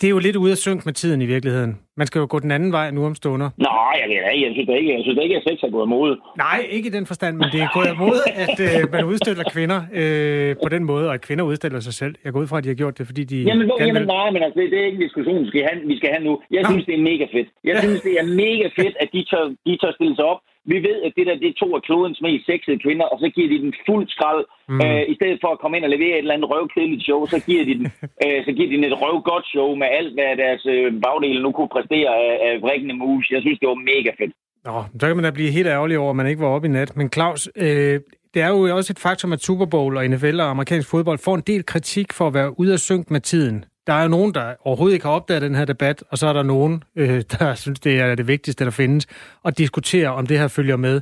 Det 0.00 0.06
er 0.06 0.10
jo 0.10 0.18
lidt 0.18 0.36
ude 0.36 0.52
af 0.52 0.58
synk 0.58 0.86
med 0.86 0.92
tiden 0.92 1.22
i 1.22 1.26
virkeligheden. 1.26 1.78
Man 2.00 2.06
skal 2.06 2.18
jo 2.22 2.26
gå 2.34 2.38
den 2.38 2.50
anden 2.56 2.72
vej 2.78 2.86
nu 2.90 3.00
om 3.06 3.14
stunder. 3.14 3.48
Nej, 3.68 3.92
jeg 4.00 4.06
ved 4.10 4.16
ikke. 4.34 4.46
Jeg 4.46 4.52
synes 4.54 4.68
ikke, 4.78 4.90
jeg 4.96 5.00
synes 5.06 5.18
ikke 5.24 5.36
at 5.36 5.42
sex 5.48 5.56
er 5.66 5.70
gået 5.76 5.86
imod. 5.90 6.10
Nej, 6.44 6.58
ikke 6.76 6.86
i 6.88 6.94
den 6.98 7.06
forstand, 7.06 7.34
men 7.40 7.46
det 7.54 7.60
er 7.66 7.70
gået 7.78 7.90
imod, 7.96 8.18
at 8.44 8.56
øh, 8.68 8.80
man 8.94 9.04
udstiller 9.12 9.44
kvinder 9.54 9.80
øh, 10.00 10.56
på 10.64 10.68
den 10.74 10.82
måde, 10.90 11.04
og 11.08 11.14
at 11.14 11.20
kvinder 11.26 11.44
udstiller 11.44 11.80
sig 11.80 11.94
selv. 11.94 12.14
Jeg 12.24 12.32
går 12.32 12.40
ud 12.40 12.46
fra, 12.50 12.58
at 12.58 12.64
de 12.64 12.68
har 12.68 12.80
gjort 12.82 12.98
det, 12.98 13.06
fordi 13.06 13.22
de 13.32 13.36
Jamen, 13.50 13.66
hvor, 13.66 13.76
jamen 13.80 13.94
vil- 14.02 14.06
nej, 14.06 14.30
men 14.34 14.42
altså, 14.42 14.60
det, 14.60 14.70
det 14.72 14.78
er 14.80 14.84
ikke 14.88 14.96
en 15.00 15.06
diskussion, 15.06 15.42
vi 15.44 15.48
skal 15.52 15.62
have, 15.68 15.78
vi 15.92 15.96
skal 16.00 16.10
have 16.14 16.24
nu. 16.28 16.34
Jeg 16.56 16.62
synes, 16.70 16.84
det 16.88 16.94
er 16.94 17.02
mega 17.10 17.26
fedt. 17.36 17.48
Jeg 17.64 17.74
synes, 17.82 18.00
det 18.06 18.14
er 18.20 18.26
mega 18.44 18.66
fedt, 18.80 18.94
at 19.02 19.08
de 19.14 19.20
tør, 19.30 19.44
de 19.66 19.72
tør 19.82 19.92
stille 19.98 20.16
sig 20.16 20.24
op. 20.24 20.40
Vi 20.74 20.78
ved, 20.88 20.96
at 21.06 21.12
det 21.16 21.24
der 21.26 21.36
det 21.42 21.48
er 21.50 21.58
to 21.62 21.68
af 21.76 21.82
klodens 21.88 22.18
mest 22.26 22.42
sexede 22.50 22.78
kvinder, 22.84 23.06
og 23.12 23.16
så 23.22 23.28
giver 23.34 23.48
de 23.52 23.58
den 23.64 23.72
fuld 23.88 24.04
skrald. 24.14 24.42
Mm. 24.68 24.80
Øh, 24.84 25.02
I 25.12 25.14
stedet 25.18 25.38
for 25.42 25.50
at 25.52 25.60
komme 25.60 25.74
ind 25.76 25.84
og 25.88 25.92
levere 25.96 26.14
et 26.16 26.24
eller 26.24 26.34
andet 26.36 26.50
røvkedeligt 26.54 27.02
show, 27.08 27.20
så 27.32 27.38
giver 27.48 27.64
de 27.68 27.74
den, 27.80 27.86
øh, 28.24 28.38
så 28.46 28.50
giver 28.56 28.68
de 28.70 28.76
den 28.76 28.84
et 28.90 29.00
røvgodt 29.02 29.46
show 29.54 29.68
med 29.82 29.88
alt, 29.98 30.12
hvad 30.16 30.30
deres 30.44 30.62
øh, 30.74 30.86
bagdel 31.06 31.42
nu 31.42 31.50
kunne 31.52 31.72
præstere 31.76 31.87
af, 31.96 32.38
af 32.46 32.62
vrikkende 32.62 32.94
mus. 32.94 33.30
Jeg 33.30 33.40
synes, 33.42 33.58
det 33.58 33.68
var 33.68 33.74
mega 33.74 34.10
fedt. 34.18 34.32
Nå, 34.64 34.84
så 35.00 35.06
kan 35.06 35.16
man 35.16 35.24
da 35.24 35.30
blive 35.30 35.50
helt 35.50 35.66
ærgerlig 35.66 35.98
over, 35.98 36.10
at 36.10 36.16
man 36.16 36.26
ikke 36.26 36.40
var 36.40 36.48
oppe 36.48 36.68
i 36.68 36.70
nat. 36.70 36.96
Men 36.96 37.12
Claus, 37.12 37.48
øh, 37.56 38.00
det 38.34 38.42
er 38.42 38.48
jo 38.48 38.76
også 38.76 38.92
et 38.92 38.98
faktum, 38.98 39.32
at 39.32 39.40
Super 39.40 39.66
Bowl 39.66 39.96
og 39.96 40.06
NFL 40.08 40.40
og 40.40 40.50
amerikansk 40.50 40.90
fodbold 40.90 41.18
får 41.18 41.34
en 41.34 41.42
del 41.46 41.66
kritik 41.66 42.12
for 42.12 42.26
at 42.26 42.34
være 42.34 42.60
ude 42.60 42.72
af 42.72 42.78
synk 42.78 43.10
med 43.10 43.20
tiden. 43.20 43.64
Der 43.86 43.92
er 43.92 44.02
jo 44.02 44.08
nogen, 44.08 44.34
der 44.34 44.54
overhovedet 44.64 44.94
ikke 44.94 45.06
har 45.06 45.12
opdaget 45.12 45.42
den 45.42 45.54
her 45.54 45.64
debat, 45.64 46.04
og 46.10 46.18
så 46.18 46.26
er 46.26 46.32
der 46.32 46.42
nogen, 46.42 46.82
øh, 46.96 47.22
der 47.38 47.54
synes, 47.64 47.80
det 47.80 48.00
er 48.00 48.14
det 48.14 48.28
vigtigste, 48.28 48.64
der 48.64 48.70
findes, 48.70 49.06
og 49.42 49.58
diskutere, 49.58 50.08
om 50.08 50.26
det 50.26 50.38
her 50.38 50.48
følger 50.48 50.76
med. 50.76 51.00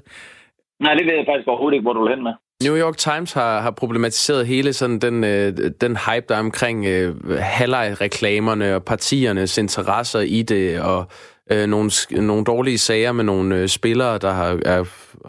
Nej, 0.80 0.94
det 0.94 1.06
ved 1.06 1.14
jeg 1.14 1.26
faktisk 1.28 1.48
overhovedet 1.48 1.74
ikke, 1.76 1.82
hvor 1.82 1.92
du 1.92 2.02
vil 2.02 2.14
hen 2.14 2.22
med. 2.22 2.32
New 2.62 2.76
York 2.76 2.96
Times 2.96 3.32
har, 3.32 3.60
har 3.60 3.70
problematiseret 3.70 4.46
hele 4.46 4.72
sådan 4.72 4.98
den, 4.98 5.24
øh, 5.24 5.56
den 5.80 5.96
hype, 5.96 6.26
der 6.28 6.34
er 6.34 6.38
omkring 6.38 6.86
øh, 6.86 7.30
halvleg-reklamerne 7.38 8.74
og 8.74 8.84
partiernes 8.84 9.58
interesser 9.58 10.20
i 10.20 10.42
det, 10.42 10.80
og 10.80 11.06
øh, 11.50 11.66
nogle, 11.66 11.90
nogle 12.10 12.44
dårlige 12.44 12.78
sager 12.78 13.12
med 13.12 13.24
nogle 13.24 13.56
øh, 13.56 13.68
spillere, 13.68 14.18
der 14.18 14.32
har, 14.32 14.60
er, 14.64 14.84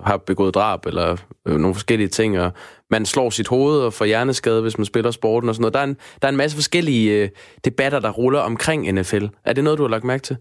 har 0.05 0.17
begået 0.17 0.55
drab, 0.55 0.85
eller 0.85 1.17
øh, 1.47 1.57
nogle 1.57 1.75
forskellige 1.75 2.07
ting, 2.07 2.39
og 2.39 2.51
man 2.91 3.05
slår 3.05 3.29
sit 3.29 3.47
hoved 3.47 3.79
og 3.79 3.93
får 3.93 4.05
hjerneskade, 4.05 4.61
hvis 4.61 4.77
man 4.77 4.85
spiller 4.85 5.11
sporten 5.11 5.49
og 5.49 5.55
sådan 5.55 5.61
noget. 5.61 5.73
Der 5.73 5.79
er 5.79 5.83
en, 5.83 5.97
der 6.21 6.27
er 6.27 6.29
en 6.29 6.37
masse 6.37 6.57
forskellige 6.57 7.23
øh, 7.23 7.29
debatter, 7.65 7.99
der 7.99 8.09
ruller 8.09 8.39
omkring 8.39 8.91
NFL. 8.91 9.25
Er 9.45 9.53
det 9.53 9.63
noget, 9.63 9.77
du 9.77 9.83
har 9.83 9.89
lagt 9.89 10.03
mærke 10.03 10.23
til? 10.23 10.37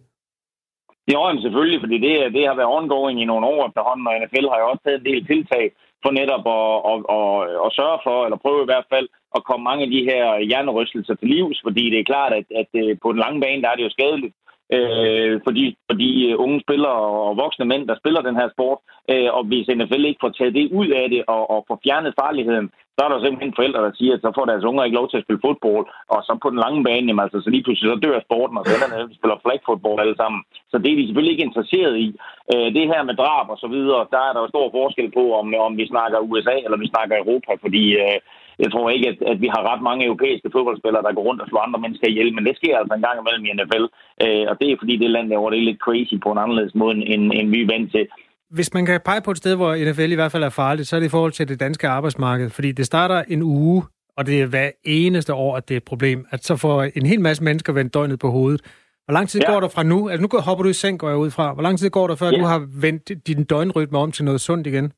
Jo, 1.12 1.20
men 1.32 1.42
selvfølgelig, 1.42 1.80
fordi 1.80 1.98
det, 2.06 2.14
det 2.36 2.46
har 2.46 2.54
været 2.54 2.74
ongoing 2.78 3.16
i 3.20 3.30
nogle 3.30 3.46
år 3.46 3.60
efterhånden, 3.68 4.06
og 4.06 4.14
NFL 4.20 4.46
har 4.52 4.58
jo 4.60 4.68
også 4.70 4.82
taget 4.84 5.00
en 5.00 5.08
del 5.10 5.26
tiltag 5.26 5.64
for 6.02 6.10
netop 6.20 6.44
at, 6.58 6.74
at, 6.90 6.98
at, 7.18 7.28
at 7.66 7.70
sørge 7.78 7.98
for, 8.06 8.16
eller 8.24 8.44
prøve 8.44 8.62
i 8.62 8.70
hvert 8.70 8.88
fald, 8.92 9.08
at 9.36 9.44
komme 9.48 9.64
mange 9.64 9.82
af 9.86 9.90
de 9.94 10.02
her 10.10 10.24
hjernerystelser 10.50 11.14
til 11.14 11.28
livs, 11.28 11.58
fordi 11.66 11.84
det 11.90 11.98
er 12.00 12.10
klart, 12.12 12.32
at, 12.38 12.46
at 12.60 12.70
øh, 12.82 12.96
på 13.02 13.08
den 13.12 13.20
lange 13.24 13.40
bane, 13.40 13.62
der 13.62 13.70
er 13.70 13.76
det 13.76 13.84
jo 13.88 13.96
skadeligt 13.96 14.34
øh, 14.76 15.40
for, 15.44 15.52
de, 15.58 15.64
for 15.88 15.96
de 16.02 16.10
øh, 16.28 16.34
unge 16.44 16.60
spillere 16.60 17.00
og 17.26 17.36
voksne 17.36 17.64
mænd, 17.64 17.88
der 17.88 17.96
spiller 18.02 18.22
den 18.28 18.36
her 18.40 18.48
sport, 18.54 18.78
øh, 19.12 19.30
og 19.36 19.42
hvis 19.44 19.68
NFL 19.78 20.04
ikke 20.04 20.24
får 20.24 20.32
taget 20.38 20.54
det 20.54 20.72
ud 20.80 20.88
af 20.88 21.06
det 21.10 21.22
og, 21.34 21.42
og 21.50 21.64
får 21.68 21.80
fjernet 21.84 22.18
farligheden, 22.20 22.70
så 22.96 23.00
er 23.04 23.10
der 23.10 23.20
simpelthen 23.24 23.58
forældre, 23.58 23.84
der 23.86 23.92
siger, 23.98 24.12
at 24.14 24.22
så 24.24 24.30
får 24.36 24.46
deres 24.48 24.68
unger 24.68 24.84
ikke 24.84 24.98
lov 25.00 25.08
til 25.08 25.20
at 25.20 25.24
spille 25.26 25.44
fodbold, 25.46 25.86
og 26.12 26.18
så 26.26 26.32
på 26.42 26.48
den 26.52 26.62
lange 26.64 26.80
bane, 26.86 27.08
jamen, 27.08 27.24
altså, 27.24 27.38
så 27.40 27.48
lige 27.50 27.64
pludselig 27.64 27.88
så 27.90 27.98
dør 28.04 28.26
sporten, 28.26 28.58
og 28.58 28.64
så 28.64 28.72
ender 28.74 29.08
de 29.10 29.18
spiller 29.18 29.38
flag 29.44 29.58
football 29.68 30.02
alle 30.04 30.16
sammen. 30.22 30.40
Så 30.70 30.76
det 30.82 30.90
er 30.90 30.98
de 30.98 31.06
selvfølgelig 31.06 31.34
ikke 31.34 31.48
interesseret 31.48 31.94
i. 32.06 32.08
Øh, 32.52 32.68
det 32.76 32.90
her 32.92 33.02
med 33.08 33.14
drab 33.20 33.46
og 33.54 33.58
så 33.64 33.68
videre, 33.76 34.00
der 34.14 34.20
er 34.28 34.32
der 34.32 34.40
jo 34.42 34.52
stor 34.54 34.66
forskel 34.78 35.08
på, 35.18 35.24
om, 35.40 35.46
om 35.66 35.72
vi 35.80 35.84
snakker 35.92 36.26
USA 36.30 36.54
eller 36.64 36.78
vi 36.84 36.92
snakker 36.94 37.14
Europa, 37.16 37.52
fordi 37.64 37.84
øh, 38.04 38.18
jeg 38.62 38.70
tror 38.72 38.86
ikke, 38.90 39.08
at, 39.12 39.18
at 39.32 39.38
vi 39.44 39.48
har 39.54 39.62
ret 39.70 39.82
mange 39.88 40.06
europæiske 40.08 40.52
fodboldspillere, 40.54 41.02
der 41.06 41.16
går 41.16 41.26
rundt 41.28 41.42
og 41.42 41.48
slår 41.48 41.66
andre 41.66 41.80
mennesker 41.84 42.08
ihjel, 42.08 42.34
men 42.34 42.46
det 42.46 42.56
sker 42.56 42.78
altså 42.78 42.94
en 42.94 43.06
gang 43.06 43.16
imellem 43.18 43.44
i 43.46 43.54
NFL, 43.58 43.84
øh, 44.24 44.44
og 44.50 44.54
det 44.60 44.66
er 44.66 44.80
fordi 44.82 44.94
det 44.96 45.10
land 45.10 45.30
derovre, 45.30 45.52
det 45.52 45.60
er 45.60 45.70
lidt 45.70 45.84
crazy 45.86 46.16
på 46.24 46.28
en 46.32 46.42
anderledes 46.44 46.74
måde, 46.74 46.94
end, 47.12 47.24
end 47.38 47.48
vi 47.54 47.60
er 47.62 47.72
vant 47.74 47.90
til. 47.94 48.04
Hvis 48.50 48.74
man 48.74 48.86
kan 48.86 49.00
pege 49.04 49.20
på 49.22 49.30
et 49.30 49.36
sted, 49.36 49.56
hvor 49.56 49.74
NFL 49.90 50.12
i 50.12 50.14
hvert 50.14 50.32
fald 50.32 50.44
er 50.44 50.48
farligt, 50.48 50.88
så 50.88 50.96
er 50.96 51.00
det 51.00 51.06
i 51.06 51.10
forhold 51.10 51.32
til 51.32 51.48
det 51.48 51.60
danske 51.60 51.88
arbejdsmarked. 51.88 52.50
Fordi 52.50 52.72
det 52.72 52.86
starter 52.86 53.22
en 53.28 53.42
uge, 53.42 53.82
og 54.16 54.26
det 54.26 54.42
er 54.42 54.46
hver 54.46 54.70
eneste 54.84 55.34
år, 55.34 55.56
at 55.56 55.68
det 55.68 55.74
er 55.74 55.76
et 55.76 55.84
problem. 55.84 56.26
At 56.30 56.44
så 56.44 56.56
får 56.56 56.82
en 56.82 57.06
hel 57.06 57.20
masse 57.20 57.44
mennesker 57.44 57.72
vendt 57.72 57.94
døgnet 57.94 58.18
på 58.18 58.28
hovedet. 58.30 58.60
Hvor 59.04 59.12
lang 59.12 59.28
tid 59.28 59.40
ja. 59.40 59.52
Går 59.52 59.60
der 59.60 59.68
fra 59.68 59.82
nu? 59.82 60.08
Altså 60.08 60.22
nu 60.22 60.28
går- 60.28 60.40
hopper 60.40 60.62
du 60.62 60.68
i 60.68 60.72
seng, 60.72 60.98
går 60.98 61.08
jeg 61.08 61.18
ud 61.18 61.30
fra. 61.30 61.52
Hvor 61.54 61.62
lang 61.62 61.78
tid 61.78 61.90
går 61.90 62.06
der, 62.06 62.14
før. 62.16 62.26
Ja. 62.30 62.38
du 62.40 62.44
har 62.44 62.60
vendt 62.80 63.26
din 63.26 63.44
døgnrytme 63.44 63.98
om 63.98 64.12
til 64.12 64.24
noget 64.24 64.40
sundt 64.40 64.66
igen? 64.66 64.92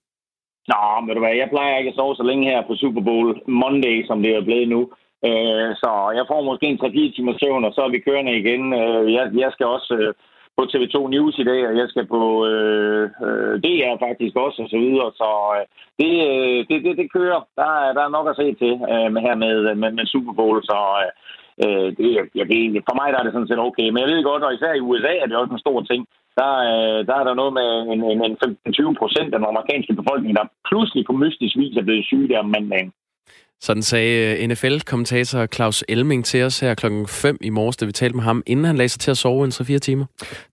Nå, 0.73 0.81
men 1.05 1.15
du 1.15 1.21
hvad, 1.23 1.35
jeg 1.43 1.49
plejer 1.55 1.79
ikke 1.79 1.89
at 1.93 1.95
sove 1.97 2.15
så 2.17 2.23
længe 2.23 2.45
her 2.51 2.61
på 2.67 2.75
Super 2.75 3.03
Bowl 3.09 3.29
Monday, 3.63 4.07
som 4.07 4.23
det 4.23 4.31
er 4.37 4.45
blevet 4.49 4.69
nu. 4.69 4.81
Øh, 5.29 5.69
så 5.83 5.91
jeg 6.19 6.25
får 6.31 6.41
måske 6.51 6.67
en 6.67 6.81
3-4 6.83 7.15
timer 7.17 7.35
søvn, 7.41 7.65
og 7.65 7.73
så 7.75 7.81
er 7.87 7.91
vi 7.95 7.99
kørende 8.09 8.39
igen. 8.43 8.63
Øh, 8.81 9.13
jeg, 9.17 9.25
jeg 9.45 9.51
skal 9.53 9.67
også 9.67 9.91
øh, 10.01 10.15
på 10.59 10.63
TV2 10.73 10.97
News 11.15 11.35
i 11.43 11.45
dag, 11.51 11.61
og 11.69 11.75
jeg 11.81 11.87
skal 11.89 12.07
på 12.15 12.21
øh, 12.51 13.05
øh, 13.27 13.55
DR 13.65 13.95
faktisk 14.07 14.35
også, 14.45 14.59
og 14.65 14.69
så 14.73 14.79
videre. 14.85 15.09
Så 15.21 15.29
øh, 15.57 15.65
det, 16.01 16.13
øh, 16.31 16.59
det, 16.69 16.77
det, 16.85 16.93
det 17.01 17.13
kører. 17.17 17.41
Der, 17.61 17.71
er- 17.83 17.93
der 17.97 18.03
er 18.05 18.15
nok 18.17 18.27
at 18.31 18.39
se 18.41 18.47
til 18.63 18.73
øh, 18.93 19.09
med 19.15 19.21
her 19.27 19.35
med, 19.45 19.55
øh, 19.71 19.77
med, 19.83 19.91
med 19.99 20.07
Super 20.13 20.33
Bowl, 20.39 20.59
så 20.71 20.79
øh, 21.03 21.11
øh 21.65 21.89
det, 21.99 22.09
jeg, 22.19 22.25
jeg, 22.41 22.47
ved- 22.53 22.87
for 22.89 22.97
mig 23.01 23.09
der 23.13 23.19
er 23.19 23.27
det 23.27 23.35
sådan 23.35 23.51
set 23.51 23.67
okay. 23.69 23.87
Men 23.91 24.01
jeg 24.03 24.11
ved 24.13 24.23
godt, 24.31 24.43
og 24.47 24.55
især 24.55 24.73
i 24.75 24.85
USA 24.89 25.13
er 25.23 25.27
det 25.29 25.37
også 25.37 25.55
en 25.55 25.65
stor 25.67 25.79
ting. 25.91 26.03
Der, 26.41 26.53
øh, 26.71 26.99
der 27.09 27.15
er 27.21 27.25
der 27.29 27.35
noget 27.41 27.53
med 27.61 27.69
en, 27.93 28.01
en, 28.13 28.19
en 28.29 28.35
15-20 28.95 29.01
procent 29.01 29.31
af 29.35 29.39
den 29.41 29.51
amerikanske 29.53 29.93
befolkning, 30.01 30.33
der 30.39 30.53
pludselig 30.69 31.03
på 31.07 31.13
mystisk 31.23 31.55
vis 31.63 31.77
er 31.77 31.87
blevet 31.89 32.05
syge 32.11 32.29
der 32.29 32.39
om 32.45 32.53
mandagen. 32.57 32.93
Sådan 33.61 33.83
sagde 33.83 34.39
øh, 34.43 34.49
NFL-kommentator 34.49 35.47
Claus 35.47 35.85
Elming 35.89 36.25
til 36.25 36.43
os 36.43 36.61
her 36.61 36.75
klokken 36.75 37.09
5 37.09 37.39
i 37.41 37.51
morges, 37.51 37.77
da 37.77 37.85
vi 37.85 37.93
talte 37.93 38.17
med 38.17 38.25
ham, 38.25 38.43
inden 38.47 38.65
han 38.65 38.77
lagde 38.77 38.89
sig 38.89 39.01
til 39.01 39.11
at 39.11 39.19
sove 39.19 39.45
en 39.45 39.53
3-4 39.53 39.79
timer. 39.79 40.05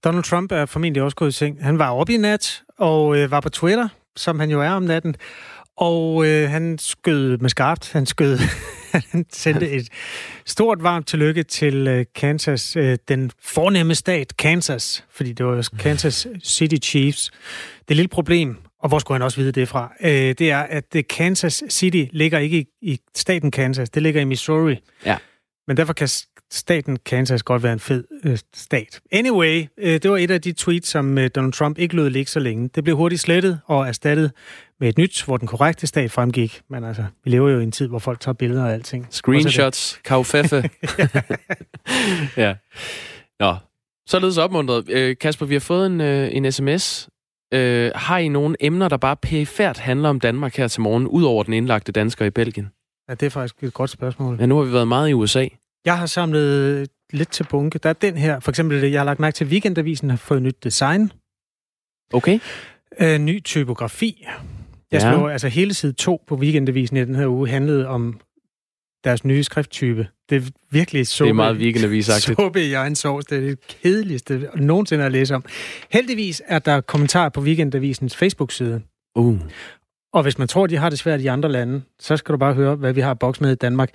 Donald 0.03 0.23
Trump 0.23 0.51
er 0.51 0.65
formentlig 0.65 1.03
også 1.03 1.15
gået 1.15 1.29
i 1.29 1.31
seng. 1.31 1.63
Han 1.63 1.79
var 1.79 1.91
oppe 1.91 2.13
i 2.13 2.17
nat 2.17 2.63
og 2.77 3.17
øh, 3.17 3.31
var 3.31 3.39
på 3.39 3.49
Twitter, 3.49 3.87
som 4.15 4.39
han 4.39 4.49
jo 4.49 4.61
er 4.61 4.69
om 4.69 4.83
natten. 4.83 5.15
Og 5.77 6.27
øh, 6.27 6.49
han 6.49 6.77
skød 6.77 7.37
med 7.37 7.49
skarpt. 7.49 7.91
Han 7.93 8.05
skød. 8.05 8.37
han 9.11 9.25
sendte 9.31 9.69
et 9.69 9.89
stort 10.45 10.83
varmt 10.83 11.07
tillykke 11.07 11.43
til 11.43 11.87
øh, 11.87 12.05
Kansas, 12.15 12.75
øh, 12.75 12.97
den 13.07 13.31
fornemme 13.41 13.95
stat 13.95 14.37
Kansas, 14.37 15.03
fordi 15.11 15.33
det 15.33 15.45
var 15.45 15.55
jo 15.55 15.63
Kansas 15.79 16.27
City 16.43 16.87
Chiefs. 16.87 17.31
Det 17.87 17.95
lille 17.95 18.09
problem, 18.09 18.57
og 18.85 18.89
hvor 18.89 18.99
skulle 18.99 19.15
han 19.15 19.21
også 19.21 19.37
vide 19.37 19.51
det 19.51 19.67
fra, 19.67 19.93
øh, 20.01 20.09
det 20.11 20.41
er, 20.41 20.59
at 20.59 20.95
Kansas 21.09 21.63
City 21.69 22.03
ligger 22.11 22.39
ikke 22.39 22.57
i, 22.57 22.65
i 22.81 22.99
staten 23.15 23.51
Kansas, 23.51 23.89
det 23.89 24.03
ligger 24.03 24.21
i 24.21 24.23
Missouri. 24.23 24.75
Ja. 25.05 25.17
Men 25.67 25.77
derfor 25.77 25.93
kan 25.93 26.07
staten 26.51 26.97
Kansas 27.05 27.43
godt 27.43 27.63
være 27.63 27.73
en 27.73 27.79
fed 27.79 28.03
øh, 28.25 28.37
stat. 28.55 29.01
Anyway, 29.11 29.65
øh, 29.77 29.93
det 29.93 30.11
var 30.11 30.17
et 30.17 30.31
af 30.31 30.41
de 30.41 30.53
tweets, 30.53 30.89
som 30.89 31.17
øh, 31.17 31.29
Donald 31.35 31.53
Trump 31.53 31.77
ikke 31.77 31.95
lod 31.95 32.09
ligge 32.09 32.31
så 32.31 32.39
længe. 32.39 32.69
Det 32.75 32.83
blev 32.83 32.97
hurtigt 32.97 33.21
slettet 33.21 33.59
og 33.65 33.87
erstattet 33.87 34.31
med 34.79 34.89
et 34.89 34.97
nyt, 34.97 35.23
hvor 35.23 35.37
den 35.37 35.47
korrekte 35.47 35.87
stat 35.87 36.11
fremgik. 36.11 36.61
Men 36.69 36.83
altså, 36.83 37.05
vi 37.23 37.31
lever 37.31 37.49
jo 37.49 37.59
i 37.59 37.63
en 37.63 37.71
tid, 37.71 37.87
hvor 37.87 37.99
folk 37.99 38.19
tager 38.19 38.33
billeder 38.33 38.65
af 38.67 38.73
alting. 38.73 39.07
Screenshots, 39.09 39.99
kaufeffe. 40.03 40.69
ja. 42.37 42.55
Nå, 43.39 43.55
således 44.07 44.37
opmuntret. 44.37 44.89
Øh, 44.89 45.15
Kasper, 45.21 45.45
vi 45.45 45.55
har 45.55 45.59
fået 45.59 45.85
en, 45.85 46.01
øh, 46.01 46.29
en 46.31 46.51
sms. 46.51 47.09
Øh, 47.53 47.91
har 47.95 48.17
I 48.17 48.27
nogle 48.27 48.55
emner, 48.59 48.89
der 48.89 48.97
bare 48.97 49.15
pæfærd 49.15 49.77
handler 49.79 50.09
om 50.09 50.19
Danmark 50.19 50.55
her 50.55 50.67
til 50.67 50.81
morgen, 50.81 51.07
ud 51.07 51.23
over 51.23 51.43
den 51.43 51.53
indlagte 51.53 51.91
dansker 51.91 52.25
i 52.25 52.29
Belgien? 52.29 52.69
Ja, 53.09 53.13
det 53.13 53.25
er 53.25 53.29
faktisk 53.29 53.63
et 53.63 53.73
godt 53.73 53.89
spørgsmål. 53.89 54.37
Ja, 54.39 54.45
nu 54.45 54.57
har 54.57 54.63
vi 54.63 54.73
været 54.73 54.87
meget 54.87 55.09
i 55.09 55.13
USA. 55.13 55.47
Jeg 55.85 55.97
har 55.97 56.05
samlet 56.05 56.87
lidt 57.13 57.29
til 57.31 57.43
bunke. 57.49 57.79
Der 57.79 57.89
er 57.89 57.93
den 57.93 58.17
her, 58.17 58.39
for 58.39 58.51
eksempel 58.51 58.83
jeg 58.91 58.99
har 58.99 59.05
lagt 59.05 59.19
mærke 59.19 59.35
til, 59.35 59.47
Weekendavisen 59.47 60.09
har 60.09 60.17
fået 60.17 60.41
nyt 60.41 60.63
design. 60.63 61.11
Okay. 62.13 62.39
Øh, 62.99 63.19
ny 63.19 63.43
typografi. 63.43 64.25
Jeg 64.91 65.01
Ja. 65.01 65.11
slår, 65.13 65.29
altså 65.29 65.47
hele 65.47 65.73
side 65.73 65.93
2 65.93 66.21
på 66.27 66.35
Weekendavisen 66.35 66.97
i 66.97 67.05
den 67.05 67.15
her 67.15 67.27
uge 67.27 67.49
handlede 67.49 67.87
om 67.87 68.19
deres 69.05 69.25
nye 69.25 69.43
skrifttype. 69.43 70.07
Det 70.29 70.35
er 70.35 70.51
virkelig 70.71 71.07
suppe, 71.07 71.27
Det 71.27 71.29
er 71.29 71.33
meget 71.33 71.55
weekendavisagtigt. 71.57 72.37
suppe 72.39 72.63
i 72.63 72.73
egen 72.73 72.95
sovs. 72.95 73.25
Det 73.25 73.37
er 73.37 73.41
det 73.41 73.59
kedeligste 73.67 74.49
nogensinde 74.55 75.05
at 75.05 75.11
læse 75.11 75.35
om. 75.35 75.45
Heldigvis 75.91 76.41
er 76.47 76.59
der 76.59 76.81
kommentarer 76.81 77.29
på 77.29 77.41
Weekendavisens 77.41 78.15
Facebook-side. 78.15 78.81
Uh. 79.15 79.39
Og 80.13 80.23
hvis 80.23 80.37
man 80.37 80.47
tror, 80.47 80.67
de 80.67 80.77
har 80.77 80.89
det 80.89 80.99
svært 80.99 81.21
i 81.21 81.25
andre 81.27 81.51
lande, 81.51 81.81
så 81.99 82.17
skal 82.17 82.33
du 82.33 82.37
bare 82.37 82.53
høre, 82.53 82.75
hvad 82.75 82.93
vi 82.93 83.01
har 83.01 83.13
boks 83.13 83.41
med 83.41 83.51
i 83.51 83.55
Danmark. 83.55 83.89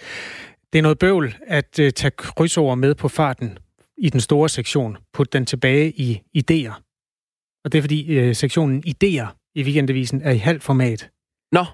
Det 0.73 0.79
er 0.79 0.83
noget 0.83 0.99
bøvl 0.99 1.35
at 1.47 1.79
uh, 1.81 1.89
tage 1.89 2.11
krydsord 2.11 2.79
med 2.79 2.95
på 2.95 3.09
farten 3.09 3.59
i 3.99 4.11
den 4.11 4.21
store 4.21 4.49
sektion. 4.49 4.97
Put 5.15 5.33
den 5.33 5.47
tilbage 5.47 5.91
i 5.91 6.21
idéer. 6.39 6.73
Og 7.65 7.73
det 7.73 7.79
er 7.79 7.83
fordi 7.83 8.29
uh, 8.29 8.35
sektionen 8.35 8.85
idéer 8.87 9.53
i 9.55 9.63
weekendavisen 9.63 10.23
er 10.23 10.31
i 10.31 10.37
halvt 10.37 10.63
format. 10.63 11.11
Nå. 11.53 11.65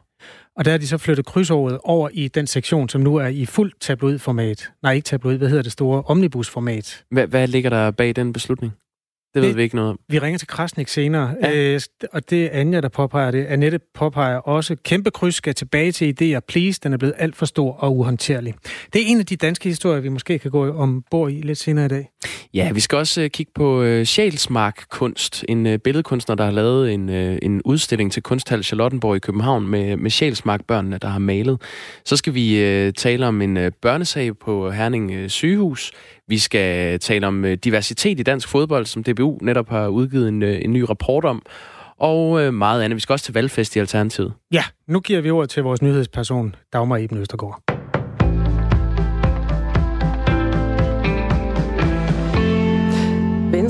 Og 0.56 0.64
der 0.64 0.70
har 0.70 0.78
de 0.78 0.86
så 0.86 0.98
flyttet 0.98 1.26
krydsordet 1.26 1.78
over 1.84 2.08
i 2.12 2.28
den 2.28 2.46
sektion, 2.46 2.88
som 2.88 3.00
nu 3.00 3.16
er 3.16 3.26
i 3.26 3.46
fuld 3.46 3.72
tabloidformat. 3.80 4.70
Nej, 4.82 4.92
ikke 4.92 5.04
tabloid, 5.04 5.38
hvad 5.38 5.48
hedder 5.48 5.62
det 5.62 5.72
store? 5.72 6.02
Omnibusformat. 6.06 7.04
Hvad, 7.10 7.26
hvad 7.26 7.48
ligger 7.48 7.70
der 7.70 7.90
bag 7.90 8.16
den 8.16 8.32
beslutning? 8.32 8.72
Det 9.34 9.42
ved 9.42 9.48
Det- 9.48 9.56
vi 9.56 9.62
ikke 9.62 9.76
noget 9.76 9.90
om. 9.90 9.98
Vi 10.08 10.18
ringer 10.18 10.38
til 10.38 10.48
Krasnik 10.48 10.88
senere, 10.88 11.34
ja. 11.42 11.72
øh, 11.74 11.80
og 12.12 12.30
det 12.30 12.44
er 12.44 12.48
Anja, 12.52 12.80
der 12.80 12.88
påpeger 12.88 13.30
det. 13.30 13.44
Annette 13.46 13.80
påpeger 13.94 14.36
også, 14.36 14.76
kæmpe 14.84 15.10
kryds 15.10 15.34
skal 15.34 15.54
tilbage 15.54 15.92
til 15.92 16.14
idéer. 16.22 16.40
Please, 16.48 16.80
den 16.82 16.92
er 16.92 16.96
blevet 16.96 17.14
alt 17.18 17.36
for 17.36 17.46
stor 17.46 17.72
og 17.72 17.96
uhåndterlig. 17.96 18.54
Det 18.92 19.02
er 19.02 19.06
en 19.06 19.18
af 19.20 19.26
de 19.26 19.36
danske 19.36 19.68
historier, 19.68 20.00
vi 20.00 20.08
måske 20.08 20.38
kan 20.38 20.50
gå 20.50 20.72
ombord 20.74 21.30
i 21.30 21.40
lidt 21.40 21.58
senere 21.58 21.84
i 21.84 21.88
dag. 21.88 22.08
Ja, 22.54 22.72
vi 22.72 22.80
skal 22.80 22.98
også 22.98 23.22
øh, 23.22 23.30
kigge 23.30 23.52
på 23.54 23.82
øh, 23.82 24.04
Sjælsmark 24.04 24.84
Kunst, 24.90 25.44
en 25.48 25.66
øh, 25.66 25.78
billedkunstner, 25.78 26.34
der 26.36 26.44
har 26.44 26.50
lavet 26.52 26.92
en, 26.94 27.08
øh, 27.08 27.38
en 27.42 27.62
udstilling 27.64 28.12
til 28.12 28.22
Kunsthal 28.22 28.64
Charlottenborg 28.64 29.16
i 29.16 29.18
København 29.18 29.68
med, 29.68 29.96
med 29.96 30.10
Sjælsmark-børnene, 30.10 30.98
der 30.98 31.08
har 31.08 31.18
malet. 31.18 31.60
Så 32.04 32.16
skal 32.16 32.34
vi 32.34 32.58
øh, 32.64 32.92
tale 32.92 33.26
om 33.26 33.42
en 33.42 33.56
øh, 33.56 33.72
børnesag 33.82 34.38
på 34.38 34.70
Herning 34.70 35.10
øh, 35.12 35.28
sygehus. 35.28 35.92
Vi 36.28 36.38
skal 36.38 36.98
tale 37.00 37.26
om 37.26 37.44
øh, 37.44 37.58
diversitet 37.64 38.20
i 38.20 38.22
dansk 38.22 38.48
fodbold, 38.48 38.86
som 38.86 39.04
DBU 39.04 39.38
netop 39.42 39.68
har 39.68 39.88
udgivet 39.88 40.28
en, 40.28 40.42
øh, 40.42 40.60
en 40.64 40.72
ny 40.72 40.80
rapport 40.80 41.24
om. 41.24 41.42
Og 41.98 42.42
øh, 42.42 42.54
meget 42.54 42.82
andet. 42.82 42.96
Vi 42.96 43.00
skal 43.00 43.12
også 43.12 43.24
til 43.24 43.34
valgfest 43.34 43.76
i 43.76 43.78
Alternativet. 43.78 44.32
Ja, 44.52 44.64
nu 44.88 45.00
giver 45.00 45.20
vi 45.20 45.30
ordet 45.30 45.50
til 45.50 45.62
vores 45.62 45.82
nyhedsperson, 45.82 46.54
Dagmar 46.72 46.96
Eben 46.96 47.18
Østergaard. 47.18 47.75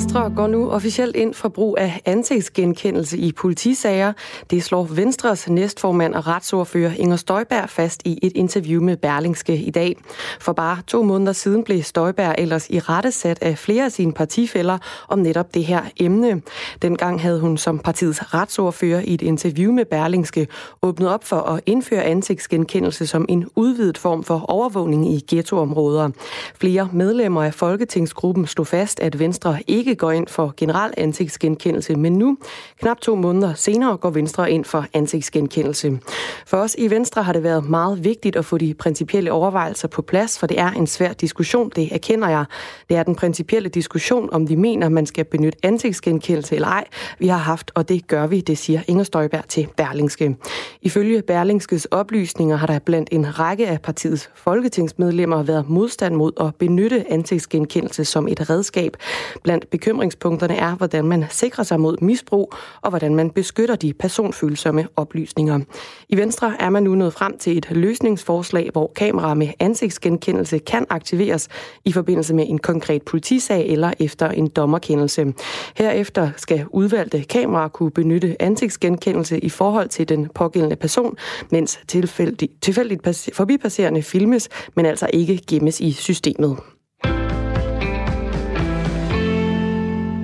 Venstre 0.07 0.31
går 0.37 0.47
nu 0.47 0.71
officielt 0.71 1.17
ind 1.17 1.35
for 1.35 1.49
brug 1.49 1.77
af 1.79 2.01
ansigtsgenkendelse 2.05 3.19
i 3.19 3.33
politisager. 3.33 4.13
Det 4.51 4.63
slår 4.63 4.85
Venstres 4.85 5.49
næstformand 5.49 6.15
og 6.15 6.27
retsordfører 6.27 6.93
Inger 6.97 7.17
Støjberg 7.17 7.71
fast 7.71 8.03
i 8.05 8.19
et 8.23 8.33
interview 8.35 8.83
med 8.83 8.97
Berlingske 8.97 9.57
i 9.57 9.71
dag. 9.71 9.97
For 10.41 10.53
bare 10.53 10.79
to 10.87 11.03
måneder 11.03 11.33
siden 11.33 11.65
blev 11.65 11.83
Støjberg 11.83 12.35
ellers 12.39 12.71
i 12.71 12.79
rette 12.79 13.11
sat 13.11 13.39
af 13.43 13.59
flere 13.59 13.85
af 13.85 13.93
sine 13.93 14.13
partifælder 14.13 14.79
om 15.09 15.19
netop 15.19 15.55
det 15.55 15.65
her 15.65 15.83
emne. 16.01 16.43
Dengang 16.83 17.21
havde 17.21 17.41
hun 17.41 17.59
som 17.59 17.79
partiets 17.79 18.35
retsordfører 18.35 19.01
i 19.01 19.15
et 19.15 19.23
interview 19.23 19.73
med 19.73 19.85
Berlingske 19.85 20.47
åbnet 20.83 21.09
op 21.09 21.25
for 21.25 21.37
at 21.37 21.61
indføre 21.67 22.05
ansigtsgenkendelse 22.05 23.07
som 23.07 23.27
en 23.29 23.47
udvidet 23.57 23.99
form 23.99 24.25
for 24.25 24.45
overvågning 24.49 25.15
i 25.15 25.25
ghettoområder. 25.29 26.11
Flere 26.55 26.89
medlemmer 26.93 27.43
af 27.43 27.55
Folketingsgruppen 27.55 28.47
stod 28.47 28.65
fast, 28.65 29.01
at 29.01 29.19
Venstre 29.19 29.59
ikke 29.67 29.96
går 29.97 30.11
ind 30.11 30.29
for 30.29 30.55
generel 30.57 30.95
ansigtsgenkendelse, 30.97 31.97
men 31.97 32.13
nu, 32.13 32.39
knap 32.81 33.01
to 33.01 33.15
måneder 33.15 33.55
senere, 33.55 33.97
går 33.97 34.11
Venstre 34.11 34.51
ind 34.51 34.65
for 34.65 34.87
ansigtsgenkendelse. 34.95 36.01
For 36.47 36.57
os 36.57 36.77
i 36.79 36.91
Venstre 36.91 37.23
har 37.23 37.33
det 37.33 37.43
været 37.43 37.71
meget 37.71 38.05
vigtigt 38.05 38.37
at 38.37 38.45
få 38.45 38.59
de 38.59 38.75
principielle 38.75 39.33
overvejelser 39.33 39.89
på 39.89 40.03
plads, 40.03 40.39
for 40.39 40.47
det 40.47 40.61
er 40.61 40.71
en 40.71 40.87
svær 40.87 41.13
diskussion, 41.13 41.71
det 41.77 41.95
erkender 41.95 42.29
jeg. 42.29 42.45
Det 42.89 42.97
er 42.97 43.03
den 43.03 43.15
principielle 43.15 43.69
diskussion, 43.69 44.29
om 44.33 44.49
vi 44.49 44.55
mener, 44.55 44.89
man 44.89 45.07
skal 45.07 45.25
benytte 45.25 45.59
ansigtsgenkendelse 45.63 46.55
eller 46.55 46.69
ej, 46.69 46.85
vi 47.19 47.27
har 47.27 47.39
haft, 47.39 47.71
og 47.75 47.89
det 47.89 48.07
gør 48.07 48.27
vi, 48.27 48.41
det 48.41 48.59
siger 48.59 48.81
Inger 48.89 49.05
Støjberg 49.05 49.45
til 49.49 49.69
Berlingske. 49.77 50.37
Ifølge 50.83 51.23
Berlingskes 51.23 51.85
oplysninger 51.85 52.57
har 52.57 52.67
der 52.67 52.79
blandt 52.79 53.09
en 53.13 53.39
række 53.39 53.69
af 53.69 53.81
partiets 53.81 54.31
folketingsmedlemmer 54.35 55.43
været 55.43 55.69
modstand 55.69 56.15
mod 56.15 56.33
at 56.41 56.55
benytte 56.55 57.13
ansigtsgenkendelse 57.13 58.05
som 58.05 58.29
et 58.29 58.51
redskab. 58.51 58.97
Blandt 59.43 59.71
bekymringspunkterne 59.87 60.57
er, 60.57 60.75
hvordan 60.75 61.05
man 61.05 61.25
sikrer 61.31 61.65
sig 61.65 61.81
mod 61.81 61.97
misbrug, 62.01 62.53
og 62.81 62.91
hvordan 62.91 63.15
man 63.15 63.31
beskytter 63.31 63.77
de 63.77 63.93
personfølsomme 63.93 64.89
oplysninger. 64.97 65.61
I 66.09 66.17
Venstre 66.17 66.55
er 66.61 66.71
man 66.71 66.83
nu 66.83 66.95
nået 66.95 67.13
frem 67.13 67.39
til 67.39 67.59
et 67.59 67.67
løsningsforslag, 67.71 68.71
hvor 68.73 68.93
kamera 68.97 69.35
med 69.35 69.49
ansigtsgenkendelse 69.59 70.59
kan 70.59 70.87
aktiveres 70.91 71.49
i 71.85 71.93
forbindelse 71.93 72.35
med 72.35 72.45
en 72.49 72.59
konkret 72.59 73.03
politisag 73.03 73.67
eller 73.67 73.93
efter 73.99 74.29
en 74.29 74.47
dommerkendelse. 74.47 75.35
Herefter 75.77 76.31
skal 76.37 76.67
udvalgte 76.71 77.23
kameraer 77.23 77.69
kunne 77.69 77.91
benytte 77.91 78.43
ansigtsgenkendelse 78.43 79.39
i 79.39 79.49
forhold 79.49 79.89
til 79.89 80.09
den 80.09 80.29
pågældende 80.35 80.77
person, 80.77 81.17
mens 81.51 81.79
tilfældigt, 81.89 82.63
tilfældigt 82.63 83.33
forbipasserende 83.35 84.03
filmes, 84.03 84.49
men 84.75 84.87
altså 84.87 85.07
ikke 85.13 85.41
gemmes 85.49 85.81
i 85.81 85.93
systemet. 85.93 86.57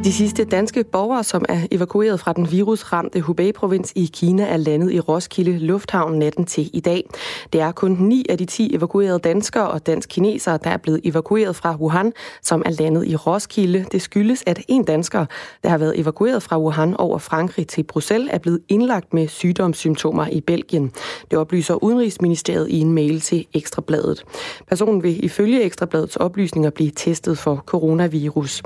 De 0.05 0.13
sidste 0.13 0.45
danske 0.45 0.85
borgere, 0.85 1.25
som 1.25 1.45
er 1.49 1.67
evakueret 1.71 2.21
fra 2.21 2.33
den 2.33 2.51
virusramte 2.51 3.21
Hubei-provins 3.21 3.93
i 3.95 4.11
Kina, 4.13 4.45
er 4.45 4.57
landet 4.57 4.93
i 4.93 5.01
Roskilde 5.01 5.59
Lufthavn 5.59 6.19
natten 6.19 6.45
til 6.45 6.71
i 6.73 6.81
dag. 6.81 7.11
Det 7.53 7.61
er 7.61 7.73
kun 7.73 7.91
ni 7.91 8.27
af 8.29 8.39
de 8.39 8.45
10 8.45 8.75
evakuerede 8.75 9.19
danskere 9.19 9.71
og 9.71 9.87
dansk-kinesere, 9.87 10.59
der 10.65 10.71
er 10.71 10.77
blevet 10.77 11.01
evakueret 11.05 11.57
fra 11.57 11.77
Wuhan, 11.77 12.13
som 12.43 12.63
er 12.67 12.71
landet 12.71 13.07
i 13.07 13.17
Roskilde. 13.17 13.85
Det 13.93 14.03
skyldes, 14.03 14.43
at 14.47 14.61
en 14.69 14.85
dansker, 14.85 15.27
der 15.63 15.69
har 15.69 15.79
været 15.79 16.01
evakueret 16.01 16.43
fra 16.43 16.61
Wuhan 16.61 16.97
over 16.97 17.19
Frankrig 17.19 17.67
til 17.67 17.83
Bruxelles, 17.83 18.31
er 18.33 18.39
blevet 18.39 18.61
indlagt 18.69 19.15
med 19.15 19.29
sygdomssymptomer 19.29 20.27
i 20.27 20.41
Belgien. 20.41 20.93
Det 21.31 21.39
oplyser 21.39 21.85
Udenrigsministeriet 21.85 22.69
i 22.71 22.79
en 22.81 22.93
mail 22.93 23.21
til 23.21 23.47
Ekstrabladet. 23.55 24.25
Personen 24.69 25.03
vil 25.03 25.25
ifølge 25.25 25.63
Ekstrabladets 25.63 26.17
oplysninger 26.17 26.71
blive 26.71 26.91
testet 26.97 27.39
for 27.39 27.63
coronavirus. 27.67 28.63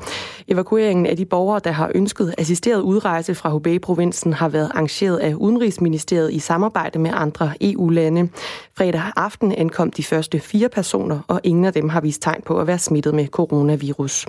Evakueringen 0.49 1.07
af 1.07 1.17
de 1.17 1.26
borgere, 1.27 1.61
der 1.65 1.71
har 1.71 1.91
ønsket 1.95 2.35
assisteret 2.39 2.81
udrejse 2.81 3.35
fra 3.35 3.51
Hubei-provinsen, 3.51 4.33
har 4.33 4.49
været 4.49 4.71
arrangeret 4.75 5.17
af 5.17 5.35
Udenrigsministeriet 5.35 6.33
i 6.33 6.39
samarbejde 6.39 6.99
med 6.99 7.11
andre 7.15 7.53
EU-lande. 7.61 8.29
Fredag 8.77 9.03
aften 9.17 9.53
ankom 9.53 9.91
de 9.91 10.03
første 10.03 10.41
fire 10.41 10.69
personer, 10.69 11.21
og 11.29 11.41
ingen 11.45 11.65
af 11.65 11.73
dem 11.73 11.89
har 11.89 12.01
vist 12.01 12.23
tegn 12.23 12.43
på 12.47 12.61
at 12.61 12.67
være 12.67 12.79
smittet 12.79 13.15
med 13.15 13.27
coronavirus. 13.27 14.27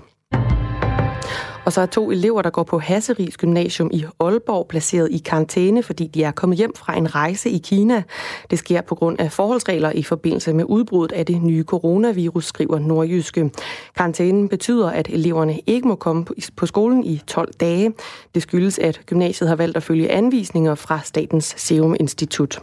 Og 1.67 1.73
så 1.73 1.81
er 1.81 1.85
to 1.85 2.11
elever, 2.11 2.41
der 2.41 2.49
går 2.49 2.63
på 2.63 2.79
Hasseris 2.79 3.37
Gymnasium 3.37 3.89
i 3.93 4.05
Aalborg, 4.19 4.67
placeret 4.67 5.11
i 5.11 5.17
karantæne, 5.17 5.83
fordi 5.83 6.07
de 6.07 6.23
er 6.23 6.31
kommet 6.31 6.57
hjem 6.57 6.75
fra 6.75 6.97
en 6.97 7.15
rejse 7.15 7.49
i 7.49 7.57
Kina. 7.57 8.03
Det 8.49 8.59
sker 8.59 8.81
på 8.81 8.95
grund 8.95 9.19
af 9.19 9.31
forholdsregler 9.31 9.91
i 9.91 10.03
forbindelse 10.03 10.53
med 10.53 10.65
udbruddet 10.67 11.15
af 11.15 11.25
det 11.25 11.41
nye 11.41 11.63
coronavirus, 11.63 12.45
skriver 12.45 12.79
Nordjyske. 12.79 13.51
Karantænen 13.97 14.49
betyder, 14.49 14.89
at 14.89 15.07
eleverne 15.09 15.59
ikke 15.65 15.87
må 15.87 15.95
komme 15.95 16.25
på 16.55 16.65
skolen 16.65 17.03
i 17.03 17.21
12 17.27 17.53
dage. 17.53 17.93
Det 18.35 18.41
skyldes, 18.41 18.79
at 18.79 19.01
gymnasiet 19.05 19.49
har 19.49 19.55
valgt 19.55 19.77
at 19.77 19.83
følge 19.83 20.11
anvisninger 20.11 20.75
fra 20.75 20.99
Statens 21.03 21.53
Serum 21.57 21.95
Institut. 21.99 22.61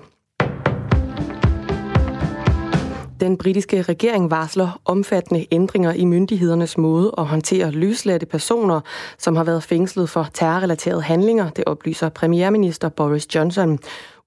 Den 3.21 3.37
britiske 3.37 3.83
regering 3.83 4.31
varsler 4.31 4.81
omfattende 4.85 5.47
ændringer 5.51 5.93
i 5.93 6.05
myndighedernes 6.05 6.79
måde 6.79 7.13
at 7.19 7.27
håndtere 7.27 7.71
løsladte 7.71 8.27
personer, 8.27 8.81
som 9.19 9.37
har 9.37 9.45
været 9.45 9.63
fængslet 9.63 10.11
for 10.11 10.29
terrorrelaterede 10.35 11.03
handlinger, 11.03 11.51
det 11.51 11.65
oplyser 11.67 12.09
premierminister 12.09 12.89
Boris 12.89 13.35
Johnson. 13.35 13.79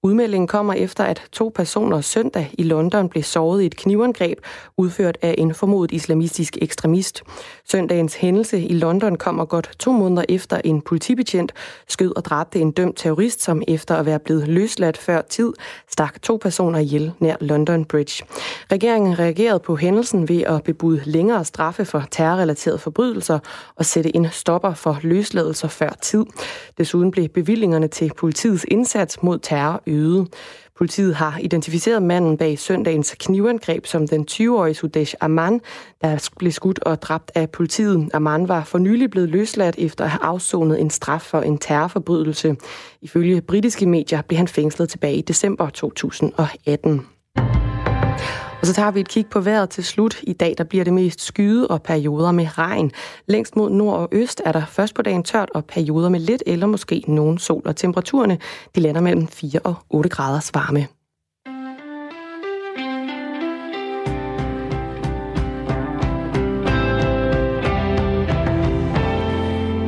Udmeldingen 0.02 0.46
kommer 0.46 0.74
efter, 0.74 1.04
at 1.04 1.22
to 1.32 1.52
personer 1.54 2.00
søndag 2.00 2.54
i 2.58 2.62
London 2.62 3.08
blev 3.08 3.22
såret 3.22 3.62
i 3.62 3.66
et 3.66 3.76
knivangreb, 3.76 4.38
udført 4.76 5.18
af 5.22 5.34
en 5.38 5.54
formodet 5.54 5.92
islamistisk 5.92 6.58
ekstremist. 6.60 7.22
Søndagens 7.64 8.14
hændelse 8.14 8.60
i 8.60 8.74
London 8.74 9.16
kommer 9.16 9.44
godt 9.44 9.70
to 9.78 9.92
måneder 9.92 10.24
efter 10.28 10.60
en 10.64 10.80
politibetjent 10.80 11.52
skød 11.88 12.16
og 12.16 12.24
dræbte 12.24 12.60
en 12.60 12.70
dømt 12.70 12.96
terrorist, 12.96 13.42
som 13.42 13.62
efter 13.68 13.96
at 13.96 14.06
være 14.06 14.18
blevet 14.18 14.48
løsladt 14.48 14.98
før 14.98 15.22
tid, 15.22 15.52
stak 15.90 16.22
to 16.22 16.38
personer 16.42 16.78
ihjel 16.78 17.12
nær 17.18 17.36
London 17.40 17.84
Bridge. 17.84 18.24
Regeringen 18.72 19.18
reagerede 19.18 19.60
på 19.60 19.76
hændelsen 19.76 20.28
ved 20.28 20.42
at 20.42 20.62
bebude 20.62 21.02
længere 21.04 21.44
straffe 21.44 21.84
for 21.84 22.04
terrorrelaterede 22.10 22.78
forbrydelser 22.78 23.38
og 23.76 23.84
sætte 23.84 24.16
en 24.16 24.26
stopper 24.30 24.74
for 24.74 24.98
løsladelser 25.02 25.68
før 25.68 25.90
tid. 26.02 26.24
Desuden 26.78 27.10
blev 27.10 27.28
bevillingerne 27.28 27.88
til 27.88 28.10
politiets 28.16 28.66
indsats 28.68 29.22
mod 29.22 29.38
terror 29.38 29.82
øget. 29.88 30.28
Politiet 30.78 31.14
har 31.14 31.38
identificeret 31.38 32.02
manden 32.02 32.36
bag 32.36 32.58
søndagens 32.58 33.14
knivangreb 33.18 33.86
som 33.86 34.08
den 34.08 34.26
20-årige 34.30 34.74
Sudesh 34.74 35.14
Aman, 35.20 35.60
der 36.02 36.28
blev 36.38 36.52
skudt 36.52 36.78
og 36.78 37.02
dræbt 37.02 37.32
af 37.34 37.50
politiet. 37.50 38.10
Aman 38.14 38.48
var 38.48 38.64
for 38.64 38.78
nylig 38.78 39.10
blevet 39.10 39.28
løsladt 39.28 39.74
efter 39.78 40.04
at 40.04 40.10
have 40.10 40.22
afsonet 40.22 40.80
en 40.80 40.90
straf 40.90 41.20
for 41.22 41.40
en 41.40 41.58
terrorforbrydelse. 41.58 42.56
Ifølge 43.02 43.40
britiske 43.40 43.86
medier 43.86 44.22
blev 44.22 44.38
han 44.38 44.48
fængslet 44.48 44.88
tilbage 44.88 45.16
i 45.16 45.22
december 45.22 45.70
2018. 45.70 47.06
Og 48.60 48.66
så 48.66 48.72
tager 48.72 48.90
vi 48.90 49.00
et 49.00 49.08
kig 49.08 49.26
på 49.26 49.40
vejret 49.40 49.70
til 49.70 49.84
slut. 49.84 50.16
I 50.22 50.32
dag 50.32 50.54
der 50.58 50.64
bliver 50.64 50.84
det 50.84 50.92
mest 50.92 51.20
skyde 51.20 51.68
og 51.68 51.82
perioder 51.82 52.32
med 52.32 52.58
regn. 52.58 52.92
Længst 53.26 53.56
mod 53.56 53.70
nord 53.70 53.98
og 53.98 54.08
øst 54.12 54.42
er 54.44 54.52
der 54.52 54.64
først 54.64 54.94
på 54.94 55.02
dagen 55.02 55.22
tørt 55.22 55.50
og 55.54 55.64
perioder 55.64 56.08
med 56.08 56.20
lidt 56.20 56.42
eller 56.46 56.66
måske 56.66 57.04
nogen 57.08 57.38
sol. 57.38 57.62
Og 57.64 57.76
temperaturerne 57.76 58.38
de 58.74 58.80
lander 58.80 59.00
mellem 59.00 59.28
4 59.28 59.60
og 59.64 59.74
8 59.90 60.08
graders 60.08 60.54
varme. 60.54 60.86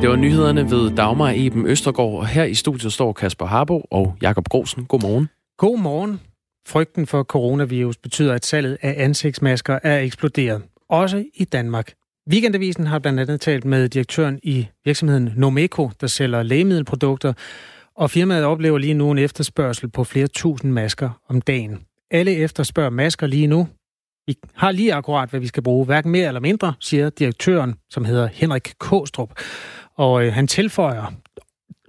Det 0.01 0.09
var 0.09 0.15
nyhederne 0.15 0.71
ved 0.71 0.95
Dagmar 0.95 1.33
Eben 1.35 1.65
Østergaard, 1.65 2.13
og 2.13 2.27
her 2.27 2.43
i 2.43 2.53
studiet 2.53 2.93
står 2.93 3.13
Kasper 3.13 3.45
Harbo 3.45 3.81
og 3.91 4.15
Jakob 4.21 4.49
Grosen. 4.49 4.85
Godmorgen. 4.85 5.29
Godmorgen. 5.57 6.30
Frygten 6.71 7.07
for 7.07 7.23
coronavirus 7.23 7.97
betyder, 7.97 8.33
at 8.33 8.45
salget 8.45 8.77
af 8.81 8.95
ansigtsmasker 8.97 9.79
er 9.83 9.99
eksploderet. 9.99 10.61
Også 10.89 11.25
i 11.33 11.43
Danmark. 11.43 11.93
Weekendavisen 12.29 12.87
har 12.87 12.99
blandt 12.99 13.19
andet 13.19 13.41
talt 13.41 13.65
med 13.65 13.89
direktøren 13.89 14.39
i 14.43 14.67
virksomheden 14.85 15.33
Nomeco, 15.35 15.91
der 16.01 16.07
sælger 16.07 16.43
lægemiddelprodukter, 16.43 17.33
og 17.95 18.11
firmaet 18.11 18.43
oplever 18.45 18.77
lige 18.77 18.93
nu 18.93 19.11
en 19.11 19.17
efterspørgsel 19.17 19.89
på 19.89 20.03
flere 20.03 20.27
tusind 20.27 20.71
masker 20.71 21.09
om 21.29 21.41
dagen. 21.41 21.79
Alle 22.11 22.35
efterspørger 22.35 22.89
masker 22.89 23.27
lige 23.27 23.47
nu. 23.47 23.67
Vi 24.27 24.35
har 24.55 24.71
lige 24.71 24.93
akkurat, 24.93 25.29
hvad 25.29 25.39
vi 25.39 25.47
skal 25.47 25.63
bruge, 25.63 25.85
hverken 25.85 26.11
mere 26.11 26.27
eller 26.27 26.41
mindre, 26.41 26.73
siger 26.79 27.09
direktøren, 27.09 27.75
som 27.89 28.05
hedder 28.05 28.27
Henrik 28.33 28.73
Kåstrup. 28.79 29.31
Og 29.95 30.25
øh, 30.25 30.33
han 30.33 30.47
tilføjer 30.47 31.13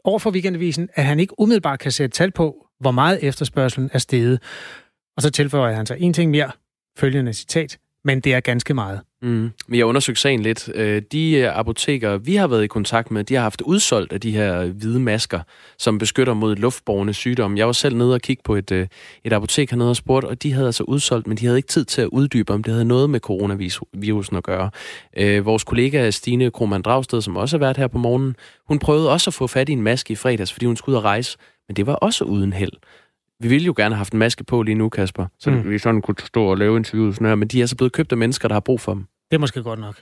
overfor 0.04 0.30
Weekendavisen, 0.30 0.88
at 0.94 1.04
han 1.04 1.20
ikke 1.20 1.40
umiddelbart 1.40 1.78
kan 1.78 1.92
sætte 1.92 2.16
tal 2.16 2.30
på, 2.30 2.66
hvor 2.82 2.90
meget 2.90 3.18
efterspørgselen 3.22 3.90
er 3.92 3.98
steget. 3.98 4.42
Og 5.16 5.22
så 5.22 5.30
tilføjer 5.30 5.74
han 5.74 5.86
sig 5.86 5.96
en 6.00 6.12
ting 6.12 6.30
mere, 6.30 6.50
følgende 6.98 7.32
citat, 7.32 7.78
men 8.04 8.20
det 8.20 8.34
er 8.34 8.40
ganske 8.40 8.74
meget. 8.74 9.00
Mm. 9.22 9.50
Vi 9.68 9.78
har 9.78 9.84
undersøgt 9.84 10.18
sagen 10.18 10.42
lidt. 10.42 10.70
Øh, 10.74 11.02
de 11.12 11.32
øh, 11.32 11.58
apoteker, 11.58 12.16
vi 12.16 12.34
har 12.34 12.46
været 12.46 12.64
i 12.64 12.66
kontakt 12.66 13.10
med, 13.10 13.24
de 13.24 13.34
har 13.34 13.42
haft 13.42 13.60
udsolgt 13.60 14.12
af 14.12 14.20
de 14.20 14.30
her 14.30 14.64
hvide 14.64 15.00
masker, 15.00 15.40
som 15.78 15.98
beskytter 15.98 16.34
mod 16.34 16.56
luftborne 16.56 17.12
sygdomme. 17.14 17.58
Jeg 17.58 17.66
var 17.66 17.72
selv 17.72 17.96
nede 17.96 18.14
og 18.14 18.20
kigge 18.20 18.42
på 18.44 18.54
et, 18.54 18.72
øh, 18.72 18.86
et 19.24 19.32
apotek 19.32 19.70
hernede 19.70 19.90
og 19.90 19.96
spurgte, 19.96 20.26
og 20.26 20.42
de 20.42 20.52
havde 20.52 20.66
altså 20.66 20.84
udsolgt, 20.84 21.26
men 21.26 21.36
de 21.36 21.46
havde 21.46 21.58
ikke 21.58 21.68
tid 21.68 21.84
til 21.84 22.02
at 22.02 22.08
uddybe, 22.08 22.52
om 22.52 22.62
det 22.62 22.72
havde 22.72 22.84
noget 22.84 23.10
med 23.10 23.20
coronavirusen 23.20 24.36
at 24.36 24.42
gøre. 24.44 24.70
Vores 25.40 25.64
kollega 25.64 26.10
Stine 26.10 26.50
Krohmann 26.50 26.82
Dragsted, 26.82 27.22
som 27.22 27.36
også 27.36 27.56
har 27.56 27.60
været 27.60 27.76
her 27.76 27.86
på 27.86 27.98
morgenen, 27.98 28.36
hun 28.68 28.78
prøvede 28.78 29.10
også 29.10 29.30
at 29.30 29.34
få 29.34 29.46
fat 29.46 29.68
i 29.68 29.72
en 29.72 29.82
maske 29.82 30.12
i 30.12 30.16
fredags, 30.16 30.52
fordi 30.52 30.66
hun 30.66 30.76
skulle 30.76 30.92
ud 30.92 30.98
og 30.98 31.04
rejse, 31.04 31.38
men 31.72 31.76
det 31.76 31.86
var 31.86 31.94
også 31.94 32.24
uden 32.24 32.52
held. 32.52 32.72
Vi 33.40 33.48
ville 33.48 33.66
jo 33.66 33.74
gerne 33.76 33.94
have 33.94 33.98
haft 33.98 34.12
en 34.12 34.18
maske 34.18 34.44
på 34.44 34.62
lige 34.62 34.74
nu, 34.74 34.88
Kasper, 34.88 35.26
så 35.38 35.50
mm. 35.50 35.70
vi 35.70 35.78
sådan 35.78 36.02
kunne 36.02 36.14
stå 36.18 36.44
og 36.44 36.56
lave 36.56 36.76
interviews 36.76 37.14
sådan 37.14 37.28
her, 37.28 37.34
men 37.34 37.48
de 37.48 37.62
er 37.62 37.66
så 37.66 37.76
blevet 37.76 37.92
købt 37.92 38.12
af 38.12 38.18
mennesker, 38.18 38.48
der 38.48 38.54
har 38.54 38.60
brug 38.60 38.80
for 38.80 38.94
dem. 38.94 39.04
Det 39.30 39.36
er 39.36 39.38
måske 39.38 39.62
godt 39.62 39.80
nok. 39.80 39.94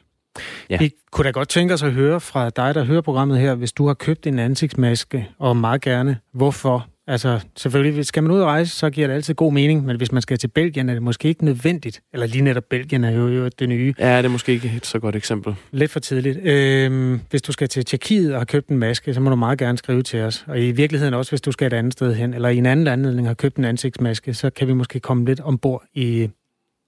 Ja. 0.70 0.78
Vi 0.78 0.92
kunne 1.12 1.24
da 1.24 1.30
godt 1.30 1.48
tænke 1.48 1.74
os 1.74 1.82
at 1.82 1.92
høre 1.92 2.20
fra 2.20 2.50
dig, 2.50 2.74
der 2.74 2.84
hører 2.84 3.00
programmet 3.00 3.38
her, 3.38 3.54
hvis 3.54 3.72
du 3.72 3.86
har 3.86 3.94
købt 3.94 4.26
en 4.26 4.38
ansigtsmaske, 4.38 5.28
og 5.38 5.56
meget 5.56 5.80
gerne, 5.80 6.18
hvorfor 6.32 6.86
Altså, 7.10 7.40
selvfølgelig, 7.56 8.06
skal 8.06 8.22
man 8.22 8.32
ud 8.32 8.40
og 8.40 8.46
rejse, 8.46 8.76
så 8.76 8.90
giver 8.90 9.06
det 9.06 9.14
altid 9.14 9.34
god 9.34 9.52
mening, 9.52 9.84
men 9.84 9.96
hvis 9.96 10.12
man 10.12 10.22
skal 10.22 10.38
til 10.38 10.48
Belgien, 10.48 10.88
er 10.88 10.94
det 10.94 11.02
måske 11.02 11.28
ikke 11.28 11.44
nødvendigt. 11.44 12.02
Eller 12.12 12.26
lige 12.26 12.42
netop 12.42 12.64
Belgien 12.70 13.04
er 13.04 13.10
jo, 13.10 13.28
jo 13.28 13.48
det 13.58 13.68
nye. 13.68 13.94
Ja, 13.98 14.18
det 14.18 14.24
er 14.24 14.28
måske 14.28 14.52
ikke 14.52 14.72
et 14.76 14.86
så 14.86 14.98
godt 14.98 15.16
eksempel. 15.16 15.54
Lidt 15.72 15.90
for 15.90 16.00
tidligt. 16.00 16.38
Øhm, 16.42 17.20
hvis 17.30 17.42
du 17.42 17.52
skal 17.52 17.68
til 17.68 17.84
Tjekkiet 17.84 18.32
og 18.32 18.40
har 18.40 18.44
købt 18.44 18.68
en 18.68 18.78
maske, 18.78 19.14
så 19.14 19.20
må 19.20 19.30
du 19.30 19.36
meget 19.36 19.58
gerne 19.58 19.78
skrive 19.78 20.02
til 20.02 20.20
os. 20.20 20.44
Og 20.46 20.60
i 20.60 20.70
virkeligheden 20.70 21.14
også, 21.14 21.30
hvis 21.32 21.40
du 21.40 21.52
skal 21.52 21.66
et 21.66 21.72
andet 21.72 21.92
sted 21.92 22.14
hen, 22.14 22.34
eller 22.34 22.48
i 22.48 22.56
en 22.56 22.66
anden 22.66 22.86
anledning 22.86 23.26
har 23.26 23.34
købt 23.34 23.56
en 23.56 23.64
ansigtsmaske, 23.64 24.34
så 24.34 24.50
kan 24.50 24.68
vi 24.68 24.72
måske 24.72 25.00
komme 25.00 25.24
lidt 25.24 25.40
ombord 25.40 25.82
i 25.94 26.30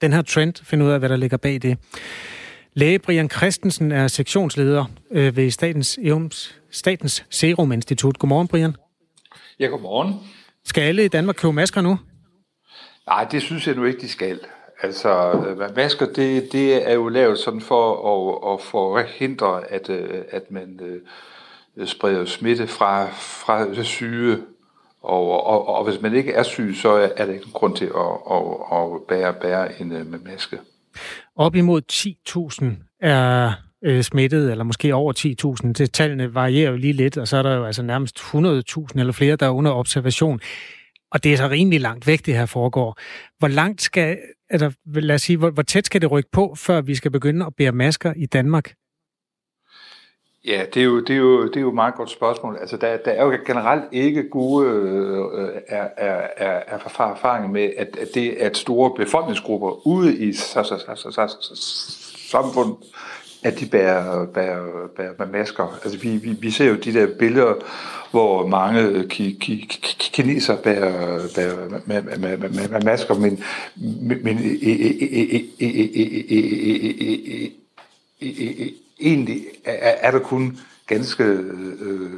den 0.00 0.12
her 0.12 0.22
trend, 0.22 0.54
finde 0.64 0.84
ud 0.84 0.90
af, 0.90 0.98
hvad 0.98 1.08
der 1.08 1.16
ligger 1.16 1.36
bag 1.36 1.62
det. 1.62 1.78
Læge 2.74 2.98
Brian 2.98 3.30
Christensen 3.30 3.92
er 3.92 4.08
sektionsleder 4.08 4.84
øh, 5.10 5.36
ved 5.36 5.50
Statens, 5.50 5.98
Statens 6.70 7.24
Serum 7.30 7.72
Institut. 7.72 8.18
Godmorgen, 8.18 8.48
Brian. 8.48 8.74
Ja, 9.62 9.66
godmorgen. 9.66 10.14
Skal 10.64 10.82
alle 10.82 11.04
i 11.04 11.08
Danmark 11.08 11.36
købe 11.36 11.52
masker 11.52 11.80
nu? 11.80 11.98
Nej, 13.06 13.24
det 13.24 13.42
synes 13.42 13.66
jeg 13.66 13.74
nu 13.74 13.84
ikke, 13.84 14.00
de 14.00 14.08
skal. 14.08 14.40
Altså, 14.82 15.32
øh, 15.32 15.76
masker, 15.76 16.06
det, 16.06 16.52
det 16.52 16.90
er 16.90 16.94
jo 16.94 17.08
lavet 17.08 17.38
sådan 17.38 17.60
for 17.60 17.84
at, 18.12 18.54
at 18.54 18.60
forhindre, 18.60 19.70
at, 19.70 19.90
øh, 19.90 20.24
at 20.30 20.50
man 20.50 20.80
uh, 21.76 21.86
spreder 21.86 22.24
smitte 22.24 22.66
fra, 22.66 23.06
fra 23.10 23.82
syge. 23.82 24.38
Og, 25.02 25.46
og, 25.46 25.68
og 25.68 25.84
hvis 25.84 26.00
man 26.00 26.14
ikke 26.14 26.32
er 26.32 26.42
syg, 26.42 26.74
så 26.76 27.12
er 27.16 27.26
der 27.26 27.32
ikke 27.32 27.52
grund 27.52 27.76
til 27.76 27.86
at, 27.86 28.32
at, 28.32 28.42
at 28.72 29.02
bære, 29.08 29.32
bære 29.32 29.80
en 29.80 29.88
med 29.88 30.18
maske. 30.18 30.58
Op 31.36 31.54
imod 31.54 31.82
10.000 31.92 32.64
er 33.00 33.52
øh, 33.84 34.02
smittet, 34.02 34.50
eller 34.50 34.64
måske 34.64 34.94
over 34.94 35.12
10.000. 35.62 35.72
Det, 35.72 35.92
tallene 35.92 36.34
varierer 36.34 36.70
jo 36.70 36.76
lige 36.76 36.92
lidt, 36.92 37.18
og 37.18 37.28
så 37.28 37.36
er 37.36 37.42
der 37.42 37.56
jo 37.56 37.64
altså 37.64 37.82
nærmest 37.82 38.18
100.000 38.18 39.00
eller 39.00 39.12
flere, 39.12 39.36
der 39.36 39.46
er 39.46 39.50
under 39.50 39.72
observation. 39.72 40.40
Og 41.10 41.24
det 41.24 41.32
er 41.32 41.36
så 41.36 41.48
rimelig 41.48 41.80
langt 41.80 42.06
væk, 42.06 42.26
det 42.26 42.36
her 42.36 42.46
foregår. 42.46 42.98
Hvor 43.38 43.48
langt 43.48 43.82
skal, 43.82 44.18
eller 44.50 44.70
lad 44.86 45.14
os 45.14 45.22
sige, 45.22 45.36
hvor, 45.36 45.50
hvor 45.50 45.62
tæt 45.62 45.86
skal 45.86 46.00
det 46.00 46.10
rykke 46.10 46.30
på, 46.32 46.54
før 46.58 46.80
vi 46.80 46.94
skal 46.94 47.10
begynde 47.10 47.46
at 47.46 47.54
bære 47.54 47.72
masker 47.72 48.12
i 48.16 48.26
Danmark? 48.26 48.74
Ja, 50.46 50.64
det 50.74 50.80
er 50.80 50.84
jo, 50.84 51.00
det 51.00 51.10
er 51.10 51.18
jo, 51.18 51.48
det 51.48 51.56
er 51.56 51.60
jo 51.60 51.68
et 51.68 51.74
meget 51.74 51.94
godt 51.94 52.10
spørgsmål. 52.10 52.56
Altså, 52.60 52.76
der, 52.76 52.96
der 52.96 53.10
er 53.10 53.24
jo 53.24 53.38
generelt 53.46 53.84
ikke 53.92 54.30
gode 54.30 54.68
øh, 54.68 55.48
er, 55.68 55.88
er, 55.96 56.28
er, 56.36 56.62
er 56.66 56.78
erfaringer 57.14 57.48
med, 57.48 57.70
at, 57.78 57.96
at 57.96 58.08
det 58.14 58.42
er 58.42 58.46
at 58.46 58.56
store 58.56 58.94
befolkningsgrupper 58.96 59.86
ude 59.86 60.18
i 60.18 60.32
samfundet 60.32 62.76
at 63.42 63.60
de 63.60 63.66
bærer, 63.66 64.26
bærer, 64.26 64.88
bærer, 64.96 65.12
bærer 65.12 65.30
masker. 65.30 65.78
Altså, 65.84 65.98
vi, 65.98 66.08
vi, 66.16 66.30
vi 66.32 66.50
ser 66.50 66.64
jo 66.64 66.74
de 66.74 66.92
der 66.92 67.06
billeder, 67.18 67.54
hvor 68.10 68.46
mange 68.46 69.08
ki, 69.08 69.38
ki, 69.40 69.66
ki, 69.70 70.10
kineser 70.12 70.56
bærer, 70.56 71.20
bærer 71.34 71.68
med, 71.86 72.02
med, 72.02 72.36
med, 72.36 72.68
med, 72.68 72.80
masker, 72.84 73.14
men, 73.14 73.42
men 74.22 74.38
egentlig 79.00 79.42
er 79.64 80.10
der 80.10 80.18
kun 80.18 80.58
ganske 80.86 81.24
øh, 81.24 82.10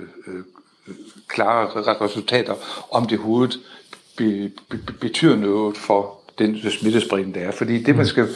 klare 1.29 1.67
resultater, 2.01 2.55
om 2.91 3.07
det 3.07 3.19
hovedet 3.19 3.59
be, 4.17 4.51
be, 4.71 4.79
betyder 5.01 5.37
noget 5.37 5.77
for 5.77 6.21
den 6.39 6.71
smittespredning, 6.71 7.35
der 7.35 7.41
er. 7.41 7.51
Fordi 7.51 7.83
det, 7.83 7.97
man 7.97 8.07
skal 8.07 8.29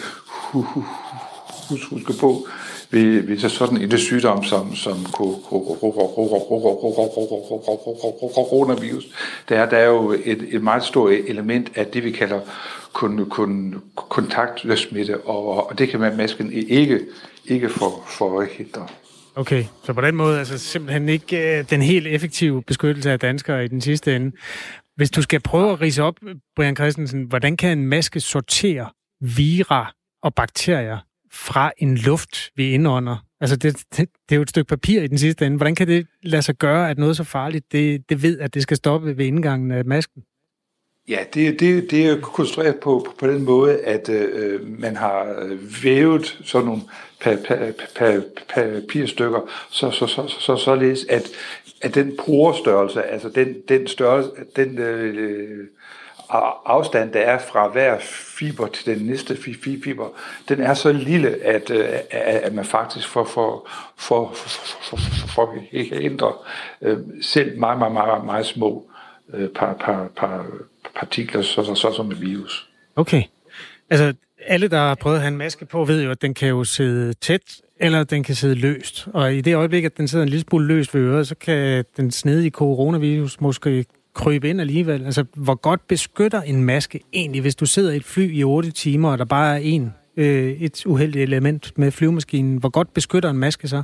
huske 1.90 2.12
på, 2.20 2.48
ved, 2.90 3.22
ved 3.22 3.38
så 3.38 3.48
sådan 3.48 3.77
en 3.77 3.98
sygdom 3.98 4.44
som, 4.44 4.74
som 4.74 5.07
coronavirus, 8.35 9.05
der 9.48 9.59
er 9.59 9.70
der 9.70 9.77
er 9.77 9.87
jo 9.87 10.12
et, 10.24 10.48
et 10.55 10.62
meget 10.62 10.85
stort 10.85 11.12
element 11.12 11.72
af 11.74 11.87
det, 11.87 12.05
vi 12.05 12.11
kalder 12.11 12.40
kun, 12.92 13.29
kun, 13.31 13.74
kontaktsmitte, 13.94 15.20
og, 15.20 15.70
og 15.70 15.79
det 15.79 15.88
kan 15.88 16.01
man 16.01 16.16
masken 16.16 16.53
ikke, 16.53 17.01
ikke 17.46 17.68
for, 17.68 18.05
forhindre. 18.07 18.87
Okay, 19.35 19.64
så 19.85 19.92
på 19.92 20.01
den 20.01 20.16
måde 20.16 20.38
altså 20.38 20.59
simpelthen 20.59 21.09
ikke 21.09 21.59
øh, 21.59 21.64
den 21.70 21.83
helt 21.83 22.07
effektive 22.07 22.62
beskyttelse 22.62 23.11
af 23.11 23.18
danskere 23.18 23.64
i 23.64 23.68
den 23.68 23.81
sidste 23.81 24.16
ende. 24.16 24.37
Hvis 24.96 25.11
du 25.11 25.22
skal 25.22 25.40
prøve 25.40 25.72
at 25.72 25.81
rise 25.81 26.03
op, 26.03 26.14
Brian 26.57 26.77
Christensen, 26.77 27.23
hvordan 27.23 27.56
kan 27.56 27.79
en 27.79 27.87
maske 27.87 28.21
sortere 28.21 28.90
vira 29.21 29.92
og 30.23 30.35
bakterier 30.35 30.98
fra 31.33 31.72
en 31.79 31.96
luft, 31.96 32.50
vi 32.56 32.70
indånder. 32.70 33.24
Altså, 33.40 33.56
det, 33.56 33.76
det, 33.96 34.08
det 34.29 34.35
er 34.35 34.37
jo 34.37 34.42
et 34.42 34.50
stykke 34.50 34.68
papir 34.68 35.02
i 35.02 35.06
den 35.06 35.18
sidste 35.18 35.46
ende. 35.46 35.56
Hvordan 35.56 35.74
kan 35.74 35.88
det 35.88 36.06
lade 36.22 36.42
sig 36.42 36.54
gøre, 36.54 36.90
at 36.90 36.98
noget 36.98 37.16
så 37.16 37.24
farligt, 37.24 37.72
det, 37.72 38.08
det 38.08 38.22
ved, 38.22 38.38
at 38.38 38.54
det 38.54 38.62
skal 38.62 38.76
stoppe 38.76 39.16
ved 39.16 39.26
indgangen 39.26 39.70
af 39.70 39.85
masken? 39.85 40.22
Ja, 41.08 41.18
det, 41.35 41.60
det, 41.60 41.90
det 41.90 42.06
er 42.06 42.20
konstrueret 42.20 42.76
på, 42.76 43.02
på, 43.06 43.14
på 43.18 43.26
den 43.26 43.44
måde, 43.44 43.81
at 43.81 44.08
øh, 44.08 44.81
man 44.81 44.96
har 44.96 45.37
øh, 45.42 45.85
vævet 45.85 46.38
sådan 46.44 46.66
nogle 46.66 46.83
papirstykker, 47.94 49.40
så, 49.70 49.90
så, 49.90 50.06
så, 50.06 50.29
så, 50.29 50.40
så, 50.40 50.56
således 50.56 51.06
at, 51.08 51.31
at 51.83 51.94
den 51.94 52.16
porestørrelse, 52.26 53.02
altså 53.02 53.29
den, 53.29 53.56
den 53.68 53.87
størrelse, 53.87 54.31
den 54.56 54.79
øh, 54.79 55.66
afstand, 56.31 57.12
der 57.12 57.20
er 57.20 57.38
fra 57.38 57.68
hver 57.68 57.98
fiber 58.38 58.66
til 58.66 58.87
den 58.87 59.06
næste 59.06 59.37
fiber, 59.85 60.08
den 60.48 60.60
er 60.60 60.74
så 60.74 60.92
lille, 60.92 61.44
at, 61.44 61.70
øh, 61.70 61.88
at 62.10 62.54
man 62.54 62.64
faktisk 62.64 63.08
får, 63.08 63.24
for, 63.24 63.68
for, 63.96 64.33
for, 64.35 64.48
for, 64.48 64.96
for, 64.96 65.29
for 65.29 65.54
ændre 65.92 66.33
øh, 66.83 66.98
selv 67.22 67.58
meget, 67.58 67.79
meget, 67.79 67.92
meget, 67.92 68.24
meget 68.24 68.46
små 68.46 68.90
øh, 69.35 69.48
par, 69.48 69.74
par, 69.74 70.08
par, 70.16 70.46
partikler, 70.94 71.42
så, 71.42 71.64
så, 71.64 71.74
så 71.74 71.92
som 71.92 72.10
et 72.10 72.20
virus. 72.20 72.68
Okay. 72.96 73.22
Altså, 73.90 74.14
alle, 74.46 74.68
der 74.68 74.79
har 74.79 74.94
prøvet 74.94 75.16
at 75.16 75.22
have 75.22 75.33
en 75.33 75.38
maske 75.38 75.66
på, 75.66 75.85
ved 75.85 76.02
jo, 76.02 76.10
at 76.10 76.22
den 76.22 76.35
kan 76.35 76.48
jo 76.48 76.64
sidde 76.64 77.12
tæt, 77.12 77.60
eller 77.81 78.04
den 78.04 78.22
kan 78.22 78.35
sidde 78.35 78.54
løst. 78.54 79.08
Og 79.14 79.35
i 79.35 79.40
det 79.40 79.54
øjeblik, 79.54 79.85
at 79.85 79.96
den 79.96 80.08
sidder 80.08 80.22
en 80.22 80.29
lille 80.29 80.44
smule 80.50 80.66
løst 80.66 80.94
ved 80.94 81.00
øret, 81.00 81.29
så 81.29 81.35
kan 81.35 81.85
den 81.96 82.10
snedige 82.10 82.50
coronavirus 82.50 83.40
måske 83.40 83.85
krybe 84.19 84.50
ind 84.50 84.60
alligevel. 84.60 85.04
Altså, 85.04 85.25
hvor 85.35 85.54
godt 85.54 85.88
beskytter 85.88 86.42
en 86.42 86.64
maske 86.64 87.00
egentlig, 87.12 87.40
hvis 87.40 87.54
du 87.54 87.66
sidder 87.66 87.92
i 87.92 87.96
et 87.96 88.04
fly 88.04 88.33
i 88.33 88.44
8 88.44 88.71
timer, 88.71 89.10
og 89.10 89.19
der 89.19 89.25
bare 89.25 89.54
er 89.54 89.60
en, 89.62 89.94
øh, 90.16 90.62
et 90.62 90.87
uheldigt 90.87 91.23
element 91.23 91.73
med 91.79 91.90
flyvemaskinen? 91.90 92.56
Hvor 92.56 92.69
godt 92.69 92.94
beskytter 92.94 93.31
en 93.31 93.38
maske 93.38 93.69
så? 93.69 93.83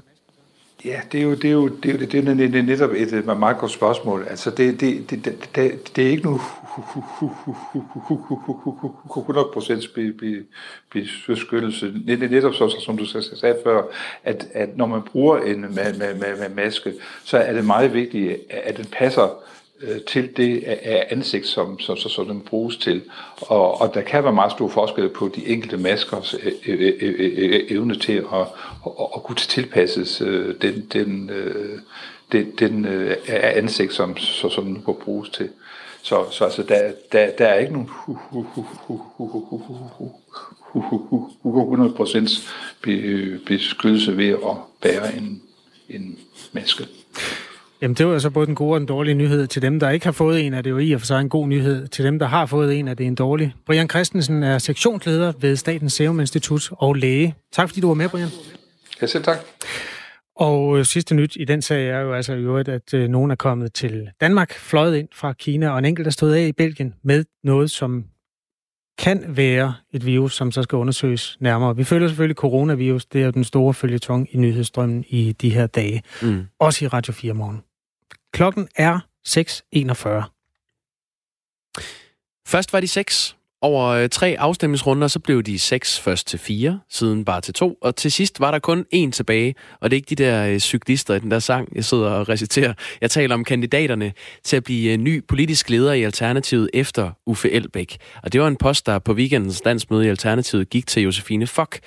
Ja, 0.85 1.01
det 1.13 1.21
er 1.21 1.25
jo, 1.25 1.35
det 1.35 1.45
er 1.45 1.51
jo, 1.53 1.69
det 1.69 1.89
er 1.89 1.93
jo 1.93 1.99
det 1.99 2.55
er, 2.59 2.63
netop 2.63 2.91
et 2.91 3.25
meget 3.39 3.59
godt 3.59 3.71
spørgsmål. 3.71 4.27
Altså, 4.31 4.51
det, 4.51 4.81
det, 4.81 5.11
det, 5.11 5.25
det, 5.55 5.97
det, 5.97 6.07
er 6.07 6.11
ikke 6.11 6.25
nu 6.25 6.35
100% 6.37 6.41
beskyttelse. 11.27 11.95
Det 12.07 12.23
er 12.23 12.29
netop 12.29 12.55
så, 12.55 12.77
som 12.81 12.97
du 12.97 13.07
sagde 13.07 13.57
før, 13.65 13.83
at, 14.25 14.47
at 14.55 14.77
når 14.77 14.87
man 14.87 15.03
bruger 15.03 15.39
en 15.39 15.61
med, 15.61 15.99
med, 15.99 16.15
med, 16.39 16.55
maske, 16.55 16.93
så 17.25 17.39
er 17.39 17.53
det 17.53 17.65
meget 17.65 17.95
vigtigt, 17.95 18.37
at 18.51 18.77
den 18.77 18.87
passer 18.93 19.45
til 20.07 20.37
det 20.37 20.65
af 20.65 21.07
ansigt, 21.11 21.47
som, 21.47 21.79
som, 21.79 21.97
som, 21.97 22.11
som 22.11 22.27
den 22.27 22.41
bruges 22.41 22.77
til. 22.77 23.03
Og, 23.37 23.81
og 23.81 23.95
der 23.95 24.01
kan 24.01 24.25
være 24.25 24.33
meget 24.33 24.53
stor 24.53 24.69
forskel 24.69 25.09
på 25.09 25.31
de 25.37 25.47
enkelte 25.47 25.77
maskers 25.77 26.35
evne 27.69 27.95
til 27.95 28.13
at, 28.13 28.41
at, 28.87 28.93
at 29.17 29.23
kunne 29.23 29.37
tilpasses 29.37 30.23
den, 30.63 30.87
den, 30.93 31.31
den, 32.33 32.51
den 32.59 32.87
ansigt, 33.29 33.95
som, 33.95 34.17
som 34.17 34.65
den 34.65 34.83
kunne 34.83 35.01
bruges 35.05 35.29
til. 35.29 35.49
Så, 36.03 36.25
så 36.31 36.45
altså, 36.45 36.63
der, 36.63 36.93
der, 37.13 37.31
der 37.31 37.47
er 37.47 37.59
ikke 37.59 37.73
nogen 37.73 37.91
100% 41.45 42.49
beskyttelse 43.47 44.17
ved 44.17 44.29
at 44.29 44.57
bære 44.83 45.17
en, 45.17 45.43
en 45.89 46.19
maske. 46.53 46.87
Jamen, 47.83 47.95
det 47.95 48.07
var 48.07 48.13
altså 48.13 48.31
både 48.31 48.47
den 48.47 48.55
gode 48.55 48.75
og 48.75 48.81
den 48.81 48.89
dårlige 48.89 49.15
nyhed. 49.15 49.47
Til 49.47 49.63
dem, 49.63 49.81
der 49.81 49.91
ikke 49.91 50.07
har 50.07 50.13
fået 50.13 50.47
en, 50.47 50.55
er 50.55 50.63
det 50.63 50.71
jo 50.71 50.79
i 50.79 50.93
og 50.93 51.01
for 51.01 51.07
sig 51.07 51.21
en 51.21 51.29
god 51.29 51.49
nyhed. 51.49 51.89
Til 51.89 52.05
dem, 52.05 52.19
der 52.19 52.27
har 52.27 52.47
fået 52.47 52.79
en, 52.79 52.89
er 52.89 52.95
det 52.95 53.07
en 53.07 53.15
dårlig. 53.15 53.55
Brian 53.67 53.89
Christensen 53.89 54.43
er 54.43 54.59
sektionsleder 54.59 55.33
ved 55.41 55.57
Statens 55.57 55.93
Serum 55.93 56.21
Institut 56.21 56.71
og 56.73 56.95
læge. 56.95 57.35
Tak 57.53 57.69
fordi 57.69 57.81
du 57.81 57.89
var 57.89 57.95
med, 57.95 58.09
Brian. 58.09 58.29
Ja, 59.03 59.07
selv 59.07 59.25
tak. 59.25 59.39
Og 60.37 60.79
øh, 60.79 60.85
sidste 60.85 61.15
nyt 61.15 61.37
i 61.37 61.45
den 61.45 61.63
sag 61.63 61.89
er 61.89 62.01
jo 62.01 62.15
altså 62.15 62.33
i 62.33 62.41
øvrigt, 62.41 62.69
at 62.69 62.95
øh, 62.95 63.09
nogen 63.09 63.31
er 63.31 63.35
kommet 63.35 63.73
til 63.73 64.09
Danmark, 64.21 64.53
fløjet 64.53 64.97
ind 64.97 65.09
fra 65.15 65.33
Kina, 65.33 65.71
og 65.71 65.79
en 65.79 65.85
enkelt 65.85 66.07
er 66.07 66.11
stået 66.11 66.35
af 66.35 66.47
i 66.47 66.53
Belgien 66.53 66.95
med 67.05 67.25
noget, 67.45 67.71
som 67.71 68.05
kan 68.99 69.37
være 69.37 69.75
et 69.93 70.07
virus, 70.07 70.35
som 70.35 70.53
så 70.53 70.63
skal 70.63 70.77
undersøges 70.77 71.37
nærmere. 71.41 71.77
Vi 71.77 71.85
følger 71.85 72.09
selvfølgelig 72.09 72.37
coronavirus. 72.37 73.07
Det 73.07 73.21
er 73.21 73.25
jo 73.25 73.31
den 73.31 73.45
store 73.45 73.75
følgetong 73.75 74.29
i 74.31 74.37
nyhedsstrømmen 74.37 75.05
i 75.09 75.33
de 75.33 75.51
her 75.51 75.67
dage. 75.67 76.03
Mm. 76.23 76.47
Også 76.59 76.85
i 76.85 76.89
Radio 76.89 77.13
4 77.13 77.35
morgen. 77.35 77.63
Klokken 78.33 78.69
er 78.77 79.01
6.41. 79.29 80.31
Først 82.47 82.73
var 82.73 82.81
de 82.81 82.89
6. 82.89 83.37
Over 83.65 83.89
øh, 83.89 84.09
tre 84.09 84.37
afstemningsrunder, 84.39 85.09
så 85.09 85.19
blev 85.19 85.43
de 85.43 85.59
seks 85.59 86.01
først 86.01 86.27
til 86.27 86.39
fire, 86.39 86.81
siden 86.91 87.25
bare 87.25 87.41
til 87.41 87.55
to, 87.55 87.79
og 87.83 87.97
til 87.97 88.13
sidst 88.13 88.41
var 88.41 88.51
der 88.51 88.59
kun 88.59 88.85
én 88.95 89.11
tilbage, 89.11 89.55
og 89.81 89.91
det 89.91 89.97
er 89.97 89.99
ikke 89.99 90.17
de 90.17 90.25
der 90.25 90.47
øh, 90.47 90.59
cyklister 90.59 91.15
i 91.15 91.19
den 91.19 91.31
der 91.31 91.39
sang, 91.39 91.69
jeg 91.77 91.85
sidder 91.85 92.11
og 92.11 92.29
reciterer. 92.29 92.75
Jeg 93.01 93.11
taler 93.11 93.35
om 93.35 93.45
kandidaterne 93.45 94.13
til 94.45 94.57
at 94.57 94.65
blive 94.65 94.93
øh, 94.93 94.99
ny 94.99 95.27
politisk 95.27 95.71
leder 95.71 95.93
i 95.93 96.03
Alternativet 96.03 96.71
efter 96.75 97.11
Uffe 97.27 97.51
Elbæk. 97.51 97.97
Og 98.23 98.33
det 98.33 98.41
var 98.41 98.49
en 98.49 98.57
post, 98.57 98.87
der 98.87 98.99
på 98.99 99.13
weekendens 99.13 99.65
landsmøde 99.65 100.07
i 100.07 100.09
Alternativet 100.09 100.71
gik 100.71 100.87
til 100.87 101.03
Josefine 101.03 101.47
Fock. 101.47 101.79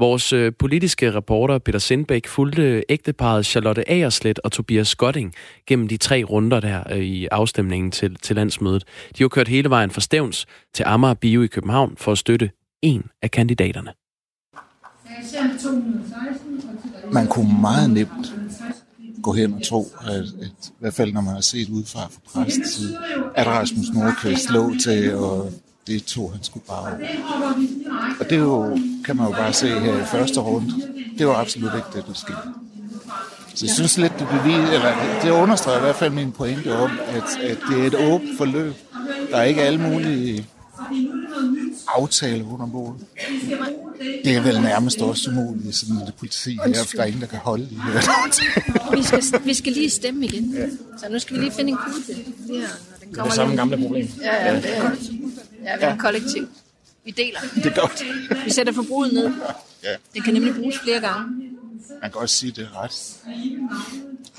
Vores 0.00 0.32
øh, 0.32 0.52
politiske 0.58 1.14
reporter 1.14 1.58
Peter 1.58 1.78
Sindbæk 1.78 2.26
fulgte 2.26 2.84
ægteparet 2.88 3.46
Charlotte 3.46 3.90
Aerslet 3.90 4.38
og 4.38 4.52
Tobias 4.52 4.88
Skotting 4.88 5.34
gennem 5.66 5.88
de 5.88 5.96
tre 5.96 6.22
runder 6.22 6.60
der 6.60 6.82
øh, 6.90 6.98
i 6.98 7.26
afstemningen 7.26 7.90
til, 7.90 8.16
til 8.22 8.36
landsmødet. 8.36 8.84
De 9.18 9.22
har 9.22 9.28
kørt 9.28 9.48
hele 9.48 9.70
vejen 9.70 9.90
fra 9.90 10.00
Stævns 10.00 10.46
til 10.74 10.84
Amager 10.86 11.14
Bio 11.14 11.42
i 11.42 11.46
København 11.46 11.96
for 11.96 12.12
at 12.12 12.18
støtte 12.18 12.50
en 12.82 13.04
af 13.22 13.30
kandidaterne. 13.30 13.92
Man 17.12 17.26
kunne 17.26 17.60
meget 17.60 17.90
nemt 17.90 18.34
gå 19.22 19.32
hen 19.32 19.54
og 19.54 19.62
tro, 19.62 19.86
at, 20.06 20.14
at 20.14 20.68
i 20.68 20.72
hvert 20.78 20.94
fald 20.94 21.12
når 21.12 21.20
man 21.20 21.34
har 21.34 21.40
set 21.40 21.68
udefra 21.68 22.00
fra 22.00 22.20
præstens 22.42 22.68
side, 22.68 22.98
at 23.34 23.46
Rasmus 23.46 23.86
Nordqvist 23.94 24.50
lå 24.50 24.72
til 24.84 25.14
og 25.14 25.52
det 25.90 26.04
tog 26.04 26.32
han 26.32 26.42
skulle 26.42 26.64
bare. 26.66 26.92
Og 28.20 28.30
det 28.30 28.32
er 28.32 28.42
jo, 28.42 28.78
kan 29.04 29.16
man 29.16 29.26
jo 29.26 29.32
bare 29.32 29.52
se 29.52 29.68
her 29.68 30.02
i 30.02 30.04
første 30.04 30.40
runde, 30.40 30.74
det 31.18 31.26
var 31.26 31.34
absolut 31.34 31.72
ikke 31.74 31.88
det, 31.94 32.06
der 32.06 32.14
skete. 32.14 32.38
Så 33.54 33.66
jeg 33.66 33.74
synes 33.74 33.98
lidt, 33.98 34.12
det, 34.18 34.28
bevis, 34.28 34.70
eller 34.70 34.92
det 35.22 35.30
understreger 35.30 35.78
i 35.78 35.80
hvert 35.80 35.96
fald 35.96 36.12
min 36.12 36.32
pointe 36.32 36.76
om, 36.76 36.90
at, 37.08 37.50
at 37.50 37.58
det 37.70 37.80
er 37.80 37.86
et 37.86 37.94
åbent 37.94 38.38
forløb. 38.38 38.74
Der 39.30 39.36
er 39.36 39.42
ikke 39.42 39.62
alle 39.62 39.80
mulige 39.80 40.46
aftaler 41.96 42.52
under 42.52 42.66
bordet. 42.66 43.06
Det 44.24 44.36
er 44.36 44.40
vel 44.40 44.60
nærmest 44.60 45.02
også 45.02 45.30
umuligt 45.30 45.66
i 45.66 45.72
sådan 45.72 45.96
et 45.96 46.14
politi 46.18 46.58
her, 46.66 46.84
for 46.84 46.96
der 46.96 47.02
er 47.02 47.06
ingen, 47.06 47.20
der 47.20 47.26
kan 47.26 47.38
holde 47.38 47.68
i 47.70 47.74
her. 47.74 48.96
vi, 48.96 49.02
skal, 49.02 49.40
vi 49.44 49.54
skal 49.54 49.72
lige 49.72 49.90
stemme 49.90 50.24
igen. 50.26 50.54
Ja. 50.54 50.66
Så 50.98 51.06
nu 51.10 51.18
skal 51.18 51.36
vi 51.36 51.40
lige 51.40 51.52
finde 51.52 51.70
en 51.70 51.76
kugle 51.76 52.02
til. 52.06 52.16
Det, 52.16 52.24
det 53.10 53.18
er 53.18 53.24
det 53.24 53.32
samme 53.32 53.56
gamle 53.56 53.76
problem. 53.76 54.08
Ja, 54.22 54.46
ja, 54.46 54.56
det 54.56 54.76
er 54.76 54.90
Ja, 55.64 55.76
vi 55.76 55.82
er 55.82 55.88
ja. 55.88 55.96
kollektiv. 55.96 56.48
Vi 57.04 57.10
deler. 57.10 57.40
Det 57.54 57.66
er 57.66 57.80
godt. 57.80 58.04
Vi 58.44 58.50
sætter 58.50 58.72
forbruget 58.72 59.12
ned. 59.12 59.30
Ja. 59.82 59.88
Det 60.14 60.24
kan 60.24 60.34
nemlig 60.34 60.54
bruges 60.54 60.78
flere 60.78 61.00
gange. 61.00 61.26
Man 62.02 62.10
kan 62.10 62.20
også 62.20 62.36
sige, 62.36 62.52
det 62.52 62.68
er 62.72 62.82
ret, 62.82 63.16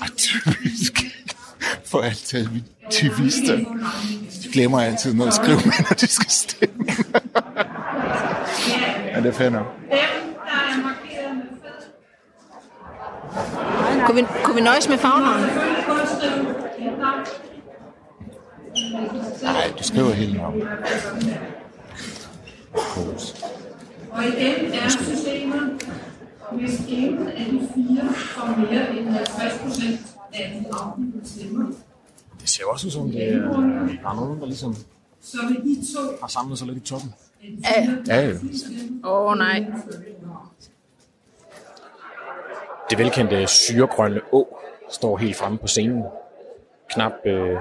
ret 0.00 0.12
typisk 0.16 1.16
for 1.84 2.00
alternativister. 2.00 3.56
De 4.42 4.48
glemmer 4.52 4.80
altid 4.80 5.14
noget 5.14 5.28
at 5.28 5.34
skrive 5.34 5.56
med, 5.56 5.84
når 5.90 5.94
de 6.00 6.06
skal 6.06 6.30
stemme. 6.30 6.84
ja, 9.14 9.20
det 9.20 9.26
er 9.26 9.32
fair 9.32 9.48
nok. 9.50 9.66
Kunne 14.06 14.16
vi, 14.16 14.26
kunne 14.44 14.54
vi 14.54 14.60
nøjes 14.60 14.88
med 14.88 14.98
fagnavnet? 14.98 15.50
Nej, 19.42 19.72
du 19.78 19.82
skriver 19.82 20.10
hele 20.10 20.36
navnet. 20.36 20.68
Og 24.10 24.24
igen 24.24 24.72
er 24.72 24.88
systemet, 24.88 25.82
hvis 26.52 26.80
ingen 26.88 27.28
af 27.28 27.44
de 27.44 27.68
fire 27.74 28.14
får 28.14 28.56
mere 28.60 28.96
end 28.96 29.08
50 29.08 29.58
procent 29.64 30.00
af 30.34 30.60
de 30.60 30.66
afgivende 30.72 31.28
stemmer. 31.28 31.66
Det 32.40 32.48
ser 32.48 32.64
også 32.66 32.86
ud 32.86 32.90
som, 32.90 33.10
det 33.10 33.28
er, 33.28 33.38
der 33.38 34.10
er 34.10 34.14
nogen, 34.14 34.40
der 34.40 34.46
ligesom 34.46 34.76
så 35.22 35.38
vil 35.48 35.56
de 35.56 35.94
to 35.94 36.00
har 36.20 36.28
samlet 36.28 36.58
sig 36.58 36.66
lidt 36.66 36.78
i 36.78 36.80
toppen. 36.80 37.14
Ja, 37.42 37.86
ja. 38.06 38.20
ja. 38.20 38.32
Åh 39.04 39.30
oh, 39.30 39.38
nej. 39.38 39.64
Det 42.90 42.98
velkendte 42.98 43.46
syregrønne 43.46 44.20
å 44.32 44.42
står 44.90 45.16
helt 45.16 45.36
fremme 45.36 45.58
på 45.58 45.66
scenen. 45.66 46.02
Knap 46.90 47.12
øh, 47.26 47.56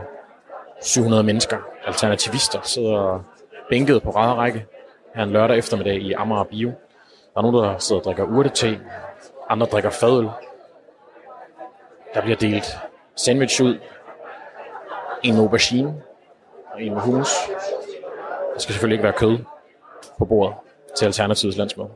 700 0.82 1.24
mennesker, 1.24 1.58
alternativister, 1.86 2.62
sidder 2.62 3.24
bænket 3.70 4.04
på 4.04 4.12
række 4.12 4.66
her 5.16 5.24
en 5.24 5.32
lørdag 5.32 5.58
eftermiddag 5.58 5.96
i 5.96 6.14
Amager 6.14 6.44
Bio. 6.44 6.68
Der 6.68 7.38
er 7.38 7.42
nogen, 7.42 7.56
der 7.56 7.78
sidder 7.78 8.00
og 8.00 8.06
drikker 8.06 8.24
urtete, 8.24 8.80
andre 9.50 9.66
drikker 9.66 9.90
fadøl. 9.90 10.30
Der 12.14 12.22
bliver 12.22 12.38
delt 12.38 12.78
sandwich 13.16 13.64
ud. 13.64 13.80
En 15.24 15.34
med 15.34 15.42
aubergine 15.42 16.02
og 16.74 16.82
en 16.84 16.94
med 16.94 17.02
hummus. 17.02 17.30
Der 18.54 18.60
skal 18.60 18.74
selvfølgelig 18.74 18.96
ikke 18.96 19.04
være 19.04 19.14
kød 19.14 19.38
på 20.18 20.26
bordet 20.26 20.56
til 20.98 21.06
Alternativets 21.06 21.58
landsmøde. 21.58 21.90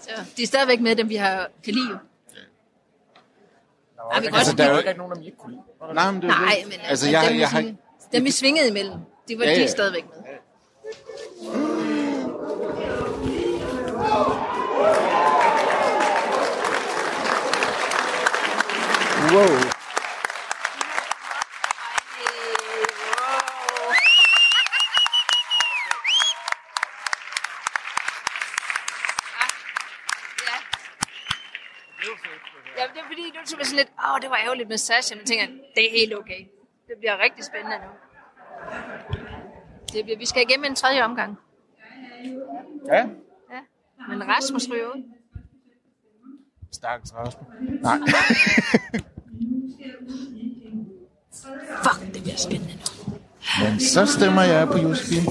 Så 0.00 0.10
de 0.36 0.42
er 0.42 0.46
stadigvæk 0.46 0.80
med 0.80 0.96
dem, 0.96 1.08
vi 1.08 1.16
har 1.16 1.48
kan 1.64 1.74
lide. 1.74 1.98
Nej, 4.10 4.20
vi 4.20 4.26
altså, 4.32 4.56
der 4.56 4.64
er 4.64 4.70
jo 4.70 4.78
ikke 4.78 4.94
nogen, 4.98 5.12
der 5.16 5.22
ikke 5.22 5.36
kunne 5.36 5.52
lide. 5.52 5.94
Nej, 5.94 6.10
men, 6.10 6.22
det 6.22 6.28
Nej, 6.28 6.62
men 6.64 6.72
altså, 6.72 6.86
altså, 6.88 7.10
jeg, 7.10 7.22
dem, 7.28 7.32
jeg, 7.32 7.40
jeg 7.40 7.48
har... 7.48 7.74
dem 8.12 8.24
vi 8.24 8.30
svingede 8.30 8.68
imellem, 8.68 8.98
de 9.28 9.38
var 9.38 9.44
ja, 9.44 9.52
ja. 9.52 9.62
de 9.62 9.68
stadigvæk 9.68 10.04
med. 10.08 10.16
Wow. 19.32 19.76
Ja, 32.78 32.82
det 32.92 33.00
er 33.00 33.06
fordi, 33.06 33.24
du 33.34 33.40
tog 33.50 33.65
sådan 33.76 33.86
lidt, 33.86 33.92
åh, 34.10 34.20
det 34.22 34.30
var 34.30 34.38
ærgerligt 34.44 34.68
med 34.68 34.78
Sasha, 34.78 35.16
men 35.16 35.26
tænker, 35.26 35.46
det 35.46 35.86
er 35.86 35.90
helt 35.90 36.14
okay. 36.14 36.40
Det 36.88 36.94
bliver 36.98 37.18
rigtig 37.24 37.44
spændende 37.44 37.76
nu. 37.76 37.90
Det 39.92 40.04
bliver, 40.04 40.18
vi 40.18 40.26
skal 40.26 40.42
igennem 40.42 40.64
en 40.64 40.74
tredje 40.74 41.02
omgang. 41.02 41.38
Ja. 42.86 42.96
Ja. 42.96 43.60
Men 44.08 44.28
Rasmus 44.28 44.68
ryger 44.70 44.86
ud. 44.86 45.02
Stakkels 46.72 47.14
Rasmus. 47.14 47.46
Nej. 47.82 47.98
Fuck, 51.84 52.14
det 52.14 52.22
bliver 52.22 52.36
spændende 52.36 52.74
nu. 52.74 53.12
Men 53.62 53.80
så 53.80 54.06
stemmer 54.06 54.42
jeg 54.42 54.66
på 54.66 54.78
Josefine. 54.78 55.26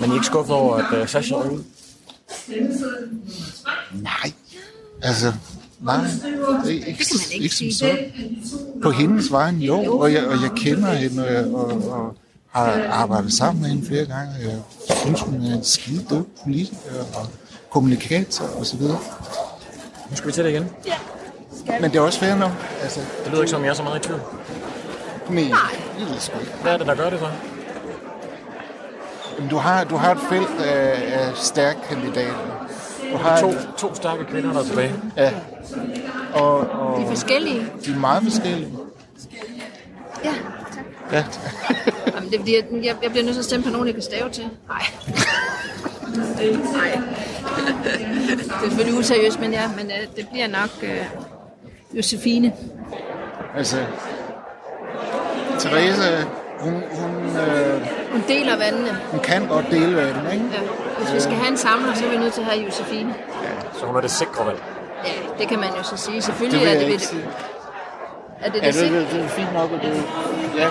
Men 0.00 0.10
I 0.10 0.10
er 0.10 0.14
ikke 0.14 0.26
skuffet 0.26 0.56
over, 0.56 0.76
at 0.76 1.00
uh, 1.02 1.08
Sasha 1.08 1.34
er 1.34 1.50
ude? 1.50 1.64
Nej. 3.92 4.32
Altså, 5.02 5.32
nej. 5.82 5.96
Det 6.64 6.74
er 6.74 6.86
ikke, 6.86 6.88
ikke, 6.90 7.42
ikke 7.42 7.56
som 7.56 7.70
sådan. 7.70 7.98
På 8.82 8.90
hendes 8.90 9.32
vejen, 9.32 9.58
jo. 9.58 9.98
Og 9.98 10.12
jeg, 10.12 10.26
og 10.26 10.42
jeg 10.42 10.50
kender 10.56 10.92
hende, 10.92 11.50
og, 11.54 11.64
og, 11.64 11.90
og 11.90 12.16
har 12.50 12.84
arbejdet 12.90 13.32
sammen 13.32 13.62
med 13.62 13.70
hende 13.70 13.86
flere 13.86 14.04
gange. 14.06 14.32
Jeg 14.88 14.96
synes, 15.04 15.20
hun 15.20 15.42
er 15.44 15.56
en 15.56 15.64
skide 15.64 16.00
dygtig 16.00 16.24
politiker 16.42 17.04
og 17.14 17.26
kommunikator 17.70 18.44
og 18.58 18.66
så 18.66 18.76
videre. 18.76 18.98
Nu 20.10 20.16
skal 20.16 20.26
vi 20.28 20.32
til 20.32 20.44
det 20.44 20.50
igen. 20.50 20.66
Ja. 20.86 21.80
Men 21.80 21.90
det 21.90 21.96
er 21.96 22.00
også 22.00 22.18
fair 22.18 22.34
nok. 22.34 22.52
Altså, 22.82 23.00
Det 23.24 23.30
lyder 23.30 23.42
ikke 23.42 23.50
som, 23.50 23.62
jeg 23.64 23.70
er 23.70 23.74
så 23.74 23.82
meget 23.82 24.04
i 24.04 24.08
tvivl. 24.08 24.20
Nej, 25.30 25.40
det 25.98 26.08
jeg 26.14 26.16
sgu 26.18 26.38
ikke. 26.40 26.52
Hvad 26.62 26.72
er 26.72 26.78
det, 26.78 26.86
der 26.86 26.94
gør 26.94 27.10
det 27.10 27.18
så? 27.18 27.28
Jamen, 29.36 29.50
du 29.50 29.56
har, 29.56 29.84
du 29.84 29.96
har 29.96 30.14
et 30.14 30.20
felt 30.28 30.60
af, 30.64 31.18
af 31.20 31.36
stærke 31.36 31.78
kandidater. 31.88 32.51
Du 33.12 33.16
har 33.16 33.40
To, 33.40 33.52
to 33.78 33.94
stærke 33.94 34.24
kvinder, 34.24 34.52
der 34.52 34.60
er 34.60 34.64
tilbage. 34.64 34.94
Ja. 35.16 35.32
Og, 36.34 36.56
og 36.58 36.98
De 37.00 37.04
er 37.04 37.08
forskellige. 37.08 37.66
de 37.84 37.90
er 37.92 37.96
meget 37.96 38.22
forskellige. 38.22 38.72
Ja, 40.24 40.34
Ja. 41.12 41.24
Jamen, 42.14 42.30
det 42.30 42.34
er 42.34 42.38
fordi, 42.38 42.56
jeg, 42.56 42.64
jeg, 42.84 42.96
jeg 43.02 43.10
bliver 43.10 43.24
nødt 43.24 43.34
til 43.34 43.40
at 43.40 43.44
stemme 43.44 43.64
på 43.64 43.70
nogen, 43.70 43.86
jeg 43.86 43.94
kan 43.94 44.02
stave 44.02 44.30
til. 44.30 44.44
Nej. 44.68 44.82
Nej. 46.72 47.00
Det 48.34 48.46
er 48.54 48.68
selvfølgelig 48.68 48.98
useriøst, 48.98 49.40
men 49.40 49.52
ja, 49.52 49.68
men 49.76 49.86
uh, 49.86 50.16
det 50.16 50.28
bliver 50.32 50.46
nok 50.46 50.70
uh, 50.82 51.96
Josefine. 51.96 52.52
Altså, 53.56 53.76
Therese, 55.58 56.26
hun, 56.60 56.72
hun, 56.92 57.36
øh, 57.36 57.88
Hun 58.12 58.22
deler 58.28 58.56
vandene. 58.56 58.98
hun 59.10 59.20
kan 59.20 59.46
godt 59.46 59.66
dele 59.70 59.96
vandet, 59.96 60.32
ikke? 60.32 60.44
Ja. 60.52 60.60
Hvis 60.98 61.14
vi 61.14 61.20
skal 61.20 61.32
have 61.34 61.48
en 61.48 61.56
samler, 61.56 61.94
så 61.94 62.04
er 62.06 62.10
vi 62.10 62.16
nødt 62.16 62.32
til 62.34 62.40
at 62.40 62.46
have 62.46 62.64
Josefine. 62.64 63.14
Så 63.78 63.86
hun 63.86 63.96
er 63.96 64.00
det 64.00 64.10
sikre 64.10 64.46
valg. 64.46 64.62
Ja, 65.06 65.12
det 65.38 65.48
kan 65.48 65.58
man 65.58 65.68
jo 65.78 65.82
så 65.82 65.96
sige. 65.96 66.16
Det 66.16 66.24
Selvfølgelig 66.24 66.60
vil 66.60 66.68
er 66.68 66.78
det 66.78 66.88
det. 66.92 67.00
sige. 67.00 67.24
Er 68.40 68.50
det 68.50 68.62
Ja, 68.62 68.66
det 68.66 68.74
det, 68.74 68.90
det, 68.90 69.06
det 69.12 69.24
er 69.24 69.28
fint 69.28 69.52
nok, 69.52 69.70
og 69.72 69.78
det 69.82 70.04
ja. 70.56 70.68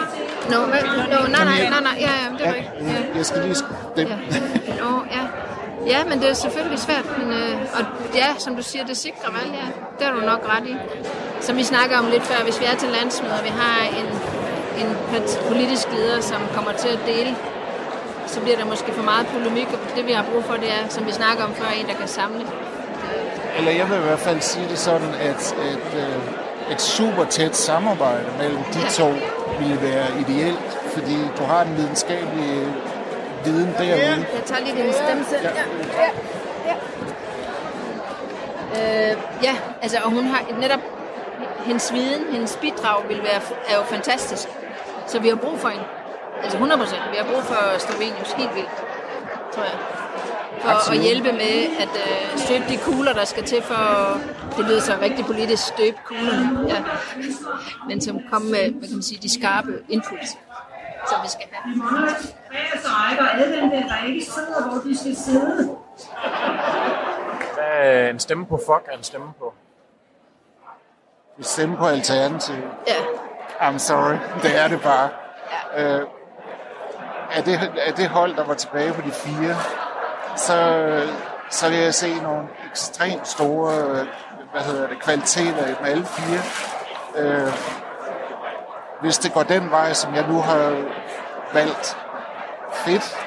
Nå, 0.49 0.57
hvad? 0.65 0.81
Nå, 1.13 1.27
nej, 1.31 1.43
nej, 1.45 1.69
nej, 1.69 1.81
nej, 1.81 1.97
ja, 1.99 2.11
ja, 2.23 2.37
det 2.37 2.45
var 2.45 2.45
ja, 2.45 2.53
ikke. 2.53 2.71
Ja. 2.81 3.17
jeg 3.17 3.25
skal 3.25 3.41
lige 3.41 3.55
stemme. 3.55 4.15
Nå, 4.81 4.91
ja. 5.11 5.23
Ja, 5.87 5.99
men 6.09 6.19
det 6.21 6.29
er 6.29 6.33
selvfølgelig 6.33 6.79
svært. 6.79 7.05
Men, 7.17 7.27
øh, 7.31 7.55
og 7.73 7.83
ja, 8.15 8.27
som 8.37 8.55
du 8.55 8.63
siger, 8.63 8.85
det 8.85 8.97
sikre 8.97 9.33
valg, 9.33 9.51
ja. 9.53 9.67
Det 9.99 10.07
har 10.07 10.13
du 10.13 10.21
nok 10.25 10.41
ret 10.55 10.67
i. 10.67 10.75
Som 11.41 11.57
vi 11.57 11.63
snakker 11.63 11.97
om 11.99 12.05
lidt 12.11 12.23
før, 12.23 12.43
hvis 12.43 12.59
vi 12.59 12.65
er 12.65 12.75
til 12.75 12.89
landsmøder, 12.89 13.37
og 13.37 13.43
vi 13.43 13.49
har 13.49 13.77
en, 13.99 14.07
en 14.77 14.97
politisk 15.47 15.87
leder, 15.91 16.21
som 16.21 16.41
kommer 16.55 16.71
til 16.71 16.87
at 16.87 16.99
dele, 17.05 17.35
så 18.27 18.41
bliver 18.41 18.57
der 18.57 18.65
måske 18.65 18.93
for 18.93 19.03
meget 19.03 19.27
polemik, 19.27 19.67
og 19.73 19.79
det 19.95 20.07
vi 20.07 20.11
har 20.11 20.25
brug 20.31 20.43
for, 20.43 20.53
det 20.53 20.71
er, 20.71 20.89
som 20.89 21.05
vi 21.05 21.11
snakker 21.11 21.43
om 21.43 21.53
før, 21.53 21.65
en, 21.79 21.87
der 21.87 21.93
kan 21.93 22.07
samle. 22.07 22.45
Eller 23.57 23.71
jeg 23.71 23.89
vil 23.89 23.97
i 23.97 24.01
hvert 24.01 24.19
fald 24.19 24.41
sige 24.41 24.67
det 24.69 24.77
sådan, 24.77 25.13
at, 25.13 25.55
at 25.71 25.99
øh, 25.99 26.73
et 26.73 26.81
super 26.81 27.25
tæt 27.25 27.55
samarbejde 27.55 28.25
mellem 28.37 28.63
de 28.63 28.89
to 28.89 29.13
ville 29.59 29.81
være 29.81 30.07
ideelt, 30.19 30.79
fordi 30.93 31.17
du 31.37 31.43
har 31.43 31.63
den 31.63 31.77
videnskabelige 31.77 32.67
viden 33.45 33.73
derude. 33.77 34.25
Jeg 34.35 34.43
tager 34.45 34.61
lige 34.61 34.83
din 34.83 34.93
stemme. 34.93 35.25
Ja. 35.43 35.49
Ja. 36.01 36.09
Ja. 36.67 36.75
Øh, 39.11 39.17
ja, 39.43 39.55
altså, 39.81 39.97
og 40.03 40.11
hun 40.11 40.23
har 40.23 40.43
netop 40.59 40.79
hendes 41.65 41.93
viden, 41.93 42.23
hendes 42.31 42.57
bidrag 42.61 43.03
vil 43.07 43.23
være, 43.23 43.41
er 43.67 43.75
jo 43.75 43.83
fantastisk. 43.83 44.47
Så 45.11 45.19
vi 45.19 45.27
har 45.29 45.35
brug 45.35 45.59
for 45.59 45.69
hende. 45.69 45.85
Altså 46.43 46.57
100 46.57 46.79
procent. 46.81 47.01
Vi 47.11 47.17
har 47.17 47.27
brug 47.33 47.43
for 47.43 47.79
Slovenius 47.79 48.31
helt 48.31 48.55
vildt, 48.55 48.75
tror 49.53 49.63
jeg. 49.63 49.77
For 50.61 50.69
Absolut. 50.69 50.99
at 50.99 51.05
hjælpe 51.05 51.31
med 51.31 51.57
at 51.83 51.93
øh, 52.05 52.37
støbe 52.37 52.65
de 52.69 52.77
kugler, 52.77 53.13
der 53.13 53.25
skal 53.25 53.43
til 53.43 53.61
for... 53.61 54.17
Det 54.57 54.65
lyder 54.65 54.79
så 54.79 54.97
rigtig 55.01 55.25
politisk, 55.25 55.67
støbe 55.67 55.97
kuglerne. 56.05 56.69
Ja. 56.69 56.83
Men 57.87 58.01
som 58.01 58.19
kommer 58.31 58.49
med, 58.49 58.71
hvad 58.71 58.87
kan 58.87 58.95
man 58.97 59.03
sige, 59.03 59.19
de 59.21 59.33
skarpe 59.39 59.73
inputs, 59.89 60.29
som 61.09 61.17
vi 61.23 61.29
skal 61.29 61.47
have. 61.51 61.75
Hvad 67.53 67.73
er 67.81 68.09
en 68.09 68.19
stemme 68.19 68.45
på 68.45 68.57
fuck 68.57 68.87
er 68.91 68.97
en 68.97 69.03
stemme 69.03 69.27
på? 69.39 69.53
Vi 71.37 71.43
stemmer 71.43 71.77
på 71.77 71.85
Alternativ. 71.85 72.55
Ja. 72.87 72.93
I'm 73.61 73.77
sorry, 73.77 74.17
det 74.43 74.59
er 74.59 74.67
det 74.67 74.81
bare. 74.81 75.09
Ja. 75.77 75.99
Øh, 75.99 76.07
er, 77.31 77.41
det, 77.41 77.71
er 77.87 77.91
det 77.91 78.09
hold, 78.09 78.35
der 78.35 78.43
var 78.43 78.53
tilbage 78.53 78.93
på 78.93 79.01
de 79.01 79.11
fire, 79.11 79.55
så, 80.35 80.57
så 81.49 81.69
vil 81.69 81.77
jeg 81.77 81.93
se 81.93 82.21
nogle 82.21 82.47
ekstremt 82.71 83.27
store 83.27 84.05
hvad 84.51 84.61
hedder 84.61 84.87
det, 84.87 84.99
kvaliteter 84.99 85.65
i 85.65 85.69
dem 85.69 85.85
alle 85.85 86.05
fire. 86.05 86.39
Øh, 87.17 87.53
hvis 89.01 89.17
det 89.17 89.33
går 89.33 89.43
den 89.43 89.71
vej, 89.71 89.93
som 89.93 90.15
jeg 90.15 90.27
nu 90.27 90.41
har 90.41 90.83
valgt, 91.53 91.97
fedt. 92.73 93.17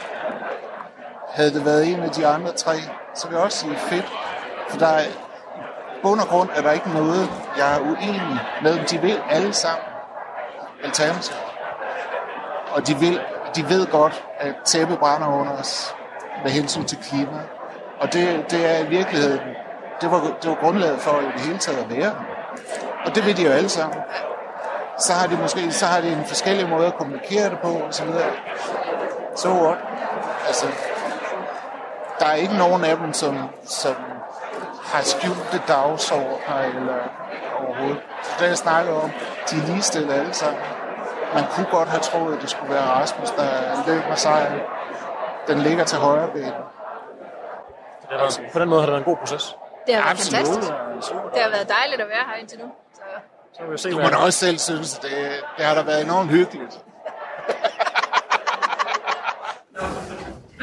Havde 1.31 1.55
det 1.55 1.65
været 1.65 1.87
en 1.87 2.03
af 2.03 2.11
de 2.11 2.27
andre 2.27 2.53
tre, 2.53 2.75
så 3.15 3.29
vil 3.29 3.35
jeg 3.35 3.45
også 3.45 3.59
sige 3.59 3.77
fedt. 3.77 4.13
For 4.69 4.79
der 4.79 4.87
er, 4.87 5.05
bund 6.03 6.21
og 6.21 6.27
grund 6.27 6.49
er 6.55 6.63
der 6.63 6.73
ikke 6.73 6.91
noget, 6.91 7.31
jeg 7.57 7.77
er 7.77 7.81
uenig 7.81 8.41
med 8.63 8.75
dem. 8.75 8.85
De 8.85 8.99
vil 8.99 9.23
alle 9.31 9.53
sammen 9.53 9.94
alternativ. 10.85 11.37
Og 12.73 12.87
de, 12.87 12.97
vil, 12.97 13.21
de 13.57 13.69
ved 13.69 13.87
godt, 13.87 14.25
at 14.39 14.55
tæppet 14.65 14.99
brænder 14.99 15.29
under 15.29 15.53
os 15.53 15.95
med 16.43 16.51
hensyn 16.51 16.85
til 16.85 16.99
klima. 16.99 17.41
Og 18.01 18.13
det, 18.13 18.51
det 18.51 18.75
er 18.75 18.79
i 18.79 18.87
virkeligheden, 18.87 19.41
det 20.01 20.11
var, 20.11 20.21
det 20.43 20.51
var 20.51 20.55
grundlaget 20.55 21.01
for 21.01 21.21
i 21.21 21.25
det 21.25 21.41
hele 21.41 21.59
taget 21.59 21.79
at 21.79 21.91
være. 21.97 22.15
Og 23.07 23.15
det 23.15 23.27
ved 23.27 23.35
de 23.35 23.43
jo 23.43 23.51
alle 23.51 23.69
sammen. 23.69 23.99
Så 24.99 25.13
har 25.13 25.27
de 25.27 25.37
måske 25.37 25.73
så 25.73 25.87
har 25.87 26.01
de 26.01 26.09
en 26.13 26.25
forskellig 26.27 26.69
måde 26.69 26.87
at 26.87 26.95
kommunikere 26.95 27.51
det 27.51 27.59
på, 27.63 27.69
og 27.69 27.95
så 27.95 28.05
videre. 28.05 28.31
Så 29.37 29.43
so 29.43 29.49
what? 29.49 29.79
Altså, 30.47 30.67
der 32.19 32.27
er 32.27 32.35
ikke 32.35 32.57
nogen 32.57 32.85
af 32.85 32.97
dem, 32.97 33.13
som, 33.13 33.39
som 33.65 33.95
har 34.85 35.03
skjulte 35.03 35.63
dagsordner 35.69 36.59
eller 36.59 36.99
overhovedet. 37.67 38.01
Så 38.23 38.31
det 38.41 38.49
jeg 38.49 38.59
snakker 38.59 38.93
om, 38.93 39.11
de 39.51 39.57
er 39.57 39.67
ligestillet 39.67 40.13
alle 40.13 40.35
sammen. 40.35 40.63
Man 41.35 41.45
kunne 41.51 41.67
godt 41.71 41.89
have 41.89 42.01
troet, 42.01 42.37
at 42.37 42.43
det 42.43 42.51
skulle 42.51 42.75
være 42.75 42.87
Rasmus, 42.87 43.31
der 43.31 43.51
løb 43.87 44.03
med 44.09 44.17
sejren. 44.17 44.61
Den 45.49 45.59
ligger 45.59 45.85
til 45.85 45.99
højre 45.99 46.29
ben. 46.35 46.43
Det 46.43 46.53
der, 48.11 48.31
på 48.53 48.59
den 48.59 48.69
måde 48.69 48.81
har 48.81 48.87
det 48.87 48.93
været 48.93 49.07
en 49.07 49.11
god 49.13 49.17
proces. 49.17 49.57
Det 49.87 49.95
har 49.95 50.03
været 50.03 50.11
Absolut. 50.11 50.47
fantastisk. 50.47 50.73
Det 51.35 51.43
har 51.43 51.51
været 51.51 51.69
dejligt 51.69 52.01
at 52.01 52.09
være 52.09 52.25
her 52.31 52.35
indtil 52.41 52.59
nu. 52.59 52.65
Så 52.95 53.01
Så 53.59 53.71
vi 53.71 53.79
se, 53.79 53.91
Du 53.91 53.97
må 54.03 54.09
da 54.09 54.17
også 54.17 54.39
selv 54.39 54.59
synes, 54.59 54.97
at 54.99 55.03
det, 55.03 55.11
det 55.57 55.65
har 55.65 55.75
da 55.75 55.83
været 55.83 56.05
enormt 56.05 56.31
hyggeligt. 56.31 56.85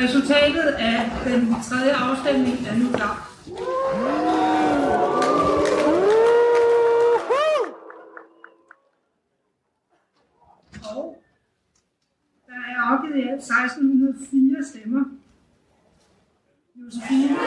Resultatet 0.03 0.67
af 0.79 1.11
den 1.23 1.55
tredje 1.69 1.93
afstemning 1.93 2.67
er 2.67 2.75
nu 2.75 2.95
klar. 2.97 3.27
Og 10.95 11.17
der 12.47 12.59
er 12.70 12.70
afgivet 12.81 13.17
i 13.17 13.27
alt 13.27 13.41
1604 13.41 14.63
stemmer. 14.63 15.03
Josefine. 16.75 17.37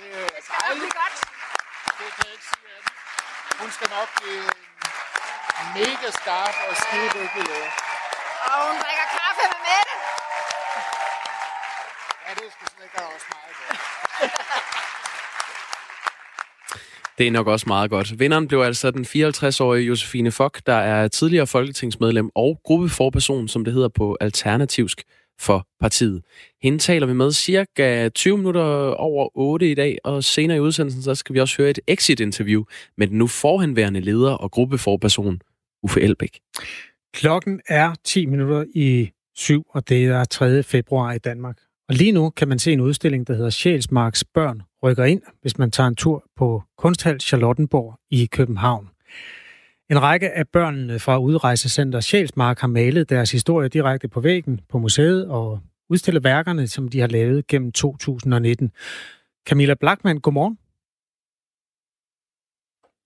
Det 0.00 0.06
er 0.06 0.30
dejligt. 0.60 0.94
Det 2.10 2.16
kan 2.18 2.26
jeg 2.26 2.32
ikke 2.38 2.48
sige 2.52 2.70
andet. 2.76 2.92
Hun 3.60 3.70
skal 3.76 3.88
nok 3.96 4.08
blive 4.18 4.46
Mega 5.74 6.10
skarp 6.20 6.54
og 6.68 6.76
skide 6.82 7.08
dygtig 7.16 7.42
lærer. 7.50 7.72
Og 8.50 8.56
hun 8.66 8.74
drikker 8.82 9.06
kaffe 9.18 9.42
med 9.52 9.60
Mette. 9.66 9.94
Ja, 12.24 12.30
det 12.40 12.46
skal 12.54 12.68
sikkert 12.78 13.04
også 13.14 13.26
meget 13.34 13.54
godt. 13.58 13.78
Det 17.20 17.26
er 17.26 17.30
nok 17.30 17.46
også 17.46 17.64
meget 17.68 17.90
godt. 17.90 18.18
Vinderen 18.18 18.48
blev 18.48 18.60
altså 18.60 18.90
den 18.90 19.04
54-årige 19.04 19.86
Josefine 19.86 20.30
Fock, 20.30 20.60
der 20.66 20.72
er 20.74 21.08
tidligere 21.08 21.46
folketingsmedlem 21.46 22.30
og 22.34 22.60
gruppeforperson, 22.64 23.48
som 23.48 23.64
det 23.64 23.74
hedder 23.74 23.88
på 23.88 24.16
alternativsk 24.20 25.02
for 25.40 25.66
partiet. 25.80 26.22
Hende 26.62 26.78
taler 26.78 27.06
vi 27.06 27.12
med 27.12 27.32
cirka 27.32 28.08
20 28.08 28.36
minutter 28.36 28.62
over 28.94 29.28
8 29.34 29.70
i 29.70 29.74
dag, 29.74 29.98
og 30.04 30.24
senere 30.24 30.56
i 30.56 30.60
udsendelsen, 30.60 31.02
så 31.02 31.14
skal 31.14 31.34
vi 31.34 31.40
også 31.40 31.56
høre 31.62 31.70
et 31.70 31.80
exit-interview 31.86 32.64
med 32.98 33.06
den 33.06 33.18
nu 33.18 33.26
forhenværende 33.26 34.00
leder 34.00 34.32
og 34.32 34.50
gruppeforperson, 34.50 35.40
Uffe 35.82 36.00
Elbæk. 36.00 36.40
Klokken 37.14 37.60
er 37.68 37.94
10 38.04 38.26
minutter 38.26 38.64
i 38.74 39.10
syv, 39.34 39.66
og 39.70 39.88
det 39.88 40.04
er 40.04 40.24
3. 40.24 40.62
februar 40.62 41.12
i 41.12 41.18
Danmark. 41.18 41.58
Og 41.88 41.94
lige 41.94 42.12
nu 42.12 42.30
kan 42.30 42.48
man 42.48 42.58
se 42.58 42.72
en 42.72 42.80
udstilling, 42.80 43.26
der 43.26 43.34
hedder 43.34 43.50
Sjælsmarks 43.50 44.24
Børn 44.24 44.62
rykker 44.82 45.04
ind, 45.04 45.22
hvis 45.42 45.58
man 45.58 45.70
tager 45.70 45.88
en 45.88 45.96
tur 45.96 46.24
på 46.36 46.62
Kunsthal 46.78 47.20
Charlottenborg 47.20 47.98
i 48.10 48.26
København. 48.26 48.88
En 49.90 50.02
række 50.02 50.30
af 50.30 50.48
børnene 50.48 50.98
fra 50.98 51.18
Udrejsecenter 51.18 52.00
Sjælsmark 52.00 52.58
har 52.58 52.68
malet 52.68 53.10
deres 53.10 53.32
historie 53.32 53.68
direkte 53.68 54.08
på 54.08 54.20
væggen 54.20 54.60
på 54.68 54.78
museet 54.78 55.28
og 55.28 55.60
udstillet 55.90 56.24
værkerne, 56.24 56.66
som 56.66 56.88
de 56.88 57.00
har 57.00 57.06
lavet 57.06 57.46
gennem 57.46 57.72
2019. 57.72 58.72
Camilla 59.48 59.74
Blackman, 59.74 60.18
godmorgen. 60.18 60.58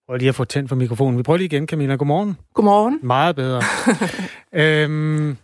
Prøv 0.09 0.17
lige 0.17 0.29
at 0.29 0.35
få 0.35 0.45
tændt 0.45 0.69
for 0.69 0.77
mikrofonen. 0.77 1.19
Vi 1.19 1.23
prøver 1.23 1.37
lige 1.37 1.47
igen, 1.47 1.69
Camilla. 1.69 1.95
Godmorgen. 1.95 2.37
Godmorgen. 2.55 3.01
Meget 3.03 3.37
bedre. 3.37 3.63
øhm, 4.63 5.37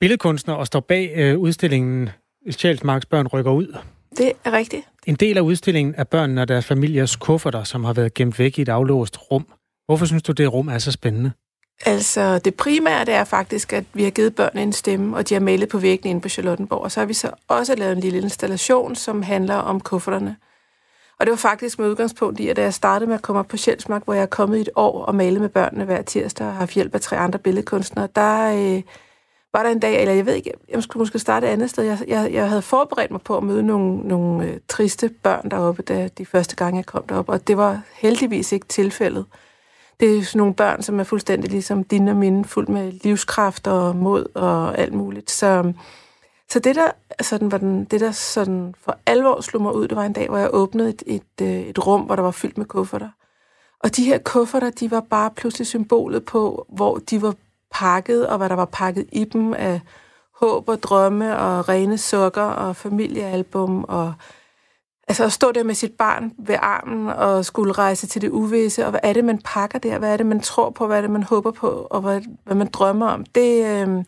billedkunstner 0.00 0.54
og 0.54 0.66
står 0.66 0.80
bag 0.80 1.12
øh, 1.16 1.38
udstillingen 1.38 2.10
Sjælsmarks 2.50 3.06
børn 3.06 3.26
rykker 3.26 3.50
ud. 3.50 3.76
Det 4.16 4.32
er 4.44 4.52
rigtigt. 4.52 4.91
En 5.06 5.14
del 5.14 5.38
af 5.38 5.42
udstillingen 5.42 5.94
er 5.98 6.04
børnene 6.04 6.40
og 6.40 6.48
deres 6.48 6.66
familiers 6.66 7.16
kufferter, 7.16 7.64
som 7.64 7.84
har 7.84 7.92
været 7.92 8.14
gemt 8.14 8.38
væk 8.38 8.58
i 8.58 8.62
et 8.62 8.68
aflåst 8.68 9.18
rum. 9.30 9.46
Hvorfor 9.86 10.06
synes 10.06 10.22
du, 10.22 10.32
det 10.32 10.52
rum 10.52 10.68
er 10.68 10.78
så 10.78 10.92
spændende? 10.92 11.32
Altså, 11.86 12.38
det 12.38 12.54
primære 12.54 13.04
det 13.04 13.14
er 13.14 13.24
faktisk, 13.24 13.72
at 13.72 13.84
vi 13.92 14.04
har 14.04 14.10
givet 14.10 14.34
børnene 14.34 14.62
en 14.62 14.72
stemme, 14.72 15.16
og 15.16 15.28
de 15.28 15.34
har 15.34 15.40
malet 15.40 15.68
på 15.68 15.78
væggen 15.78 16.10
inde 16.10 16.20
på 16.20 16.28
Charlottenborg. 16.28 16.80
Og 16.80 16.92
så 16.92 17.00
har 17.00 17.06
vi 17.06 17.14
så 17.14 17.30
også 17.48 17.74
lavet 17.74 17.92
en 17.92 18.00
lille 18.00 18.18
installation, 18.18 18.94
som 18.94 19.22
handler 19.22 19.54
om 19.54 19.80
kufferterne. 19.80 20.36
Og 21.18 21.26
det 21.26 21.30
var 21.30 21.36
faktisk 21.36 21.78
med 21.78 21.88
udgangspunkt 21.88 22.40
i, 22.40 22.48
at 22.48 22.56
da 22.56 22.62
jeg 22.62 22.74
startede 22.74 23.08
med 23.08 23.14
at 23.14 23.22
komme 23.22 23.40
op 23.40 23.48
på 23.48 23.56
Sjælsmark, 23.56 24.04
hvor 24.04 24.14
jeg 24.14 24.22
er 24.22 24.26
kommet 24.26 24.58
i 24.58 24.60
et 24.60 24.68
år 24.76 25.04
og 25.04 25.14
malet 25.14 25.40
med 25.40 25.48
børnene 25.48 25.84
hver 25.84 26.02
tirsdag 26.02 26.46
og 26.46 26.52
har 26.52 26.58
haft 26.58 26.74
hjælp 26.74 26.94
af 26.94 27.00
tre 27.00 27.16
andre 27.16 27.38
billedkunstnere, 27.38 28.08
der 28.16 28.54
øh, 28.76 28.82
var 29.52 29.62
der 29.62 29.70
en 29.70 29.78
dag, 29.78 30.00
eller 30.00 30.14
jeg 30.14 30.26
ved 30.26 30.34
ikke, 30.34 30.52
jeg 30.68 30.82
skulle 30.82 31.00
måske 31.00 31.18
starte 31.18 31.46
et 31.46 31.50
andet 31.50 31.70
sted. 31.70 31.84
Jeg, 31.84 31.98
jeg, 32.08 32.32
jeg 32.32 32.48
havde 32.48 32.62
forberedt 32.62 33.10
mig 33.10 33.20
på 33.20 33.36
at 33.36 33.42
møde 33.42 33.62
nogle, 33.62 33.96
nogle 33.96 34.46
øh, 34.46 34.58
triste 34.68 35.08
børn 35.08 35.50
deroppe, 35.50 35.82
da 35.82 36.08
de 36.08 36.26
første 36.26 36.56
gange 36.56 36.76
jeg 36.76 36.86
kom 36.86 37.02
derop, 37.08 37.28
og 37.28 37.46
det 37.46 37.56
var 37.56 37.80
heldigvis 37.94 38.52
ikke 38.52 38.66
tilfældet. 38.66 39.26
Det 40.00 40.18
er 40.18 40.22
sådan 40.22 40.38
nogle 40.38 40.54
børn, 40.54 40.82
som 40.82 41.00
er 41.00 41.04
fuldstændig 41.04 41.50
ligesom 41.50 41.84
dine 41.84 42.10
og 42.10 42.16
mine, 42.16 42.44
fuld 42.44 42.68
med 42.68 42.92
livskraft 42.92 43.66
og 43.66 43.96
mod 43.96 44.26
og 44.34 44.78
alt 44.78 44.94
muligt. 44.94 45.30
Så, 45.30 45.72
så 46.50 46.58
det, 46.58 46.74
der, 46.74 46.90
sådan, 47.20 47.52
var 47.52 47.58
den, 47.58 47.84
det, 47.84 48.00
der 48.00 48.10
sådan 48.10 48.74
for 48.84 48.98
alvor 49.06 49.40
slog 49.40 49.62
mig 49.62 49.74
ud, 49.74 49.88
det 49.88 49.96
var 49.96 50.04
en 50.04 50.12
dag, 50.12 50.28
hvor 50.28 50.38
jeg 50.38 50.50
åbnede 50.52 50.88
et, 50.88 51.02
et, 51.06 51.42
øh, 51.42 51.60
et 51.60 51.86
rum, 51.86 52.00
hvor 52.00 52.16
der 52.16 52.22
var 52.22 52.30
fyldt 52.30 52.58
med 52.58 52.66
kufferter. 52.66 53.08
Og 53.80 53.96
de 53.96 54.04
her 54.04 54.18
kufferter, 54.18 54.70
de 54.70 54.90
var 54.90 55.00
bare 55.00 55.30
pludselig 55.30 55.66
symbolet 55.66 56.24
på, 56.24 56.66
hvor 56.68 56.98
de 57.10 57.22
var 57.22 57.34
pakket, 57.72 58.26
og 58.26 58.38
hvad 58.38 58.48
der 58.48 58.54
var 58.54 58.64
pakket 58.64 59.06
i 59.12 59.24
dem 59.24 59.54
af 59.54 59.80
håb 60.40 60.68
og 60.68 60.82
drømme 60.82 61.38
og 61.38 61.68
rene 61.68 61.98
sukker 61.98 62.42
og 62.42 62.76
familiealbum 62.76 63.84
og 63.88 64.14
Altså 65.08 65.24
at 65.24 65.32
stå 65.32 65.52
der 65.52 65.62
med 65.64 65.74
sit 65.74 65.92
barn 65.92 66.32
ved 66.38 66.56
armen 66.58 67.08
og 67.08 67.44
skulle 67.44 67.72
rejse 67.72 68.06
til 68.06 68.22
det 68.22 68.30
uvisse, 68.30 68.84
og 68.84 68.90
hvad 68.90 69.00
er 69.02 69.12
det, 69.12 69.24
man 69.24 69.38
pakker 69.44 69.78
der? 69.78 69.98
Hvad 69.98 70.12
er 70.12 70.16
det, 70.16 70.26
man 70.26 70.40
tror 70.40 70.70
på? 70.70 70.86
Hvad 70.86 70.96
er 70.96 71.00
det, 71.00 71.10
man 71.10 71.22
håber 71.22 71.50
på? 71.50 71.86
Og 71.90 72.00
hvad, 72.00 72.20
hvad 72.44 72.54
man 72.54 72.66
drømmer 72.66 73.06
om? 73.06 73.24
Det, 73.24 73.66
øh, 73.66 74.04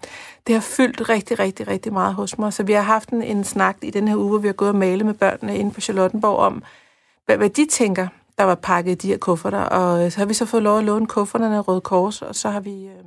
det 0.46 0.54
har 0.54 0.60
fyldt 0.60 1.08
rigtig, 1.08 1.38
rigtig, 1.38 1.68
rigtig 1.68 1.92
meget 1.92 2.14
hos 2.14 2.38
mig. 2.38 2.52
Så 2.52 2.62
vi 2.62 2.72
har 2.72 2.82
haft 2.82 3.08
en, 3.08 3.22
en 3.22 3.44
snak 3.44 3.76
i 3.82 3.90
den 3.90 4.08
her 4.08 4.16
uge, 4.16 4.28
hvor 4.28 4.38
vi 4.38 4.48
har 4.48 4.52
gået 4.52 4.68
og 4.68 4.76
malet 4.76 5.06
med 5.06 5.14
børnene 5.14 5.58
inde 5.58 5.70
på 5.70 5.80
Charlottenborg 5.80 6.38
om, 6.38 6.62
hvad, 7.26 7.36
hvad 7.36 7.50
de 7.50 7.66
tænker, 7.66 8.06
der 8.38 8.44
var 8.44 8.54
pakket 8.54 8.92
i 8.92 8.94
de 8.94 9.08
her 9.08 9.18
kufferter. 9.18 9.62
Og 9.62 10.04
øh, 10.04 10.10
så 10.10 10.18
har 10.18 10.26
vi 10.26 10.34
så 10.34 10.46
fået 10.46 10.62
lov 10.62 10.78
at 10.78 10.84
låne 10.84 11.06
kufferterne 11.06 11.56
af 11.56 11.68
Røde 11.68 11.80
Kors, 11.80 12.22
og 12.22 12.34
så 12.34 12.48
har 12.48 12.60
vi, 12.60 12.86
øh, 12.86 13.04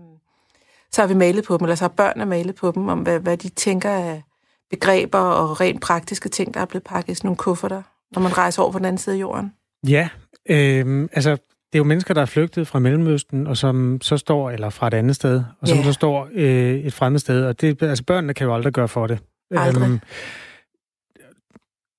så 0.91 1.01
har 1.01 1.07
vi 1.07 1.13
malet 1.13 1.43
på 1.45 1.57
dem, 1.57 1.65
eller 1.65 1.75
så 1.75 1.83
har 1.83 1.89
børnene 1.89 2.25
malet 2.25 2.55
på 2.55 2.71
dem, 2.75 2.87
om 2.87 2.99
hvad, 2.99 3.19
hvad 3.19 3.37
de 3.37 3.49
tænker 3.49 3.89
af 3.89 4.23
begreber 4.69 5.19
og 5.19 5.61
rent 5.61 5.81
praktiske 5.81 6.29
ting, 6.29 6.53
der 6.53 6.59
er 6.59 6.65
blevet 6.65 6.83
pakket 6.83 7.11
i 7.11 7.15
sådan 7.15 7.27
nogle 7.27 7.37
kufferter, 7.37 7.81
når 8.13 8.21
man 8.21 8.37
rejser 8.37 8.61
over 8.61 8.71
på 8.71 8.77
den 8.77 8.85
anden 8.85 8.97
side 8.97 9.15
af 9.15 9.19
jorden. 9.21 9.53
Ja, 9.87 10.09
øh, 10.49 11.09
altså 11.13 11.31
det 11.31 11.75
er 11.75 11.77
jo 11.79 11.83
mennesker, 11.83 12.13
der 12.13 12.21
er 12.21 12.25
flygtet 12.25 12.67
fra 12.67 12.79
Mellemøsten, 12.79 13.47
og 13.47 13.57
som 13.57 14.01
så 14.01 14.17
står, 14.17 14.51
eller 14.51 14.69
fra 14.69 14.87
et 14.87 14.93
andet 14.93 15.15
sted, 15.15 15.43
og 15.61 15.67
som 15.67 15.77
Ja. 15.77 15.83
så 15.83 15.93
står 15.93 16.29
øh, 16.33 16.75
et 16.75 16.93
fremmed 16.93 17.19
sted, 17.19 17.45
og 17.45 17.61
det, 17.61 17.83
altså 17.83 18.03
børnene 18.03 18.33
kan 18.33 18.47
jo 18.47 18.53
aldrig 18.55 18.73
gøre 18.73 18.87
for 18.87 19.07
det. 19.07 19.19
Aldrig. 19.51 19.83
Øhm, 19.83 19.99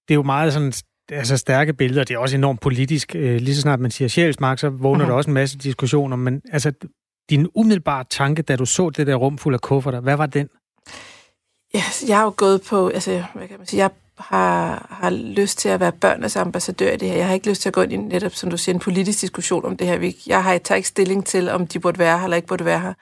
det 0.08 0.10
er 0.10 0.14
jo 0.14 0.22
meget 0.22 0.52
sådan 0.52 0.72
altså 1.12 1.36
stærke 1.36 1.72
billeder, 1.72 2.04
det 2.04 2.14
er 2.14 2.18
også 2.18 2.36
enormt 2.36 2.60
politisk. 2.60 3.14
Øh, 3.14 3.36
lige 3.40 3.54
så 3.54 3.60
snart 3.60 3.80
man 3.80 3.90
siger 3.90 4.08
sjælsmark, 4.08 4.58
så 4.58 4.68
vågner 4.68 5.04
Mhm. 5.04 5.08
der 5.10 5.16
også 5.16 5.30
en 5.30 5.34
masse 5.34 5.58
diskussioner, 5.58 6.16
men 6.16 6.42
altså 6.52 6.72
din 7.30 7.48
umiddelbare 7.54 8.04
tanke, 8.10 8.42
da 8.42 8.56
du 8.56 8.66
så 8.66 8.90
det 8.90 9.06
der 9.06 9.14
rum 9.14 9.38
fuld 9.38 9.54
af 9.54 9.60
kufferter, 9.60 10.00
hvad 10.00 10.16
var 10.16 10.26
den? 10.26 10.48
Ja, 11.74 11.82
jeg 12.08 12.16
har 12.16 12.24
jo 12.24 12.32
gået 12.36 12.62
på, 12.62 12.88
altså, 12.88 13.24
hvad 13.34 13.48
kan 13.48 13.58
man 13.58 13.66
sige, 13.66 13.80
jeg 13.80 13.90
har, 14.18 14.86
har 14.90 15.10
lyst 15.10 15.58
til 15.58 15.68
at 15.68 15.80
være 15.80 15.92
børnenes 15.92 16.36
ambassadør 16.36 16.90
i 16.92 16.96
det 16.96 17.08
her. 17.08 17.16
Jeg 17.16 17.26
har 17.26 17.34
ikke 17.34 17.48
lyst 17.48 17.62
til 17.62 17.68
at 17.68 17.72
gå 17.72 17.82
ind 17.82 17.92
i 17.92 17.96
netop, 17.96 18.32
som 18.34 18.50
du 18.50 18.56
siger, 18.56 18.74
en 18.74 18.80
politisk 18.80 19.20
diskussion 19.20 19.64
om 19.64 19.76
det 19.76 19.86
her. 19.86 19.98
Vi- 19.98 20.16
Jeg 20.26 20.42
har 20.44 20.50
jeg 20.52 20.62
tager 20.62 20.76
ikke 20.76 20.88
stilling 20.88 21.26
til, 21.26 21.48
om 21.48 21.66
de 21.66 21.80
burde 21.80 21.98
være 21.98 22.18
her 22.18 22.24
eller 22.24 22.36
ikke 22.36 22.48
burde 22.48 22.64
være 22.64 22.80
her. 22.80 22.92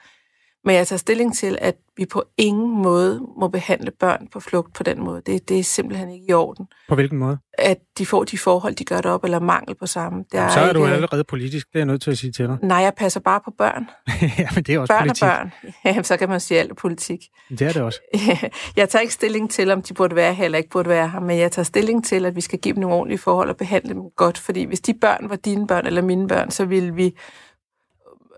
Men 0.67 0.75
jeg 0.75 0.87
tager 0.87 0.97
stilling 0.97 1.35
til, 1.37 1.57
at 1.61 1.75
vi 1.97 2.05
på 2.05 2.23
ingen 2.37 2.81
måde 2.83 3.21
må 3.39 3.47
behandle 3.47 3.91
børn 3.91 4.27
på 4.33 4.39
flugt 4.39 4.73
på 4.73 4.83
den 4.83 5.03
måde. 5.03 5.21
Det, 5.25 5.49
det 5.49 5.59
er 5.59 5.63
simpelthen 5.63 6.09
ikke 6.09 6.25
i 6.29 6.33
orden. 6.33 6.67
På 6.89 6.95
hvilken 6.95 7.17
måde? 7.19 7.37
At 7.57 7.77
de 7.97 8.05
får 8.05 8.23
de 8.23 8.37
forhold, 8.37 8.75
de 8.75 8.85
gør 8.85 8.95
det 8.95 9.05
op, 9.05 9.23
eller 9.23 9.39
mangel 9.39 9.75
på 9.75 9.85
samme. 9.85 10.19
Det 10.31 10.37
Jamen, 10.37 10.51
så 10.51 10.59
er 10.59 10.73
du 10.73 10.79
ikke- 10.85 10.95
allerede 10.95 11.23
politisk, 11.23 11.67
det 11.67 11.75
er 11.75 11.79
jeg 11.79 11.85
nødt 11.85 12.01
til 12.01 12.11
at 12.11 12.17
sige 12.17 12.31
til 12.31 12.45
dig. 12.47 12.57
Nej, 12.61 12.77
jeg 12.77 12.93
passer 12.97 13.19
bare 13.19 13.39
på 13.45 13.51
børn. 13.57 13.85
ja, 14.39 14.47
men 14.55 14.63
det 14.63 14.75
er 14.75 14.79
også 14.79 14.93
børn 14.93 15.01
politik. 15.01 15.23
og 15.23 15.29
børn. 15.29 15.51
Jamen, 15.85 16.03
så 16.03 16.17
kan 16.17 16.29
man 16.29 16.39
sige 16.39 16.59
alt 16.59 16.71
er 16.71 16.75
politik. 16.75 17.19
Det 17.49 17.61
er 17.61 17.71
det 17.73 17.81
også. 17.81 17.99
jeg 18.77 18.89
tager 18.89 19.01
ikke 19.01 19.13
stilling 19.13 19.51
til, 19.51 19.71
om 19.71 19.81
de 19.81 19.93
burde 19.93 20.15
være 20.15 20.33
her 20.33 20.45
eller 20.45 20.57
ikke 20.57 20.69
burde 20.69 20.89
være 20.89 21.09
her, 21.09 21.19
men 21.19 21.37
jeg 21.39 21.51
tager 21.51 21.63
stilling 21.63 22.05
til, 22.05 22.25
at 22.25 22.35
vi 22.35 22.41
skal 22.41 22.59
give 22.59 22.73
dem 22.75 22.81
nogle 22.81 22.95
ordentlige 22.95 23.17
forhold 23.19 23.49
og 23.49 23.57
behandle 23.57 23.93
dem 23.93 24.01
godt, 24.15 24.37
fordi 24.37 24.63
hvis 24.63 24.79
de 24.79 24.93
børn 24.93 25.29
var 25.29 25.35
dine 25.35 25.67
børn 25.67 25.85
eller 25.85 26.01
mine 26.01 26.27
børn, 26.27 26.51
så 26.51 26.65
ville 26.65 26.93
vi, 26.95 27.15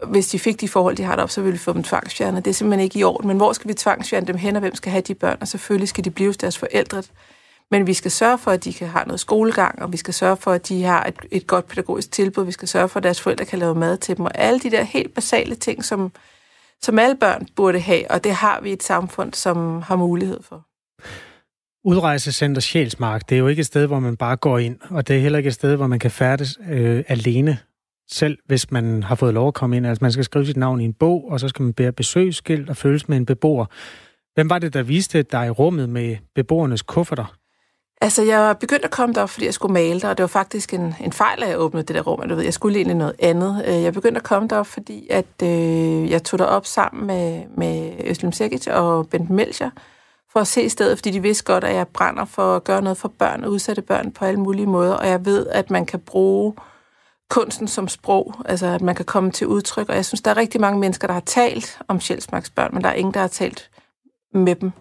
hvis 0.08 0.28
de 0.28 0.40
fik 0.40 0.62
de 0.62 0.68
forhold, 0.68 0.96
de 0.96 1.04
har 1.04 1.16
deroppe, 1.16 1.34
så 1.34 1.42
ville 1.42 1.52
vi 1.52 1.58
få 1.58 1.74
dem 1.74 1.84
tvangsfjernet. 1.84 2.46
Det 2.46 2.52
er 2.52 2.56
simpelthen 2.56 2.84
ikke 2.84 3.00
i 3.00 3.04
orden. 3.04 3.28
Men 3.28 3.38
hvor 3.38 3.54
skal 3.54 3.68
vi 3.68 3.74
tvangsfjerne 3.74 4.28
dem 4.28 4.38
hen, 4.38 4.56
og 4.56 4.60
hvem 4.60 4.76
skal 4.76 4.92
have 4.92 5.02
de 5.02 5.16
børn? 5.16 5.38
Og 5.42 5.48
selvfølgelig 5.48 5.88
skal 5.88 6.06
de 6.06 6.12
blive 6.12 6.30
hos 6.30 6.38
deres 6.38 6.58
forældre. 6.58 7.04
Men 7.72 7.88
vi 7.88 7.94
skal 7.94 8.12
sørge 8.12 8.38
for, 8.38 8.52
at 8.52 8.64
de 8.64 8.74
kan 8.74 8.88
have 8.88 9.06
noget 9.06 9.20
skolegang, 9.20 9.82
og 9.82 9.92
vi 9.92 9.98
skal 9.98 10.14
sørge 10.14 10.38
for, 10.38 10.52
at 10.52 10.68
de 10.70 10.84
har 10.84 11.04
et, 11.04 11.16
et 11.32 11.48
godt 11.48 11.68
pædagogisk 11.68 12.12
tilbud. 12.12 12.46
Vi 12.46 12.52
skal 12.52 12.68
sørge 12.68 12.90
for, 12.90 12.98
at 12.98 13.04
deres 13.04 13.22
forældre 13.22 13.46
kan 13.46 13.60
lave 13.60 13.76
mad 13.76 13.98
til 13.98 14.18
dem, 14.18 14.26
og 14.26 14.32
alle 14.36 14.60
de 14.60 14.72
der 14.72 14.84
helt 14.84 15.14
basale 15.14 15.56
ting, 15.56 15.86
som, 15.86 16.12
som 16.82 17.00
alle 17.00 17.16
børn 17.16 17.48
burde 17.56 17.80
have, 17.80 18.12
og 18.12 18.24
det 18.24 18.34
har 18.34 18.62
vi 18.62 18.74
et 18.74 18.84
samfund, 18.84 19.34
som 19.34 19.82
har 19.82 19.96
mulighed 19.96 20.40
for. 20.44 20.66
Udrejsecenter 21.86 22.62
Sjælsmark, 22.62 23.30
det 23.30 23.36
er 23.36 23.40
jo 23.40 23.48
ikke 23.48 23.60
et 23.60 23.66
sted, 23.66 23.86
hvor 23.86 24.00
man 24.00 24.18
bare 24.18 24.36
går 24.36 24.58
ind, 24.58 24.78
og 24.90 25.08
det 25.08 25.16
er 25.16 25.20
heller 25.20 25.38
ikke 25.38 25.48
et 25.48 25.54
sted, 25.54 25.76
hvor 25.76 25.88
man 25.88 26.00
kan 26.00 26.12
færdes 26.12 26.58
øh, 26.70 27.04
alene, 27.08 27.58
selv 28.12 28.38
hvis 28.46 28.72
man 28.72 29.04
har 29.04 29.16
fået 29.16 29.34
lov 29.34 29.48
at 29.48 29.54
komme 29.54 29.78
ind. 29.78 29.88
Altså 29.88 30.04
man 30.04 30.12
skal 30.12 30.24
skrive 30.24 30.46
sit 30.46 30.58
navn 30.58 30.82
i 30.82 30.86
en 30.86 30.94
bog, 30.94 31.32
og 31.32 31.40
så 31.40 31.48
skal 31.48 31.64
man 31.64 31.74
bære 31.74 31.92
besøgsskilt 31.92 32.70
og 32.70 32.78
følges 32.78 33.10
med 33.10 33.18
en 33.18 33.26
beboer. 33.26 33.66
Hvem 34.36 34.50
var 34.50 34.60
det, 34.60 34.74
der 34.74 34.84
viste 34.84 35.24
dig 35.24 35.48
i 35.48 35.50
rummet 35.50 35.90
med 35.90 36.18
beboernes 36.36 36.82
kufferter? 36.82 37.36
Altså, 38.02 38.24
jeg 38.24 38.56
begyndte 38.60 38.86
at 38.86 38.92
komme 38.92 39.16
derop, 39.16 39.30
fordi 39.30 39.46
jeg 39.46 39.54
skulle 39.54 39.74
male 39.74 40.00
der, 40.00 40.10
og 40.10 40.18
det 40.18 40.24
var 40.24 40.28
faktisk 40.28 40.74
en, 40.74 40.96
en 41.02 41.14
fejl, 41.14 41.44
at 41.44 41.50
jeg 41.50 41.60
åbnede 41.60 41.86
det 41.86 41.96
der 41.96 42.02
rum. 42.02 42.30
Du 42.30 42.36
ved, 42.36 42.44
jeg 42.44 42.54
skulle 42.54 42.76
egentlig 42.76 42.96
noget 42.98 43.16
andet. 43.20 43.64
Øh, 43.68 43.84
jeg 43.84 43.94
begyndte 43.94 44.18
at 44.18 44.24
komme 44.24 44.48
derop, 44.48 44.68
fordi 44.68 45.08
at, 45.10 45.26
øh, 45.44 46.10
jeg 46.10 46.24
tog 46.24 46.40
derop 46.40 46.66
sammen 46.66 47.08
med, 47.08 47.44
med 47.58 47.92
Øslem 48.06 48.32
Sekic 48.32 48.68
og 48.68 49.10
Bent 49.10 49.30
Melcher 49.30 49.70
for 50.32 50.40
at 50.40 50.48
se 50.48 50.70
stedet, 50.70 50.98
fordi 50.98 51.12
de 51.12 51.22
vidste 51.22 51.44
godt, 51.44 51.64
at 51.64 51.76
jeg 51.76 51.88
brænder 51.88 52.26
for 52.26 52.56
at 52.56 52.64
gøre 52.64 52.82
noget 52.82 52.98
for 52.98 53.08
børn 53.20 53.44
og 53.44 53.52
udsatte 53.52 53.82
børn 53.82 54.12
på 54.12 54.26
alle 54.26 54.40
mulige 54.40 54.66
måder, 54.66 54.94
og 54.94 55.08
jeg 55.08 55.26
ved, 55.26 55.48
at 55.48 55.72
man 55.72 55.86
kan 55.86 56.00
bruge 56.00 56.54
kunsten 57.30 57.68
som 57.68 57.88
sprog, 57.88 58.36
altså 58.46 58.66
at 58.66 58.82
man 58.82 58.96
kan 58.96 59.06
komme 59.06 59.32
til 59.32 59.48
udtryk, 59.48 59.90
og 59.90 59.96
jeg 59.96 60.06
synes, 60.06 60.22
der 60.22 60.32
er 60.32 60.38
rigtig 60.38 60.62
mange 60.62 60.80
mennesker, 60.80 61.08
der 61.08 61.14
har 61.14 61.24
talt 61.26 61.80
om 61.88 62.00
Sjælsmarks 62.00 62.50
børn, 62.50 62.70
men 62.74 62.84
der 62.84 62.90
er 62.90 62.94
ingen, 62.94 63.14
der 63.14 63.20
har 63.20 63.28
talt 63.28 63.70
med 64.34 64.56
dem. 64.56 64.72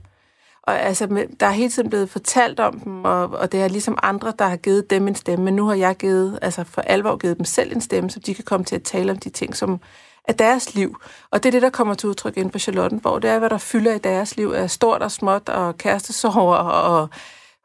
Og 0.62 0.80
altså, 0.80 1.26
der 1.40 1.46
er 1.46 1.50
hele 1.50 1.70
tiden 1.70 1.88
blevet 1.88 2.10
fortalt 2.10 2.60
om 2.60 2.80
dem, 2.80 3.04
og, 3.04 3.30
og 3.30 3.52
det 3.52 3.60
er 3.60 3.68
ligesom 3.68 3.98
andre, 4.02 4.32
der 4.38 4.44
har 4.44 4.56
givet 4.56 4.90
dem 4.90 5.08
en 5.08 5.14
stemme, 5.14 5.44
men 5.44 5.56
nu 5.56 5.66
har 5.66 5.74
jeg 5.74 5.96
givet, 5.96 6.38
altså 6.42 6.64
for 6.64 6.80
alvor 6.80 7.16
givet 7.16 7.36
dem 7.36 7.44
selv 7.44 7.72
en 7.72 7.80
stemme, 7.80 8.10
så 8.10 8.20
de 8.20 8.34
kan 8.34 8.44
komme 8.44 8.64
til 8.64 8.76
at 8.76 8.82
tale 8.82 9.12
om 9.12 9.18
de 9.18 9.30
ting, 9.30 9.56
som 9.56 9.80
af 10.28 10.34
deres 10.34 10.74
liv. 10.74 10.96
Og 11.30 11.42
det 11.42 11.48
er 11.48 11.52
det, 11.52 11.62
der 11.62 11.70
kommer 11.70 11.94
til 11.94 12.08
udtryk 12.08 12.36
ind 12.36 12.50
på 12.50 12.58
Charlottenborg. 12.58 13.22
Det 13.22 13.30
er, 13.30 13.38
hvad 13.38 13.50
der 13.50 13.58
fylder 13.58 13.94
i 13.94 13.98
deres 13.98 14.36
liv 14.36 14.52
af 14.56 14.70
stort 14.70 15.02
og 15.02 15.10
småt 15.10 15.48
og 15.48 15.78
kærestesorger 15.78 16.56
og 16.56 17.08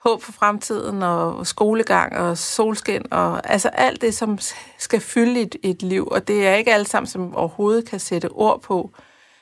håb 0.03 0.23
for 0.23 0.31
fremtiden 0.31 1.03
og 1.03 1.47
skolegang 1.47 2.17
og 2.17 2.37
solskin 2.37 3.05
og 3.11 3.49
altså 3.51 3.67
alt 3.67 4.01
det, 4.01 4.13
som 4.13 4.39
skal 4.77 4.99
fylde 4.99 5.41
et, 5.41 5.55
et 5.63 5.81
liv. 5.81 6.07
Og 6.07 6.27
det 6.27 6.47
er 6.47 6.55
ikke 6.55 6.73
alle 6.73 6.87
sammen, 6.87 7.07
som 7.07 7.35
overhovedet 7.35 7.89
kan 7.89 7.99
sætte 7.99 8.29
ord 8.29 8.61
på, 8.61 8.91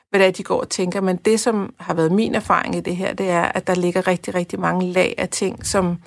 hvad 0.09 0.19
det 0.19 0.27
er, 0.27 0.31
de 0.31 0.43
går 0.43 0.61
og 0.61 0.69
tænker. 0.69 1.01
Men 1.01 1.15
det, 1.15 1.39
som 1.39 1.73
har 1.79 1.93
været 1.93 2.11
min 2.11 2.35
erfaring 2.35 2.75
i 2.75 2.79
det 2.79 2.95
her, 2.95 3.13
det 3.13 3.29
er, 3.29 3.43
at 3.43 3.67
der 3.67 3.75
ligger 3.75 4.07
rigtig, 4.07 4.35
rigtig 4.35 4.59
mange 4.59 4.91
lag 4.91 5.15
af 5.17 5.29
ting, 5.29 5.65
som 5.65 5.97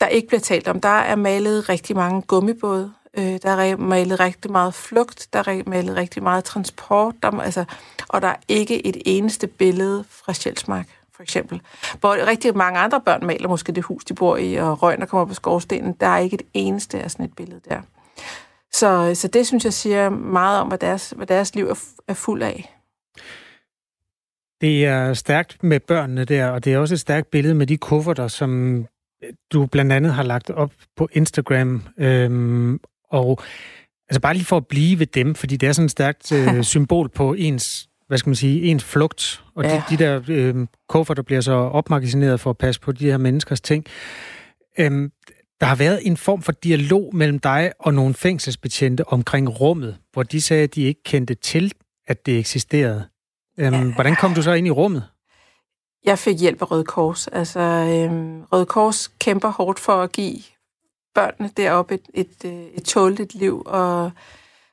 der 0.00 0.06
ikke 0.06 0.28
bliver 0.28 0.40
talt 0.40 0.68
om. 0.68 0.80
Der 0.80 0.88
er 0.88 1.16
malet 1.16 1.68
rigtig 1.68 1.96
mange 1.96 2.22
gummibåde. 2.22 2.92
Øh, 3.18 3.38
der 3.42 3.50
er 3.50 3.76
malet 3.76 4.20
rigtig 4.20 4.50
meget 4.50 4.74
flugt. 4.74 5.28
Der 5.32 5.38
er 5.38 5.62
malet 5.66 5.96
rigtig 5.96 6.22
meget 6.22 6.44
transport. 6.44 7.14
Der, 7.22 7.40
altså, 7.40 7.64
og 8.08 8.22
der 8.22 8.28
er 8.28 8.36
ikke 8.48 8.86
et 8.86 9.02
eneste 9.06 9.46
billede 9.46 10.04
fra 10.08 10.32
Sjælsmark 10.32 11.01
for 11.16 11.22
eksempel. 11.22 11.60
Hvor 12.00 12.26
rigtig 12.26 12.56
mange 12.56 12.78
andre 12.78 13.00
børn 13.00 13.26
maler 13.26 13.48
måske 13.48 13.72
det 13.72 13.84
hus, 13.84 14.04
de 14.04 14.14
bor 14.14 14.36
i, 14.36 14.54
og 14.54 14.82
røgen, 14.82 15.00
der 15.00 15.06
kommer 15.06 15.26
på 15.26 15.34
skorstenen. 15.34 15.92
Der 16.00 16.06
er 16.06 16.18
ikke 16.18 16.34
et 16.34 16.46
eneste 16.54 17.00
af 17.00 17.10
sådan 17.10 17.24
et 17.24 17.36
billede 17.36 17.60
der. 17.68 17.80
Så, 18.72 19.14
så 19.14 19.28
det 19.28 19.46
synes 19.46 19.64
jeg 19.64 19.72
siger 19.72 20.10
meget 20.10 20.60
om, 20.60 20.68
hvad 20.68 20.78
deres, 20.78 21.10
hvad 21.16 21.26
deres 21.26 21.54
liv 21.54 21.68
er, 21.68 21.84
er 22.08 22.14
fuld 22.14 22.42
af. 22.42 22.76
Det 24.60 24.86
er 24.86 25.14
stærkt 25.14 25.62
med 25.62 25.80
børnene 25.80 26.24
der, 26.24 26.48
og 26.48 26.64
det 26.64 26.72
er 26.72 26.78
også 26.78 26.94
et 26.94 27.00
stærkt 27.00 27.30
billede 27.30 27.54
med 27.54 27.66
de 27.66 27.76
kufferter, 27.76 28.28
som 28.28 28.84
du 29.52 29.66
blandt 29.66 29.92
andet 29.92 30.14
har 30.14 30.22
lagt 30.22 30.50
op 30.50 30.72
på 30.96 31.08
Instagram. 31.12 31.82
Øhm, 31.98 32.80
og 33.10 33.42
altså 34.08 34.20
bare 34.20 34.34
lige 34.34 34.44
for 34.44 34.56
at 34.56 34.66
blive 34.66 34.98
ved 34.98 35.06
dem, 35.06 35.34
fordi 35.34 35.56
det 35.56 35.68
er 35.68 35.72
sådan 35.72 35.84
et 35.84 35.90
stærkt 35.90 36.32
øh, 36.32 36.62
symbol 36.74 37.08
på 37.08 37.34
ens 37.34 37.88
hvad 38.12 38.18
skal 38.18 38.30
man 38.30 38.36
sige, 38.36 38.62
ens 38.62 38.84
flugt, 38.84 39.44
og 39.54 39.64
ja. 39.64 39.82
de, 39.90 39.96
de 39.96 40.04
der 40.04 40.20
øh, 40.28 40.66
kuffer, 40.88 41.14
der 41.14 41.22
bliver 41.22 41.40
så 41.40 41.52
opmagasineret 41.52 42.40
for 42.40 42.50
at 42.50 42.58
passe 42.58 42.80
på 42.80 42.92
de 42.92 43.04
her 43.04 43.16
menneskers 43.16 43.60
ting. 43.60 43.84
Øhm, 44.78 45.12
der 45.60 45.66
har 45.66 45.76
været 45.76 46.00
en 46.06 46.16
form 46.16 46.42
for 46.42 46.52
dialog 46.52 47.10
mellem 47.16 47.38
dig 47.38 47.72
og 47.78 47.94
nogle 47.94 48.14
fængselsbetjente 48.14 49.08
omkring 49.08 49.60
rummet, 49.60 49.96
hvor 50.12 50.22
de 50.22 50.42
sagde, 50.42 50.62
at 50.62 50.74
de 50.74 50.82
ikke 50.82 51.02
kendte 51.02 51.34
til, 51.34 51.72
at 52.06 52.26
det 52.26 52.38
eksisterede. 52.38 53.04
Øhm, 53.58 53.74
ja. 53.74 53.94
Hvordan 53.94 54.16
kom 54.16 54.34
du 54.34 54.42
så 54.42 54.52
ind 54.52 54.66
i 54.66 54.70
rummet? 54.70 55.04
Jeg 56.04 56.18
fik 56.18 56.40
hjælp 56.40 56.62
af 56.62 56.70
Røde 56.70 56.84
Kors. 56.84 57.26
Altså, 57.26 57.60
øhm, 57.60 58.42
Røde 58.42 58.66
Kors 58.66 59.08
kæmper 59.08 59.48
hårdt 59.48 59.78
for 59.78 60.02
at 60.02 60.12
give 60.12 60.38
børnene 61.14 61.50
deroppe 61.56 61.94
et, 61.94 62.08
et, 62.14 62.44
et, 62.44 62.68
et 62.74 62.84
tåligt 62.84 63.34
liv, 63.34 63.62
og 63.66 64.10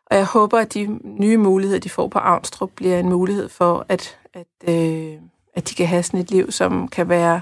og 0.09 0.17
jeg 0.17 0.25
håber, 0.25 0.59
at 0.59 0.73
de 0.73 0.99
nye 1.03 1.37
muligheder, 1.37 1.79
de 1.79 1.89
får 1.89 2.07
på 2.07 2.19
Avnstrup, 2.19 2.69
bliver 2.75 2.99
en 2.99 3.09
mulighed 3.09 3.49
for, 3.49 3.85
at, 3.89 4.17
at, 4.33 4.69
øh, 4.69 5.13
at 5.55 5.69
de 5.69 5.75
kan 5.75 5.87
have 5.87 6.03
sådan 6.03 6.19
et 6.19 6.31
liv, 6.31 6.51
som 6.51 6.87
kan 6.87 7.09
være, 7.09 7.41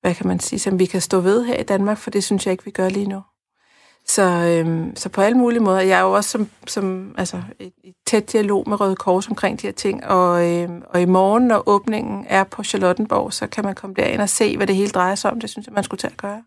hvad 0.00 0.14
kan 0.14 0.26
man 0.26 0.40
sige, 0.40 0.58
som 0.58 0.78
vi 0.78 0.86
kan 0.86 1.00
stå 1.00 1.20
ved 1.20 1.44
her 1.44 1.56
i 1.56 1.62
Danmark, 1.62 1.98
for 1.98 2.10
det 2.10 2.24
synes 2.24 2.46
jeg 2.46 2.52
ikke, 2.52 2.64
vi 2.64 2.70
gør 2.70 2.88
lige 2.88 3.06
nu. 3.06 3.22
Så, 4.06 4.22
øh, 4.22 4.86
så 4.94 5.08
på 5.08 5.20
alle 5.20 5.38
mulige 5.38 5.60
måder. 5.60 5.80
Jeg 5.80 5.98
er 5.98 6.02
jo 6.02 6.12
også 6.12 6.30
som, 6.30 6.48
som 6.66 7.14
altså, 7.18 7.42
i 7.60 7.94
tæt 8.06 8.32
dialog 8.32 8.68
med 8.68 8.80
Røde 8.80 8.96
Kors 8.96 9.28
omkring 9.28 9.62
de 9.62 9.66
her 9.66 9.72
ting, 9.72 10.06
og, 10.06 10.50
øh, 10.50 10.68
og 10.84 11.02
i 11.02 11.04
morgen, 11.04 11.46
når 11.48 11.68
åbningen 11.68 12.26
er 12.28 12.44
på 12.44 12.64
Charlottenborg, 12.64 13.32
så 13.32 13.46
kan 13.46 13.64
man 13.64 13.74
komme 13.74 13.94
derind 13.94 14.20
og 14.20 14.28
se, 14.28 14.56
hvad 14.56 14.66
det 14.66 14.76
hele 14.76 14.90
drejer 14.90 15.14
sig 15.14 15.30
om. 15.30 15.40
Det 15.40 15.50
synes 15.50 15.66
jeg, 15.66 15.74
man 15.74 15.84
skulle 15.84 15.98
til 15.98 16.06
at 16.06 16.16
gøre. 16.16 16.42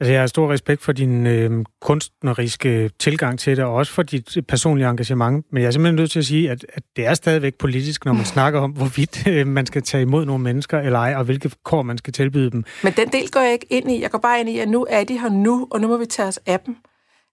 Altså, 0.00 0.12
jeg 0.12 0.22
har 0.22 0.26
stor 0.26 0.52
respekt 0.52 0.82
for 0.82 0.92
din 0.92 1.26
øh, 1.26 1.64
kunstneriske 1.80 2.90
tilgang 2.98 3.38
til 3.38 3.56
det, 3.56 3.64
og 3.64 3.74
også 3.74 3.92
for 3.92 4.02
dit 4.02 4.38
personlige 4.48 4.88
engagement. 4.88 5.46
Men 5.52 5.62
jeg 5.62 5.66
er 5.66 5.70
simpelthen 5.70 5.96
nødt 5.96 6.10
til 6.10 6.18
at 6.18 6.24
sige, 6.24 6.50
at, 6.50 6.66
at 6.74 6.82
det 6.96 7.06
er 7.06 7.14
stadigvæk 7.14 7.54
politisk, 7.54 8.04
når 8.04 8.12
man 8.12 8.24
snakker 8.34 8.60
om, 8.60 8.70
hvorvidt 8.70 9.26
øh, 9.26 9.46
man 9.46 9.66
skal 9.66 9.82
tage 9.82 10.02
imod 10.02 10.24
nogle 10.24 10.44
mennesker 10.44 10.78
eller 10.78 10.98
ej, 10.98 11.14
og 11.16 11.24
hvilke 11.24 11.50
kår 11.64 11.82
man 11.82 11.98
skal 11.98 12.12
tilbyde 12.12 12.50
dem. 12.50 12.64
Men 12.82 12.92
den 12.92 13.08
del 13.08 13.30
går 13.30 13.40
jeg 13.40 13.52
ikke 13.52 13.66
ind 13.70 13.90
i. 13.90 14.02
Jeg 14.02 14.10
går 14.10 14.18
bare 14.18 14.40
ind 14.40 14.48
i, 14.48 14.58
at 14.58 14.68
nu 14.68 14.86
er 14.90 15.04
de 15.04 15.18
her 15.18 15.28
nu, 15.28 15.68
og 15.70 15.80
nu 15.80 15.88
må 15.88 15.96
vi 15.96 16.06
tage 16.06 16.28
os 16.28 16.40
af 16.46 16.60
dem. 16.60 16.76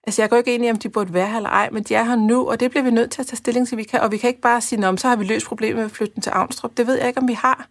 Altså, 0.06 0.22
jeg 0.22 0.30
går 0.30 0.36
ikke 0.36 0.54
ind 0.54 0.64
i, 0.64 0.70
om 0.70 0.76
de 0.76 0.88
burde 0.88 1.14
være 1.14 1.28
her 1.28 1.36
eller 1.36 1.50
ej, 1.50 1.68
men 1.72 1.82
de 1.82 1.94
er 1.94 2.04
her 2.04 2.16
nu, 2.16 2.50
og 2.50 2.60
det 2.60 2.70
bliver 2.70 2.84
vi 2.84 2.90
nødt 2.90 3.10
til 3.10 3.22
at 3.22 3.26
tage 3.26 3.36
stilling 3.36 3.68
til, 3.68 3.78
vi 3.78 3.82
kan. 3.82 4.00
Og 4.00 4.12
vi 4.12 4.16
kan 4.16 4.28
ikke 4.28 4.40
bare 4.40 4.60
sige, 4.60 4.88
om 4.88 4.96
så 4.96 5.08
har 5.08 5.16
vi 5.16 5.24
løst 5.24 5.46
problemet 5.46 5.76
med 5.76 5.84
at 5.84 5.90
flytte 5.90 6.14
den 6.14 6.22
til 6.22 6.30
Avnstrup. 6.30 6.76
Det 6.76 6.86
ved 6.86 6.98
jeg 6.98 7.08
ikke, 7.08 7.20
om 7.20 7.28
vi 7.28 7.32
har. 7.32 7.68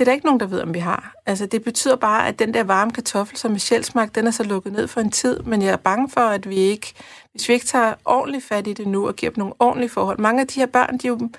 Det 0.00 0.06
er 0.06 0.10
der 0.10 0.14
ikke 0.14 0.26
nogen, 0.26 0.40
der 0.40 0.46
ved, 0.46 0.60
om 0.60 0.74
vi 0.74 0.78
har. 0.78 1.14
Altså, 1.26 1.46
det 1.46 1.64
betyder 1.64 1.96
bare, 1.96 2.28
at 2.28 2.38
den 2.38 2.54
der 2.54 2.64
varme 2.64 2.90
kartoffel, 2.90 3.36
som 3.36 3.54
er 3.54 3.58
sjælsmagt, 3.58 4.14
den 4.14 4.26
er 4.26 4.30
så 4.30 4.42
lukket 4.42 4.72
ned 4.72 4.88
for 4.88 5.00
en 5.00 5.10
tid, 5.10 5.38
men 5.38 5.62
jeg 5.62 5.72
er 5.72 5.76
bange 5.76 6.10
for, 6.10 6.20
at 6.20 6.48
vi 6.48 6.56
ikke, 6.56 6.92
hvis 7.32 7.48
vi 7.48 7.54
ikke 7.54 7.66
tager 7.66 7.94
ordentligt 8.04 8.44
fat 8.44 8.66
i 8.66 8.72
det 8.72 8.86
nu 8.86 9.06
og 9.06 9.16
giver 9.16 9.32
dem 9.32 9.38
nogle 9.40 9.54
ordentlige 9.58 9.90
forhold. 9.90 10.18
Mange 10.18 10.40
af 10.40 10.46
de 10.46 10.60
her 10.60 10.66
børn, 10.66 10.98
de 10.98 11.06
er 11.06 11.10
jo, 11.10 11.30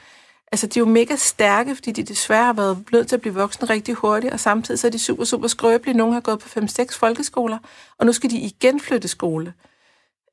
altså, 0.52 0.68
de 0.68 0.80
er 0.80 0.82
jo 0.82 0.90
mega 0.90 1.16
stærke, 1.16 1.76
fordi 1.76 1.92
de 1.92 2.04
desværre 2.04 2.46
har 2.46 2.54
været 2.54 2.84
nødt 2.92 3.08
til 3.08 3.16
at 3.16 3.22
blive 3.22 3.36
voksne 3.36 3.70
rigtig 3.70 3.96
hurtigt, 3.96 4.34
og 4.34 4.40
samtidig 4.40 4.80
så 4.80 4.88
er 4.88 4.92
de 4.92 5.00
super, 5.00 5.24
super 5.24 5.48
skrøbelige. 5.48 5.98
Nogle 5.98 6.14
har 6.14 6.22
gået 6.22 6.40
på 6.40 6.60
5-6 6.60 6.98
folkeskoler, 6.98 7.58
og 7.98 8.06
nu 8.06 8.14
skal 8.14 8.30
de 8.30 8.38
igen 8.38 8.80
flytte 8.80 9.08
skole. 9.08 9.54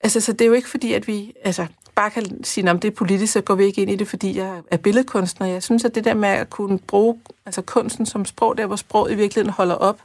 Altså, 0.01 0.21
så 0.21 0.33
det 0.33 0.41
er 0.41 0.47
jo 0.47 0.53
ikke 0.53 0.69
fordi, 0.69 0.93
at 0.93 1.07
vi... 1.07 1.33
Altså, 1.45 1.67
bare 1.99 2.11
kan 2.11 2.45
sige, 2.45 2.71
at 2.71 2.83
det 2.83 2.89
er 2.89 2.95
politisk, 2.95 3.33
så 3.33 3.41
går 3.41 3.55
vi 3.55 3.65
ikke 3.65 3.83
ind 3.83 3.91
i 3.91 3.97
det, 3.97 4.09
fordi 4.09 4.39
jeg 4.39 4.63
er 4.71 4.77
billedkunstner. 4.77 5.47
Jeg 5.47 5.63
synes, 5.63 5.85
at 5.85 5.95
det 5.95 6.05
der 6.05 6.15
med 6.15 6.29
at 6.29 6.51
kunne 6.51 6.79
bruge 6.79 7.21
altså 7.47 7.63
kunsten 7.63 8.07
som 8.07 8.25
sprog, 8.25 8.59
der 8.59 8.67
hvor 8.67 8.77
sproget 8.77 9.13
i 9.13 9.15
virkeligheden 9.15 9.53
holder 9.53 9.75
op, 9.75 10.01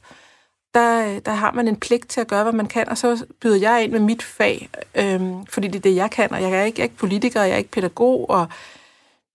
der, 0.73 1.19
der 1.19 1.31
har 1.31 1.51
man 1.51 1.67
en 1.67 1.75
pligt 1.75 2.09
til 2.09 2.21
at 2.21 2.27
gøre, 2.27 2.43
hvad 2.43 2.53
man 2.53 2.67
kan, 2.67 2.89
og 2.89 2.97
så 2.97 3.25
byder 3.41 3.55
jeg 3.55 3.83
ind 3.83 3.91
med 3.91 3.99
mit 3.99 4.23
fag, 4.23 4.69
øhm, 4.95 5.45
fordi 5.45 5.67
det 5.67 5.75
er 5.75 5.81
det, 5.81 5.95
jeg 5.95 6.11
kan, 6.11 6.33
og 6.33 6.41
jeg 6.41 6.51
er 6.51 6.63
ikke, 6.63 6.79
jeg 6.79 6.83
er 6.83 6.89
ikke 6.89 6.97
politiker, 6.97 7.41
jeg 7.41 7.53
er 7.53 7.57
ikke 7.57 7.71
pædagog, 7.71 8.29
og 8.29 8.47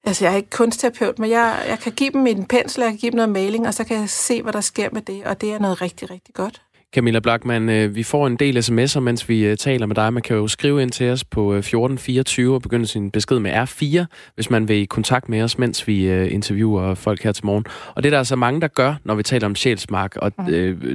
altså, 0.04 0.24
jeg 0.24 0.32
er 0.32 0.36
ikke 0.36 0.50
kunstterapeut, 0.50 1.18
men 1.18 1.30
jeg, 1.30 1.64
jeg 1.68 1.78
kan 1.78 1.92
give 1.92 2.10
dem 2.10 2.26
en 2.26 2.46
pensel, 2.46 2.80
jeg 2.82 2.90
kan 2.90 2.98
give 2.98 3.10
dem 3.10 3.16
noget 3.16 3.32
maling, 3.32 3.66
og 3.66 3.74
så 3.74 3.84
kan 3.84 4.00
jeg 4.00 4.10
se, 4.10 4.42
hvad 4.42 4.52
der 4.52 4.60
sker 4.60 4.88
med 4.92 5.02
det, 5.02 5.24
og 5.24 5.40
det 5.40 5.52
er 5.52 5.58
noget 5.58 5.82
rigtig, 5.82 6.10
rigtig 6.10 6.34
godt. 6.34 6.62
Camilla 6.94 7.20
Blackman, 7.20 7.68
øh, 7.68 7.94
vi 7.94 8.02
får 8.02 8.26
en 8.26 8.36
del 8.36 8.58
sms'er, 8.58 9.00
mens 9.00 9.28
vi 9.28 9.44
øh, 9.44 9.56
taler 9.56 9.86
med 9.86 9.96
dig. 9.96 10.12
Man 10.12 10.22
kan 10.22 10.36
jo 10.36 10.48
skrive 10.48 10.82
ind 10.82 10.90
til 10.90 11.10
os 11.10 11.24
på 11.24 11.54
1424 11.54 12.46
øh, 12.46 12.54
og 12.54 12.62
begynde 12.62 12.86
sin 12.86 13.10
besked 13.10 13.38
med 13.38 13.52
R4, 13.52 14.04
hvis 14.34 14.50
man 14.50 14.68
vil 14.68 14.76
i 14.76 14.84
kontakt 14.84 15.28
med 15.28 15.42
os, 15.42 15.58
mens 15.58 15.88
vi 15.88 16.28
interviewer 16.30 16.94
folk 16.94 17.22
her 17.22 17.32
til 17.32 17.46
morgen. 17.46 17.64
Og 17.94 18.02
det 18.02 18.08
er 18.08 18.10
der 18.10 18.18
altså 18.18 18.36
mange, 18.36 18.60
der 18.60 18.68
gør, 18.68 18.94
når 19.04 19.14
vi 19.14 19.22
taler 19.22 19.46
om 19.46 19.54
Sjælsmark, 19.54 20.16
og 20.16 20.32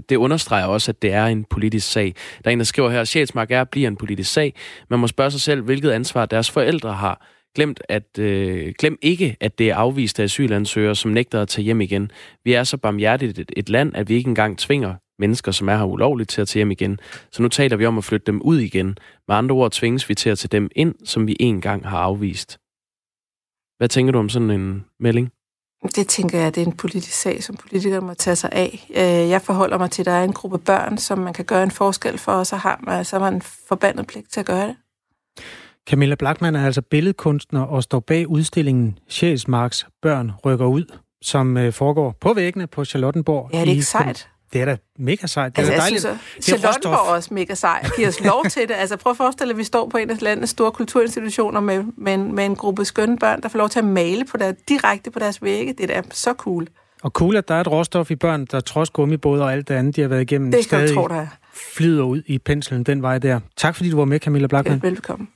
det 0.10 0.16
understreger 0.16 0.66
også, 0.66 0.92
at 0.92 1.02
det 1.02 1.14
er 1.14 1.26
en 1.26 1.44
politisk 1.44 1.92
sag. 1.92 2.16
Der 2.44 2.50
er 2.50 2.54
en, 2.54 2.60
der 2.60 2.66
skriver 2.66 2.90
her, 2.90 3.02
at 3.02 3.08
Sjælsmark 3.08 3.52
er 3.52 3.64
bliver 3.64 3.88
en 3.88 3.96
politisk 3.96 4.34
sag. 4.34 4.54
Man 4.90 5.00
må 5.00 5.08
spørge 5.08 5.32
sig 5.32 5.42
selv, 5.42 5.62
hvilket 5.62 5.92
ansvar 5.92 6.26
deres 6.26 6.52
forældre 6.52 6.94
har 6.94 7.28
glemt 7.56 7.82
at, 7.90 8.20
øh, 8.20 8.74
glem 8.80 8.98
ikke, 9.02 9.38
at 9.40 9.60
det 9.60 9.70
er 9.70 9.76
afviste 9.76 10.24
asylansøgere, 10.24 10.96
som 10.96 11.12
nægter 11.12 11.42
at 11.42 11.48
tage 11.48 11.66
hjem 11.66 11.82
igen. 11.82 12.12
Vi 12.44 12.54
er 12.54 12.64
så 12.64 12.78
barmhjertigt 12.78 13.40
et, 13.40 13.52
et 13.58 13.70
land, 13.70 13.96
at 13.96 14.10
vi 14.10 14.16
ikke 14.16 14.28
engang 14.28 14.58
tvinger 14.58 14.96
mennesker, 15.20 15.52
som 15.52 15.70
er 15.70 15.78
her 15.78 15.84
ulovligt, 15.84 16.30
til 16.30 16.42
at 16.42 16.48
tage 16.48 16.60
hjem 16.60 16.72
igen. 16.72 17.00
Så 17.32 17.42
nu 17.42 17.50
taler 17.50 17.78
vi 17.78 17.86
om 17.86 17.98
at 17.98 18.04
flytte 18.04 18.26
dem 18.26 18.42
ud 18.42 18.60
igen. 18.60 18.98
Med 19.28 19.36
andre 19.36 19.56
ord 19.56 19.72
tvinges 19.72 20.10
vi 20.10 20.16
til 20.16 20.30
at 20.30 20.38
tage 20.38 20.50
dem 20.50 20.70
ind, 20.76 20.96
som 21.06 21.28
vi 21.28 21.36
engang 21.40 21.88
har 21.88 21.98
afvist. 21.98 22.58
Hvad 23.78 23.90
tænker 23.90 24.12
du 24.12 24.20
om 24.20 24.30
sådan 24.30 24.50
en 24.50 24.86
melding? 25.00 25.32
Det 25.96 26.08
tænker 26.08 26.40
jeg, 26.40 26.56
det 26.56 26.62
er 26.62 26.66
en 26.66 26.78
politisk 26.78 27.22
sag, 27.22 27.44
som 27.44 27.56
politikere 27.56 28.02
må 28.02 28.14
tage 28.14 28.36
sig 28.36 28.50
af. 28.52 28.88
Øh, 28.90 29.30
jeg 29.30 29.42
forholder 29.42 29.78
mig 29.78 29.92
til, 29.92 30.02
at 30.02 30.06
der 30.06 30.12
er 30.12 30.24
en 30.24 30.34
gruppe 30.34 30.58
børn, 30.58 30.98
som 30.98 31.20
man 31.20 31.34
kan 31.34 31.46
gøre 31.46 31.64
en 31.64 31.72
forskel 31.72 32.18
for, 32.18 32.32
og 32.32 32.48
så 32.48 32.56
har 32.56 32.80
man, 32.84 33.06
så 33.06 33.16
har 33.16 33.24
man 33.24 33.34
en 33.34 33.42
forbandet 33.42 34.08
pligt 34.08 34.32
til 34.32 34.40
at 34.40 34.46
gøre 34.46 34.68
det. 34.68 34.76
Camilla 35.90 36.16
Blackman 36.16 36.56
er 36.56 36.66
altså 36.66 36.82
billedkunstner 36.82 37.62
og 37.62 37.84
står 37.84 38.00
bag 38.00 38.28
udstillingen 38.28 39.00
Sjælsmarks 39.10 39.88
Børn 40.02 40.32
rykker 40.46 40.66
ud, 40.66 40.86
som 41.22 41.58
øh, 41.58 41.74
foregår 41.74 42.16
på 42.22 42.34
væggene 42.34 42.68
på 42.68 42.86
Charlottenborg. 42.86 43.50
Ja, 43.54 43.60
det 43.60 43.68
er 43.68 43.72
ikke 43.72 43.84
sejt. 43.84 44.30
Det 44.54 44.62
er 44.62 44.66
da 44.66 44.78
mega 45.00 45.28
sejt. 45.28 45.56
Det 45.56 45.58
altså, 45.58 45.74
er 45.74 45.78
dejligt. 45.78 46.02
Synes, 46.02 46.20
det 46.46 46.54
er 46.54 46.58
Charlottenborg 46.58 47.16
også 47.16 47.34
mega 47.34 47.54
sej. 47.56 47.86
Giver 47.96 48.08
os 48.08 48.20
lov 48.24 48.46
til 48.54 48.62
det. 48.68 48.74
Altså, 48.74 48.98
prøv 48.98 49.12
at 49.12 49.18
forestille 49.18 49.50
dig, 49.50 49.54
at 49.56 49.58
vi 49.58 49.64
står 49.64 49.90
på 49.90 49.98
en 49.98 50.10
af 50.10 50.22
landets 50.22 50.52
store 50.52 50.72
kulturinstitutioner 50.72 51.60
med, 51.60 51.84
med, 51.98 52.14
en, 52.14 52.36
med 52.36 52.46
en 52.46 52.56
gruppe 52.56 52.86
skønne 52.86 53.18
børn, 53.18 53.42
der 53.42 53.50
får 53.50 53.58
lov 53.60 53.70
til 53.70 53.80
at 53.80 53.86
male 53.86 54.26
på 54.26 54.38
der, 54.38 54.54
direkte 54.70 55.12
på 55.12 55.20
deres 55.20 55.42
vægge. 55.42 55.74
Det 55.74 55.92
er 55.92 56.02
da 56.02 56.08
så 56.12 56.34
cool. 56.38 56.68
Og 57.04 57.12
cool, 57.12 57.36
at 57.36 57.48
der 57.48 57.56
er 57.56 57.62
et 57.62 57.68
råstof 57.68 58.12
i 58.12 58.16
børn, 58.16 58.46
der 58.46 58.60
trods 58.60 58.90
gummibåde 58.90 59.44
og 59.44 59.54
alt 59.54 59.68
det 59.68 59.76
andet, 59.76 59.96
de 59.96 60.02
har 60.02 60.08
været 60.08 60.22
igennem, 60.22 60.52
det 60.52 60.64
stadig 60.64 60.96
tro, 60.96 61.08
der 61.08 61.16
er. 61.16 61.28
flyder 61.76 62.04
ud 62.04 62.22
i 62.26 62.38
penslen 62.38 62.84
den 62.84 63.02
vej 63.02 63.18
der. 63.18 63.40
Tak 63.58 63.76
fordi 63.76 63.90
du 63.90 63.98
var 63.98 64.06
med, 64.06 64.20
Camilla 64.20 64.48
Blackman. 64.48 64.80
Ja, 64.84 64.90
velkommen. 64.90 65.28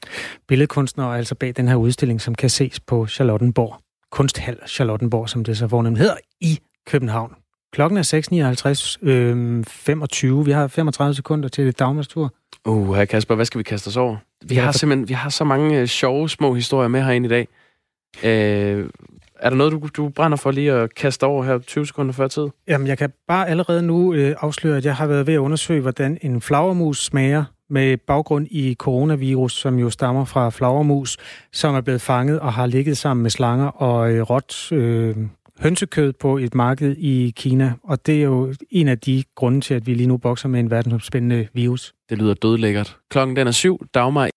Billedkunstner 0.47 1.11
er 1.11 1.17
altså 1.17 1.35
bag 1.35 1.53
den 1.57 1.67
her 1.67 1.75
udstilling, 1.75 2.21
som 2.21 2.35
kan 2.35 2.49
ses 2.49 2.79
på 2.79 3.07
Charlottenborg. 3.07 3.75
Kunsthal 4.11 4.57
Charlottenborg, 4.67 5.29
som 5.29 5.43
det 5.43 5.57
så 5.57 5.67
fornemt 5.67 5.97
hedder, 5.97 6.15
i 6.41 6.59
København. 6.87 7.31
Klokken 7.77 7.97
er 7.97 8.03
6.59, 9.01 9.09
øh, 9.09 9.63
25. 9.67 10.45
Vi 10.45 10.51
har 10.51 10.67
35 10.67 11.13
sekunder 11.13 11.49
til 11.49 11.71
Dagmars 11.71 12.07
tur. 12.07 12.33
Uh, 12.65 12.95
her 12.95 13.05
Kasper, 13.05 13.35
hvad 13.35 13.45
skal 13.45 13.59
vi 13.59 13.63
kaste 13.63 13.87
os 13.87 13.97
over? 13.97 14.17
Vi 14.45 14.55
har 14.55 14.71
simpelthen 14.71 15.09
vi 15.09 15.13
har 15.13 15.29
så 15.29 15.43
mange 15.43 15.81
uh, 15.81 15.87
sjove 15.87 16.29
små 16.29 16.53
historier 16.53 16.87
med 16.87 17.01
herinde 17.01 17.25
i 17.25 17.29
dag. 17.29 17.47
Uh, 18.23 18.89
er 19.39 19.49
der 19.49 19.55
noget, 19.55 19.71
du, 19.73 19.89
du 19.97 20.09
brænder 20.09 20.37
for 20.37 20.51
lige 20.51 20.71
at 20.71 20.95
kaste 20.95 21.23
over 21.23 21.43
her 21.43 21.57
20 21.57 21.87
sekunder 21.87 22.13
før 22.13 22.27
tid? 22.27 22.47
Jamen, 22.67 22.87
jeg 22.87 22.97
kan 22.97 23.13
bare 23.27 23.49
allerede 23.49 23.81
nu 23.81 24.13
øh, 24.13 24.35
afsløre, 24.39 24.77
at 24.77 24.85
jeg 24.85 24.95
har 24.95 25.07
været 25.07 25.27
ved 25.27 25.33
at 25.33 25.37
undersøge, 25.37 25.81
hvordan 25.81 26.17
en 26.21 26.41
flagermus 26.41 27.05
smager, 27.05 27.43
med 27.69 27.97
baggrund 27.97 28.47
i 28.51 28.75
coronavirus, 28.79 29.53
som 29.53 29.79
jo 29.79 29.89
stammer 29.89 30.25
fra 30.25 30.49
flagermus, 30.49 31.17
som 31.53 31.75
er 31.75 31.81
blevet 31.81 32.01
fanget 32.01 32.39
og 32.39 32.53
har 32.53 32.65
ligget 32.65 32.97
sammen 32.97 33.21
med 33.21 33.31
slanger 33.31 33.67
og 33.67 34.11
øh, 34.11 34.21
råt 34.21 34.71
øh, 34.71 35.15
hønsekød 35.59 36.13
på 36.13 36.37
et 36.37 36.55
marked 36.55 36.95
i 36.97 37.33
Kina. 37.35 37.73
Og 37.83 38.05
det 38.05 38.17
er 38.17 38.23
jo 38.23 38.53
en 38.69 38.87
af 38.87 38.99
de 38.99 39.23
grunde 39.35 39.61
til, 39.61 39.73
at 39.73 39.87
vi 39.87 39.93
lige 39.93 40.07
nu 40.07 40.17
bokser 40.17 40.49
med 40.49 40.59
en 40.59 40.71
verdensomspændende 40.71 41.47
virus. 41.53 41.93
Det 42.09 42.17
lyder 42.17 42.33
dødlækkert. 42.33 42.97
Klokken 43.09 43.35
den 43.35 43.47
er 43.47 43.51
syv. 43.51 43.85
Dagmar 43.93 44.29